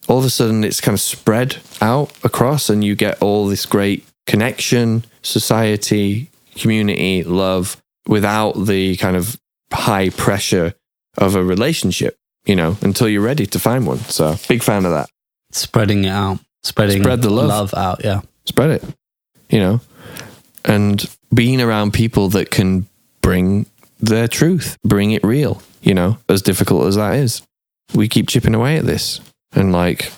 all 0.07 0.19
of 0.19 0.25
a 0.25 0.29
sudden 0.29 0.63
it's 0.63 0.81
kind 0.81 0.95
of 0.95 1.01
spread 1.01 1.57
out 1.81 2.11
across 2.23 2.69
and 2.69 2.83
you 2.83 2.95
get 2.95 3.21
all 3.21 3.47
this 3.47 3.65
great 3.65 4.05
connection, 4.27 5.03
society, 5.23 6.29
community, 6.55 7.23
love 7.23 7.81
without 8.07 8.53
the 8.53 8.95
kind 8.97 9.15
of 9.15 9.39
high 9.73 10.09
pressure 10.09 10.73
of 11.17 11.35
a 11.35 11.43
relationship, 11.43 12.15
you 12.45 12.55
know, 12.55 12.77
until 12.81 13.09
you're 13.09 13.21
ready 13.21 13.45
to 13.47 13.59
find 13.59 13.87
one. 13.87 13.99
So 13.99 14.35
big 14.47 14.61
fan 14.61 14.85
of 14.85 14.91
that. 14.91 15.09
Spreading 15.51 16.05
it 16.05 16.09
out, 16.09 16.39
spreading 16.63 17.01
Spread 17.01 17.21
the 17.21 17.29
love. 17.29 17.47
love 17.47 17.73
out. 17.73 18.03
Yeah. 18.03 18.21
Spread 18.45 18.69
it, 18.69 18.83
you 19.49 19.59
know, 19.59 19.81
and 20.63 21.09
being 21.33 21.61
around 21.61 21.93
people 21.93 22.29
that 22.29 22.51
can 22.51 22.87
bring 23.21 23.65
their 23.99 24.27
truth, 24.27 24.77
bring 24.83 25.11
it 25.11 25.23
real, 25.23 25.61
you 25.81 25.93
know, 25.93 26.17
as 26.29 26.41
difficult 26.41 26.85
as 26.87 26.95
that 26.95 27.15
is. 27.15 27.41
We 27.93 28.07
keep 28.07 28.27
chipping 28.27 28.55
away 28.55 28.77
at 28.77 28.85
this 28.85 29.19
and 29.53 29.71
like 29.71 30.11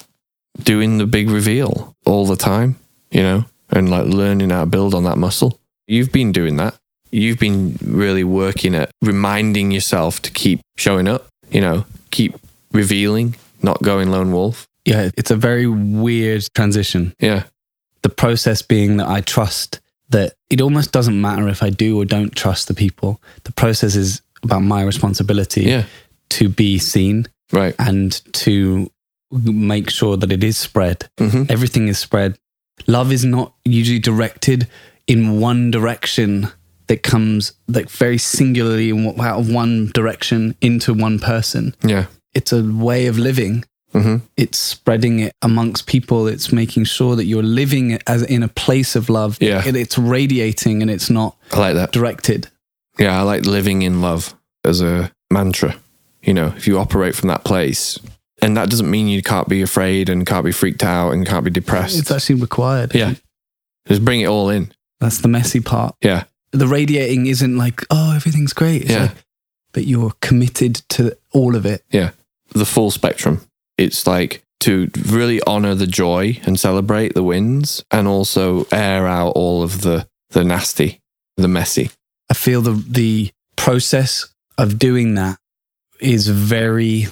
doing 0.61 0.97
the 0.97 1.05
big 1.05 1.29
reveal 1.29 1.95
all 2.05 2.25
the 2.25 2.35
time, 2.35 2.77
you 3.11 3.21
know, 3.21 3.45
and 3.71 3.89
like 3.89 4.05
learning 4.07 4.49
how 4.49 4.61
to 4.61 4.65
build 4.65 4.93
on 4.93 5.03
that 5.03 5.17
muscle. 5.17 5.59
You've 5.87 6.11
been 6.11 6.31
doing 6.31 6.57
that. 6.57 6.75
You've 7.11 7.39
been 7.39 7.77
really 7.83 8.23
working 8.23 8.75
at 8.75 8.91
reminding 9.01 9.71
yourself 9.71 10.21
to 10.23 10.31
keep 10.31 10.61
showing 10.77 11.07
up, 11.07 11.27
you 11.49 11.61
know, 11.61 11.85
keep 12.11 12.35
revealing, 12.71 13.35
not 13.63 13.81
going 13.81 14.11
lone 14.11 14.31
wolf. 14.31 14.67
Yeah. 14.85 15.09
It's 15.17 15.31
a 15.31 15.35
very 15.35 15.65
weird 15.67 16.47
transition. 16.53 17.13
Yeah. 17.19 17.43
The 18.03 18.09
process 18.09 18.61
being 18.61 18.97
that 18.97 19.07
I 19.07 19.21
trust 19.21 19.79
that 20.09 20.33
it 20.49 20.61
almost 20.61 20.91
doesn't 20.91 21.19
matter 21.19 21.47
if 21.47 21.61
I 21.63 21.69
do 21.69 21.99
or 21.99 22.05
don't 22.05 22.35
trust 22.35 22.67
the 22.67 22.73
people. 22.73 23.21
The 23.43 23.51
process 23.51 23.95
is 23.95 24.21
about 24.43 24.61
my 24.61 24.83
responsibility 24.83 25.63
Yeah. 25.63 25.83
to 26.31 26.49
be 26.49 26.77
seen 26.79 27.27
Right. 27.51 27.75
and 27.79 28.11
to 28.33 28.89
make 29.31 29.89
sure 29.89 30.17
that 30.17 30.31
it 30.31 30.43
is 30.43 30.57
spread. 30.57 31.09
hmm 31.19 31.43
Everything 31.49 31.87
is 31.87 31.99
spread. 31.99 32.37
Love 32.87 33.11
is 33.11 33.23
not 33.25 33.53
usually 33.65 33.99
directed 33.99 34.67
in 35.07 35.39
one 35.39 35.71
direction 35.71 36.47
that 36.87 37.03
comes 37.03 37.53
like 37.67 37.89
very 37.89 38.17
singularly 38.17 38.89
in 38.89 39.19
out 39.19 39.39
of 39.39 39.51
one 39.51 39.87
direction 39.93 40.55
into 40.61 40.93
one 40.93 41.19
person. 41.19 41.75
Yeah. 41.83 42.05
It's 42.33 42.51
a 42.51 42.63
way 42.63 43.07
of 43.07 43.17
living. 43.17 43.63
hmm 43.91 44.17
It's 44.37 44.57
spreading 44.59 45.19
it 45.19 45.31
amongst 45.41 45.85
people. 45.87 46.27
It's 46.27 46.51
making 46.51 46.85
sure 46.85 47.15
that 47.15 47.25
you're 47.25 47.43
living 47.43 47.99
as 48.07 48.23
in 48.23 48.43
a 48.43 48.47
place 48.47 48.95
of 48.95 49.09
love. 49.09 49.37
Yeah. 49.39 49.63
And 49.65 49.77
it's 49.77 49.97
radiating 49.97 50.81
and 50.81 50.89
it's 50.89 51.09
not 51.09 51.35
I 51.51 51.59
like 51.59 51.75
that. 51.75 51.91
directed. 51.91 52.49
Yeah, 52.97 53.17
I 53.19 53.21
like 53.23 53.45
living 53.45 53.81
in 53.83 54.01
love 54.01 54.35
as 54.65 54.81
a 54.81 55.11
mantra. 55.31 55.75
You 56.21 56.33
know, 56.33 56.53
if 56.57 56.67
you 56.67 56.77
operate 56.79 57.15
from 57.15 57.29
that 57.29 57.43
place, 57.45 57.97
and 58.41 58.55
that 58.57 58.69
doesn't 58.69 58.89
mean 58.89 59.07
you 59.07 59.21
can't 59.21 59.47
be 59.47 59.61
afraid 59.61 60.09
and 60.09 60.25
can't 60.25 60.45
be 60.45 60.51
freaked 60.51 60.83
out 60.83 61.11
and 61.11 61.25
can't 61.25 61.43
be 61.45 61.51
depressed. 61.51 61.97
It's 61.99 62.11
actually 62.11 62.41
required. 62.41 62.93
yeah, 62.95 63.15
just 63.87 64.03
bring 64.05 64.21
it 64.21 64.27
all 64.27 64.49
in. 64.49 64.71
That's 64.99 65.19
the 65.19 65.27
messy 65.27 65.59
part. 65.61 65.95
Yeah, 66.01 66.23
The 66.51 66.67
radiating 66.67 67.27
isn't 67.27 67.57
like, 67.57 67.81
oh, 67.89 68.13
everything's 68.15 68.53
great. 68.53 68.81
It's 68.83 68.91
Yeah. 68.91 69.01
like, 69.03 69.15
but 69.71 69.85
you're 69.85 70.13
committed 70.21 70.75
to 70.89 71.15
all 71.31 71.55
of 71.55 71.65
it. 71.65 71.83
yeah, 71.91 72.11
the 72.51 72.65
full 72.65 72.91
spectrum. 72.91 73.41
It's 73.77 74.05
like 74.07 74.43
to 74.61 74.89
really 75.07 75.41
honor 75.47 75.73
the 75.75 75.87
joy 75.87 76.39
and 76.45 76.59
celebrate 76.59 77.13
the 77.13 77.23
wins, 77.23 77.83
and 77.91 78.07
also 78.07 78.65
air 78.71 79.07
out 79.07 79.29
all 79.35 79.63
of 79.63 79.81
the 79.81 80.07
the 80.31 80.43
nasty, 80.43 80.99
the 81.37 81.47
messy. 81.47 81.91
I 82.29 82.33
feel 82.33 82.61
the 82.61 82.73
the 82.73 83.31
process 83.55 84.27
of 84.57 84.77
doing 84.77 85.15
that 85.15 85.37
is 86.01 86.27
very 86.27 87.07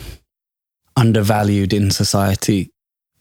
undervalued 0.97 1.71
in 1.73 1.91
society. 1.91 2.69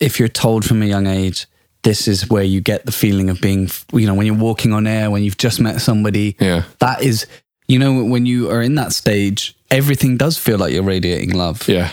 If 0.00 0.18
you're 0.18 0.28
told 0.28 0.64
from 0.64 0.82
a 0.82 0.86
young 0.86 1.06
age, 1.06 1.46
this 1.82 2.08
is 2.08 2.28
where 2.28 2.42
you 2.42 2.60
get 2.60 2.84
the 2.84 2.92
feeling 2.92 3.30
of 3.30 3.40
being, 3.40 3.68
you 3.92 4.06
know, 4.06 4.14
when 4.14 4.26
you're 4.26 4.34
walking 4.36 4.72
on 4.72 4.86
air, 4.88 5.10
when 5.10 5.22
you've 5.22 5.38
just 5.38 5.60
met 5.60 5.80
somebody, 5.80 6.36
Yeah, 6.40 6.64
that 6.80 7.02
is, 7.02 7.26
you 7.68 7.78
know, 7.78 8.02
when 8.02 8.26
you 8.26 8.50
are 8.50 8.60
in 8.60 8.74
that 8.74 8.92
stage, 8.92 9.54
everything 9.70 10.16
does 10.16 10.36
feel 10.36 10.58
like 10.58 10.72
you're 10.72 10.82
radiating 10.82 11.30
love. 11.34 11.68
yeah, 11.68 11.90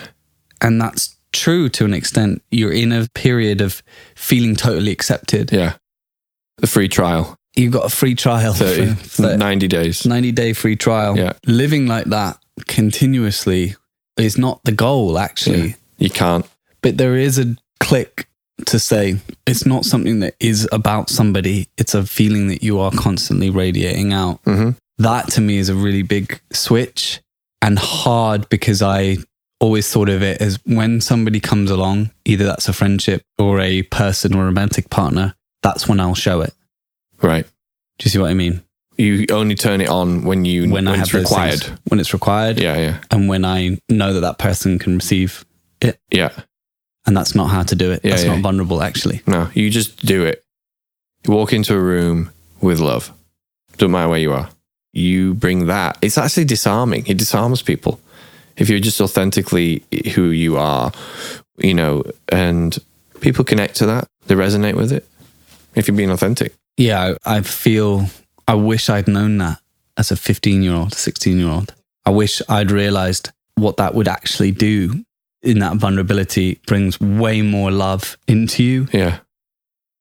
And 0.60 0.80
that's 0.80 1.14
true 1.32 1.68
to 1.68 1.84
an 1.84 1.94
extent. 1.94 2.42
You're 2.50 2.72
in 2.72 2.90
a 2.92 3.06
period 3.14 3.60
of 3.60 3.82
feeling 4.16 4.56
totally 4.56 4.90
accepted. 4.92 5.52
yeah. 5.52 5.74
The 6.58 6.66
free 6.66 6.88
trial, 6.88 7.36
You've 7.56 7.72
got 7.72 7.84
a 7.84 7.88
free 7.88 8.16
trial 8.16 8.52
30, 8.52 8.94
for, 8.94 9.22
for 9.22 9.36
90 9.36 9.68
days. 9.68 10.04
90 10.04 10.32
day 10.32 10.52
free 10.54 10.74
trial. 10.76 11.16
Yeah. 11.16 11.34
Living 11.46 11.86
like 11.86 12.06
that 12.06 12.38
continuously 12.66 13.76
is 14.16 14.38
not 14.38 14.62
the 14.64 14.72
goal, 14.72 15.18
actually. 15.18 15.68
Yeah. 15.68 15.74
You 15.98 16.10
can't. 16.10 16.46
But 16.82 16.98
there 16.98 17.16
is 17.16 17.38
a 17.38 17.56
click 17.80 18.28
to 18.66 18.78
say 18.78 19.16
it's 19.46 19.66
not 19.66 19.84
something 19.84 20.20
that 20.20 20.34
is 20.38 20.68
about 20.70 21.10
somebody, 21.10 21.68
it's 21.76 21.94
a 21.94 22.04
feeling 22.04 22.48
that 22.48 22.62
you 22.62 22.78
are 22.78 22.90
constantly 22.92 23.50
radiating 23.50 24.12
out. 24.12 24.40
hmm 24.44 24.70
That 24.98 25.28
to 25.32 25.40
me 25.40 25.58
is 25.58 25.68
a 25.68 25.74
really 25.74 26.02
big 26.02 26.40
switch 26.52 27.20
and 27.62 27.78
hard 27.78 28.48
because 28.48 28.80
I 28.82 29.18
always 29.60 29.90
thought 29.90 30.08
of 30.08 30.22
it 30.22 30.40
as 30.40 30.58
when 30.66 31.00
somebody 31.00 31.40
comes 31.40 31.70
along, 31.70 32.10
either 32.24 32.44
that's 32.44 32.68
a 32.68 32.72
friendship 32.72 33.22
or 33.38 33.60
a 33.60 33.82
person 33.82 34.34
or 34.34 34.42
a 34.42 34.46
romantic 34.46 34.90
partner, 34.90 35.34
that's 35.62 35.88
when 35.88 35.98
I'll 36.00 36.14
show 36.14 36.40
it. 36.42 36.52
Right. 37.22 37.46
Do 37.98 38.04
you 38.04 38.10
see 38.10 38.18
what 38.18 38.30
I 38.30 38.34
mean? 38.34 38.62
You 38.96 39.26
only 39.30 39.54
turn 39.56 39.80
it 39.80 39.88
on 39.88 40.24
when 40.24 40.44
you 40.44 40.70
When, 40.70 40.86
I 40.86 40.92
when 40.92 40.98
have 41.00 41.08
it's 41.08 41.14
required. 41.14 41.60
things. 41.60 41.78
when 41.88 42.00
it's 42.00 42.12
required, 42.12 42.60
Yeah, 42.60 42.76
yeah, 42.76 43.00
and 43.10 43.28
when 43.28 43.44
I 43.44 43.78
know 43.88 44.12
that 44.12 44.20
that 44.20 44.38
person 44.38 44.78
can 44.78 44.94
receive 44.96 45.44
it, 45.80 45.98
yeah. 46.12 46.30
and 47.06 47.16
that's 47.16 47.34
not 47.34 47.46
how 47.48 47.62
to 47.64 47.74
do 47.74 47.90
it. 47.90 48.00
Yeah, 48.04 48.10
that's 48.10 48.24
yeah. 48.24 48.34
not 48.34 48.42
vulnerable, 48.42 48.82
actually. 48.82 49.22
No, 49.26 49.48
you 49.54 49.68
just 49.70 50.04
do 50.06 50.24
it. 50.24 50.44
You 51.26 51.34
walk 51.34 51.52
into 51.52 51.74
a 51.74 51.80
room 51.80 52.30
with 52.60 52.78
love. 52.80 53.12
Doesn't 53.78 53.90
matter 53.90 54.08
where 54.08 54.18
you 54.20 54.32
are. 54.32 54.48
You 54.92 55.34
bring 55.34 55.66
that. 55.66 55.98
It's 56.00 56.16
actually 56.18 56.44
disarming. 56.44 57.04
It 57.06 57.16
disarms 57.18 57.62
people. 57.62 57.98
If 58.56 58.68
you're 58.70 58.78
just 58.78 59.00
authentically 59.00 59.82
who 60.14 60.26
you 60.28 60.56
are, 60.56 60.92
you 61.58 61.74
know, 61.74 62.04
and 62.28 62.78
people 63.20 63.44
connect 63.44 63.74
to 63.76 63.86
that, 63.86 64.06
they 64.28 64.36
resonate 64.36 64.74
with 64.76 64.92
it. 64.92 65.04
If 65.74 65.88
you're 65.88 65.96
being 65.96 66.10
authentic. 66.12 66.54
Yeah, 66.76 67.14
I, 67.24 67.38
I 67.38 67.40
feel. 67.42 68.06
I 68.46 68.54
wish 68.54 68.88
I'd 68.88 69.08
known 69.08 69.38
that 69.38 69.60
as 69.96 70.10
a 70.10 70.16
15 70.16 70.62
year 70.62 70.74
old, 70.74 70.94
16 70.94 71.38
year 71.38 71.48
old. 71.48 71.74
I 72.04 72.10
wish 72.10 72.42
I'd 72.48 72.70
realized 72.70 73.30
what 73.56 73.76
that 73.76 73.94
would 73.94 74.08
actually 74.08 74.50
do 74.50 75.04
in 75.42 75.58
that 75.60 75.76
vulnerability 75.76 76.60
brings 76.66 77.00
way 77.00 77.42
more 77.42 77.70
love 77.70 78.16
into 78.26 78.62
you 78.62 78.88
Yeah. 78.92 79.18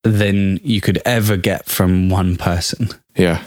than 0.04 0.60
you 0.64 0.82
could 0.82 1.00
ever 1.06 1.38
get 1.38 1.66
from 1.66 2.10
one 2.10 2.36
person. 2.38 2.90
Yeah. 3.16 3.44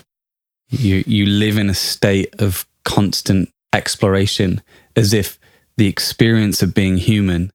You 0.71 1.05
you 1.07 1.27
live 1.27 1.59
in 1.59 1.69
a 1.71 1.75
state 1.75 2.35
of 2.39 2.67
constant 2.85 3.51
exploration 3.73 4.63
as 4.95 5.13
if 5.13 5.39
the 5.77 5.87
experience 5.87 6.63
of 6.63 6.73
being 6.75 6.97
human 6.97 7.51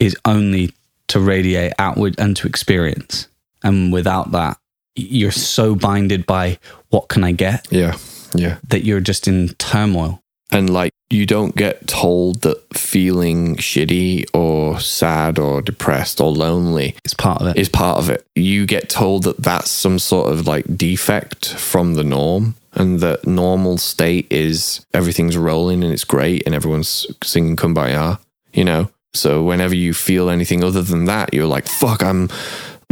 is 0.00 0.16
only 0.24 0.74
to 1.08 1.20
radiate 1.20 1.72
outward 1.78 2.14
and 2.18 2.36
to 2.36 2.46
experience. 2.48 3.28
And 3.62 3.92
without 3.92 4.32
that, 4.32 4.58
you're 4.94 5.30
so 5.30 5.74
binded 5.74 6.26
by 6.26 6.58
what 6.90 7.08
can 7.08 7.24
I 7.24 7.32
get 7.32 7.66
Yeah. 7.70 7.96
Yeah. 8.34 8.58
that 8.68 8.84
you're 8.84 9.00
just 9.00 9.28
in 9.28 9.50
turmoil. 9.58 10.20
And 10.50 10.68
like 10.70 10.92
you 11.08 11.24
don't 11.24 11.56
get 11.56 11.86
told 11.88 12.42
that 12.42 12.58
feeling 12.76 13.56
shitty 13.56 14.26
or 14.34 14.78
sad 14.80 15.38
or 15.38 15.62
depressed 15.62 16.20
or 16.20 16.30
lonely 16.30 16.94
is 17.04 17.14
part 17.14 17.40
of 17.40 17.48
it. 17.48 17.56
is 17.56 17.68
part 17.70 17.98
of 17.98 18.10
it. 18.10 18.26
You 18.34 18.66
get 18.66 18.88
told 18.90 19.24
that 19.24 19.38
that's 19.38 19.70
some 19.70 19.98
sort 19.98 20.30
of 20.30 20.46
like 20.46 20.76
defect 20.76 21.54
from 21.54 21.94
the 21.94 22.04
norm 22.04 22.54
and 22.74 23.00
that 23.00 23.26
normal 23.26 23.78
state 23.78 24.26
is 24.30 24.84
everything's 24.94 25.36
rolling 25.36 25.82
and 25.82 25.92
it's 25.92 26.04
great 26.04 26.42
and 26.46 26.54
everyone's 26.54 27.06
singing 27.22 27.56
kumbaya, 27.56 28.18
you 28.52 28.64
know? 28.64 28.90
So 29.14 29.42
whenever 29.42 29.74
you 29.74 29.92
feel 29.92 30.30
anything 30.30 30.64
other 30.64 30.80
than 30.82 31.04
that, 31.06 31.34
you're 31.34 31.46
like, 31.46 31.66
fuck, 31.66 32.02
I'm, 32.02 32.30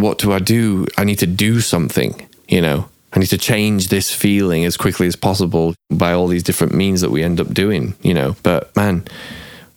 what 0.00 0.18
do 0.18 0.32
I 0.32 0.38
do? 0.38 0.86
I 0.96 1.04
need 1.04 1.18
to 1.20 1.26
do 1.26 1.60
something, 1.60 2.28
you 2.48 2.60
know? 2.60 2.88
I 3.12 3.18
need 3.18 3.26
to 3.30 3.38
change 3.38 3.88
this 3.88 4.14
feeling 4.14 4.64
as 4.64 4.76
quickly 4.76 5.06
as 5.06 5.16
possible 5.16 5.74
by 5.90 6.12
all 6.12 6.28
these 6.28 6.44
different 6.44 6.74
means 6.74 7.00
that 7.00 7.10
we 7.10 7.24
end 7.24 7.40
up 7.40 7.52
doing, 7.52 7.94
you 8.02 8.14
know. 8.14 8.36
But 8.42 8.74
man, 8.76 9.04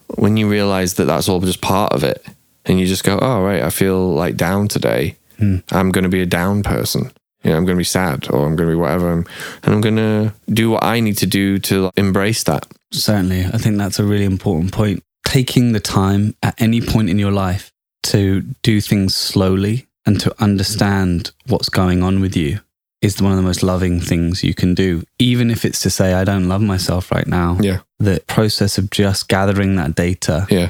when 0.08 0.38
you 0.38 0.48
realize 0.48 0.96
that 0.96 1.06
that's 1.06 1.28
all 1.28 1.40
just 1.40 1.62
part 1.62 1.94
of 1.94 2.04
it, 2.04 2.24
and 2.66 2.80
you 2.80 2.86
just 2.86 3.04
go, 3.04 3.20
oh, 3.22 3.44
right, 3.44 3.62
I 3.62 3.70
feel 3.70 4.14
like 4.14 4.38
down 4.38 4.68
today, 4.68 5.18
hmm. 5.38 5.58
I'm 5.72 5.92
going 5.92 6.04
to 6.04 6.10
be 6.10 6.22
a 6.22 6.26
down 6.26 6.64
person. 6.64 7.12
You 7.44 7.52
know, 7.52 7.58
I'm 7.58 7.66
going 7.66 7.76
to 7.76 7.82
be 7.82 7.84
sad 7.84 8.30
or 8.30 8.46
I'm 8.46 8.56
going 8.56 8.70
to 8.70 8.76
be 8.76 8.80
whatever. 8.80 9.12
and 9.12 9.28
I'm 9.64 9.82
going 9.82 9.98
to 9.98 10.34
do 10.48 10.70
what 10.70 10.84
I 10.84 11.02
need 11.02 11.18
to 11.18 11.28
do 11.28 11.60
to 11.60 11.92
embrace 11.98 12.44
that. 12.46 12.66
Certainly. 12.94 13.46
I 13.48 13.58
think 13.58 13.78
that's 13.78 14.00
a 14.00 14.06
really 14.06 14.24
important 14.24 14.72
point. 14.72 15.04
Taking 15.26 15.74
the 15.74 15.82
time 15.82 16.36
at 16.42 16.62
any 16.62 16.80
point 16.80 17.10
in 17.10 17.20
your 17.20 17.32
life 17.32 17.70
to 18.04 18.42
do 18.62 18.80
things 18.80 19.14
slowly 19.14 19.88
and 20.06 20.20
to 20.22 20.34
understand 20.42 21.32
what's 21.48 21.70
going 21.70 22.04
on 22.04 22.20
with 22.20 22.36
you 22.36 22.60
is 23.02 23.22
one 23.22 23.32
of 23.32 23.38
the 23.38 23.44
most 23.44 23.64
loving 23.64 24.00
things 24.00 24.44
you 24.44 24.54
can 24.54 24.74
do. 24.74 25.04
Even 25.20 25.50
if 25.52 25.66
it's 25.66 25.82
to 25.82 25.90
say, 25.90 26.14
I 26.14 26.24
don't 26.24 26.48
love 26.48 26.62
myself 26.62 27.12
right 27.12 27.28
now. 27.28 27.58
Yeah. 27.62 27.80
The 28.00 28.22
process 28.28 28.78
of 28.78 28.90
just 28.90 29.28
gathering 29.28 29.76
that 29.76 29.96
data 29.96 30.48
Yeah. 30.50 30.70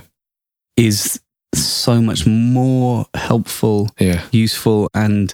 is 0.78 1.20
so 1.54 2.02
much 2.02 2.26
more 2.26 3.06
helpful, 3.14 3.90
Yeah. 4.00 4.24
useful, 4.32 4.88
and 4.96 5.34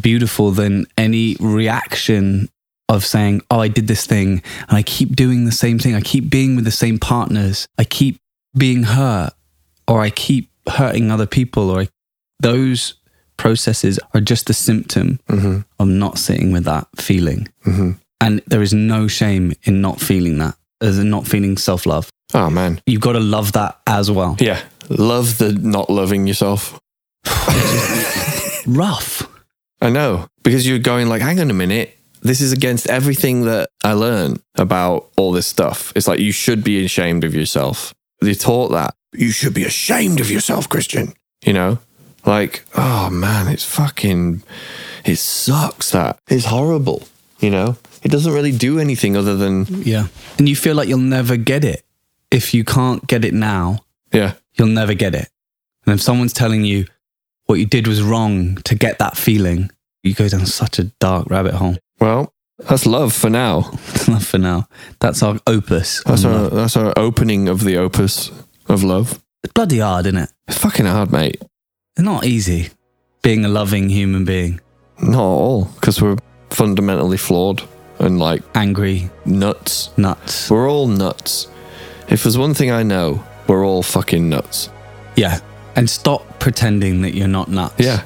beautiful 0.00 0.50
than 0.50 0.86
any 0.96 1.36
reaction 1.40 2.48
of 2.88 3.04
saying, 3.04 3.42
Oh, 3.50 3.60
I 3.60 3.68
did 3.68 3.86
this 3.86 4.06
thing 4.06 4.42
and 4.68 4.78
I 4.78 4.82
keep 4.82 5.14
doing 5.14 5.44
the 5.44 5.52
same 5.52 5.78
thing. 5.78 5.94
I 5.94 6.00
keep 6.00 6.30
being 6.30 6.56
with 6.56 6.64
the 6.64 6.70
same 6.70 6.98
partners. 6.98 7.66
I 7.76 7.84
keep 7.84 8.16
being 8.56 8.84
hurt 8.84 9.32
or 9.86 10.00
I 10.00 10.08
keep 10.08 10.48
hurting 10.66 11.10
other 11.10 11.26
people 11.26 11.68
or 11.70 11.82
I, 11.82 11.88
those 12.40 12.94
processes 13.38 13.98
are 14.12 14.20
just 14.20 14.50
a 14.50 14.54
symptom 14.54 15.18
hmm 15.28 15.60
of 15.78 15.88
not 15.88 16.18
sitting 16.18 16.52
with 16.52 16.64
that 16.64 16.86
feeling. 16.96 17.48
hmm 17.62 17.92
And 18.20 18.42
there 18.46 18.62
is 18.62 18.74
no 18.74 19.08
shame 19.08 19.54
in 19.62 19.80
not 19.80 20.00
feeling 20.00 20.38
that, 20.38 20.56
as 20.82 20.98
in 20.98 21.08
not 21.08 21.26
feeling 21.26 21.56
self 21.56 21.86
love. 21.86 22.10
Oh, 22.34 22.50
man. 22.50 22.80
You've 22.86 23.00
got 23.00 23.12
to 23.12 23.20
love 23.20 23.52
that 23.52 23.80
as 23.86 24.10
well. 24.10 24.36
Yeah. 24.38 24.60
Love 24.90 25.38
the 25.38 25.52
not 25.52 25.88
loving 25.88 26.26
yourself. 26.26 26.78
Rough. 28.66 29.22
I 29.80 29.90
know 29.90 30.26
because 30.42 30.66
you're 30.66 30.78
going 30.78 31.08
like, 31.08 31.22
hang 31.22 31.40
on 31.40 31.50
a 31.50 31.54
minute. 31.54 31.96
This 32.20 32.40
is 32.40 32.52
against 32.52 32.88
everything 32.90 33.44
that 33.44 33.70
I 33.84 33.92
learned 33.92 34.42
about 34.56 35.08
all 35.16 35.30
this 35.32 35.46
stuff. 35.46 35.92
It's 35.94 36.08
like 36.08 36.18
you 36.18 36.32
should 36.32 36.64
be 36.64 36.84
ashamed 36.84 37.22
of 37.22 37.32
yourself. 37.34 37.94
They 38.20 38.34
taught 38.34 38.72
that 38.72 38.94
you 39.12 39.30
should 39.30 39.54
be 39.54 39.64
ashamed 39.64 40.20
of 40.20 40.28
yourself, 40.30 40.68
Christian. 40.68 41.12
You 41.46 41.52
know, 41.52 41.78
like, 42.26 42.64
oh 42.76 43.10
man, 43.10 43.48
it's 43.48 43.64
fucking, 43.64 44.42
it 45.04 45.16
sucks. 45.16 45.90
That 45.92 46.18
it's 46.28 46.46
horrible. 46.46 47.04
You 47.40 47.50
know, 47.50 47.76
it 48.02 48.10
doesn't 48.10 48.32
really 48.32 48.52
do 48.52 48.78
anything 48.80 49.16
other 49.16 49.36
than, 49.36 49.66
Yeah. 49.84 50.08
And 50.38 50.48
you 50.48 50.56
feel 50.56 50.74
like 50.74 50.88
you'll 50.88 50.98
never 50.98 51.36
get 51.36 51.64
it. 51.64 51.84
If 52.30 52.52
you 52.52 52.64
can't 52.64 53.06
get 53.06 53.24
it 53.24 53.32
now, 53.32 53.78
yeah, 54.12 54.34
you'll 54.54 54.68
never 54.68 54.94
get 54.94 55.14
it. 55.14 55.28
And 55.86 55.94
if 55.94 56.02
someone's 56.02 56.32
telling 56.32 56.64
you 56.64 56.86
what 57.46 57.58
you 57.58 57.64
did 57.66 57.86
was 57.86 58.02
wrong 58.02 58.56
to 58.64 58.74
get 58.74 58.98
that 58.98 59.16
feeling, 59.16 59.70
you 60.02 60.14
go 60.14 60.28
down 60.28 60.44
such 60.46 60.78
a 60.78 60.84
dark 61.00 61.30
rabbit 61.30 61.54
hole. 61.54 61.76
well, 62.00 62.34
that's 62.58 62.86
love 62.86 63.12
for 63.12 63.30
now. 63.30 63.70
Enough 64.08 64.24
for 64.26 64.38
now. 64.38 64.66
That's 65.00 65.22
our 65.22 65.38
opus. 65.46 66.02
That's 66.04 66.24
our 66.24 66.32
love. 66.32 66.54
that's 66.54 66.76
our 66.76 66.92
opening 66.98 67.48
of 67.48 67.62
the 67.62 67.76
opus 67.76 68.32
of 68.68 68.82
love. 68.82 69.22
It's 69.44 69.52
bloody 69.52 69.78
hard, 69.78 70.06
isn't 70.06 70.18
it? 70.18 70.30
It's 70.48 70.58
fucking 70.58 70.86
hard, 70.86 71.12
mate. 71.12 71.40
Not 71.98 72.24
easy 72.24 72.70
being 73.22 73.44
a 73.44 73.48
loving 73.48 73.88
human 73.88 74.24
being. 74.24 74.60
Not 75.02 75.14
at 75.14 75.20
all, 75.20 75.64
because 75.74 76.00
we're 76.00 76.16
fundamentally 76.50 77.16
flawed 77.16 77.62
and 77.98 78.18
like 78.18 78.42
Angry, 78.54 79.10
nuts. 79.26 79.90
nuts. 79.96 80.50
We're 80.50 80.70
all 80.70 80.86
nuts. 80.86 81.48
If 82.08 82.22
there's 82.22 82.38
one 82.38 82.54
thing 82.54 82.70
I 82.70 82.82
know, 82.82 83.22
we're 83.48 83.66
all 83.66 83.82
fucking 83.82 84.28
nuts. 84.28 84.70
Yeah. 85.16 85.40
And 85.76 85.90
stop 85.90 86.38
pretending 86.38 87.02
that 87.02 87.14
you're 87.14 87.28
not 87.28 87.48
nuts. 87.48 87.74
Yeah. 87.78 88.04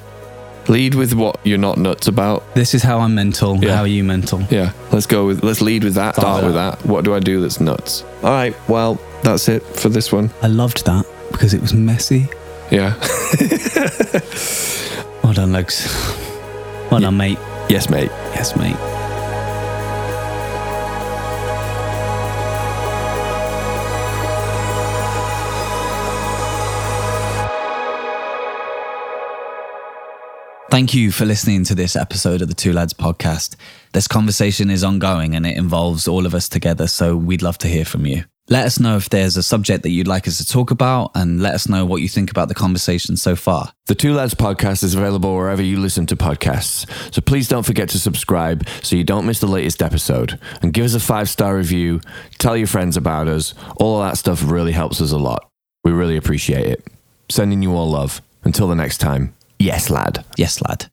Lead 0.69 0.95
with 0.95 1.13
what 1.13 1.39
you're 1.45 1.59
not 1.59 1.77
nuts 1.77 2.09
about. 2.09 2.55
This 2.55 2.75
is 2.75 2.83
how 2.83 3.01
I'm 3.01 3.15
mental. 3.15 3.57
Yeah. 3.57 3.77
How 3.77 3.83
are 3.83 3.87
you 3.87 4.05
mental? 4.05 4.41
Yeah. 4.51 4.73
Let's 4.93 5.07
go 5.07 5.27
with 5.27 5.43
let's 5.43 5.61
lead 5.61 5.85
with 5.85 5.95
that. 5.95 6.15
Start 6.17 6.45
with 6.45 6.55
that. 6.55 6.85
What 6.87 7.05
do 7.05 7.15
I 7.15 7.21
do 7.21 7.41
that's 7.41 7.61
nuts? 7.61 8.05
All 8.23 8.31
right. 8.31 8.55
Well, 8.69 9.01
that's 9.23 9.49
it 9.49 9.63
for 9.63 9.89
this 9.89 10.13
one. 10.13 10.31
I 10.41 10.47
loved 10.47 10.85
that 10.87 11.05
because 11.33 11.53
it 11.53 11.61
was 11.61 11.75
messy. 11.75 12.29
Yeah. 12.73 12.95
Well 15.23 15.33
done, 15.35 15.53
Lugs. 15.53 15.87
Well 16.91 17.01
done, 17.01 17.17
mate. 17.17 17.39
yes, 17.71 17.89
mate. 17.89 18.11
Yes, 18.35 18.57
mate. 18.57 18.77
Thank 30.71 30.95
you 30.95 31.13
for 31.13 31.25
listening 31.27 31.65
to 31.65 31.75
this 31.75 31.97
episode 31.97 32.41
of 32.43 32.49
the 32.49 32.55
Two 32.55 32.73
Lads 32.73 32.95
podcast. 32.95 33.57
This 33.93 34.09
conversation 34.09 34.71
is 34.71 34.83
ongoing 34.83 35.37
and 35.37 35.47
it 35.47 35.57
involves 35.57 36.09
all 36.09 36.27
of 36.27 36.35
us 36.35 36.49
together, 36.49 36.87
so 36.87 37.17
we'd 37.17 37.43
love 37.43 37.59
to 37.59 37.69
hear 37.69 37.85
from 37.85 38.07
you. 38.07 38.25
Let 38.53 38.67
us 38.67 38.79
know 38.79 38.99
if 38.99 39.09
there's 39.09 39.39
a 39.39 39.43
subject 39.43 39.83
that 39.83 39.93
you'd 39.93 40.07
like 40.07 40.29
us 40.29 40.37
to 40.37 40.45
talk 40.45 40.71
about 40.71 41.13
and 41.15 41.41
let 41.41 41.55
us 41.55 41.71
know 41.71 41.87
what 41.87 42.03
you 42.03 42.09
think 42.09 42.31
about 42.31 42.49
the 42.49 42.55
conversation 42.55 43.17
so 43.17 43.35
far. 43.35 43.73
The 43.87 43.95
Two 43.95 44.13
Lads 44.13 44.35
podcast 44.35 44.85
is 44.85 44.95
available 44.95 45.35
wherever 45.35 45.63
you 45.63 45.81
listen 45.81 46.05
to 46.09 46.17
podcasts. 46.17 46.87
So 47.15 47.23
please 47.23 47.49
don't 47.49 47.63
forget 47.63 47.89
to 47.89 47.99
subscribe 47.99 48.69
so 48.83 48.95
you 48.95 49.05
don't 49.05 49.25
miss 49.25 49.41
the 49.41 49.47
latest 49.47 49.83
episode. 49.83 50.39
And 50.61 50.75
give 50.75 50.85
us 50.85 50.93
a 50.93 51.01
five 51.01 51.31
star 51.31 51.57
review, 51.57 52.03
tell 52.37 52.55
your 52.55 52.67
friends 52.67 52.99
about 52.99 53.27
us. 53.27 53.55
All 53.79 54.03
of 54.03 54.07
that 54.07 54.19
stuff 54.19 54.43
really 54.45 54.73
helps 54.73 55.01
us 55.01 55.13
a 55.13 55.19
lot. 55.19 55.49
We 55.83 55.93
really 55.93 56.19
appreciate 56.19 56.67
it. 56.67 56.87
Sending 57.31 57.63
you 57.63 57.75
all 57.75 57.89
love. 57.89 58.21
Until 58.45 58.69
the 58.69 58.75
next 58.75 58.99
time, 58.99 59.35
yes, 59.59 59.89
lad. 59.89 60.27
Yes, 60.37 60.61
lad. 60.61 60.92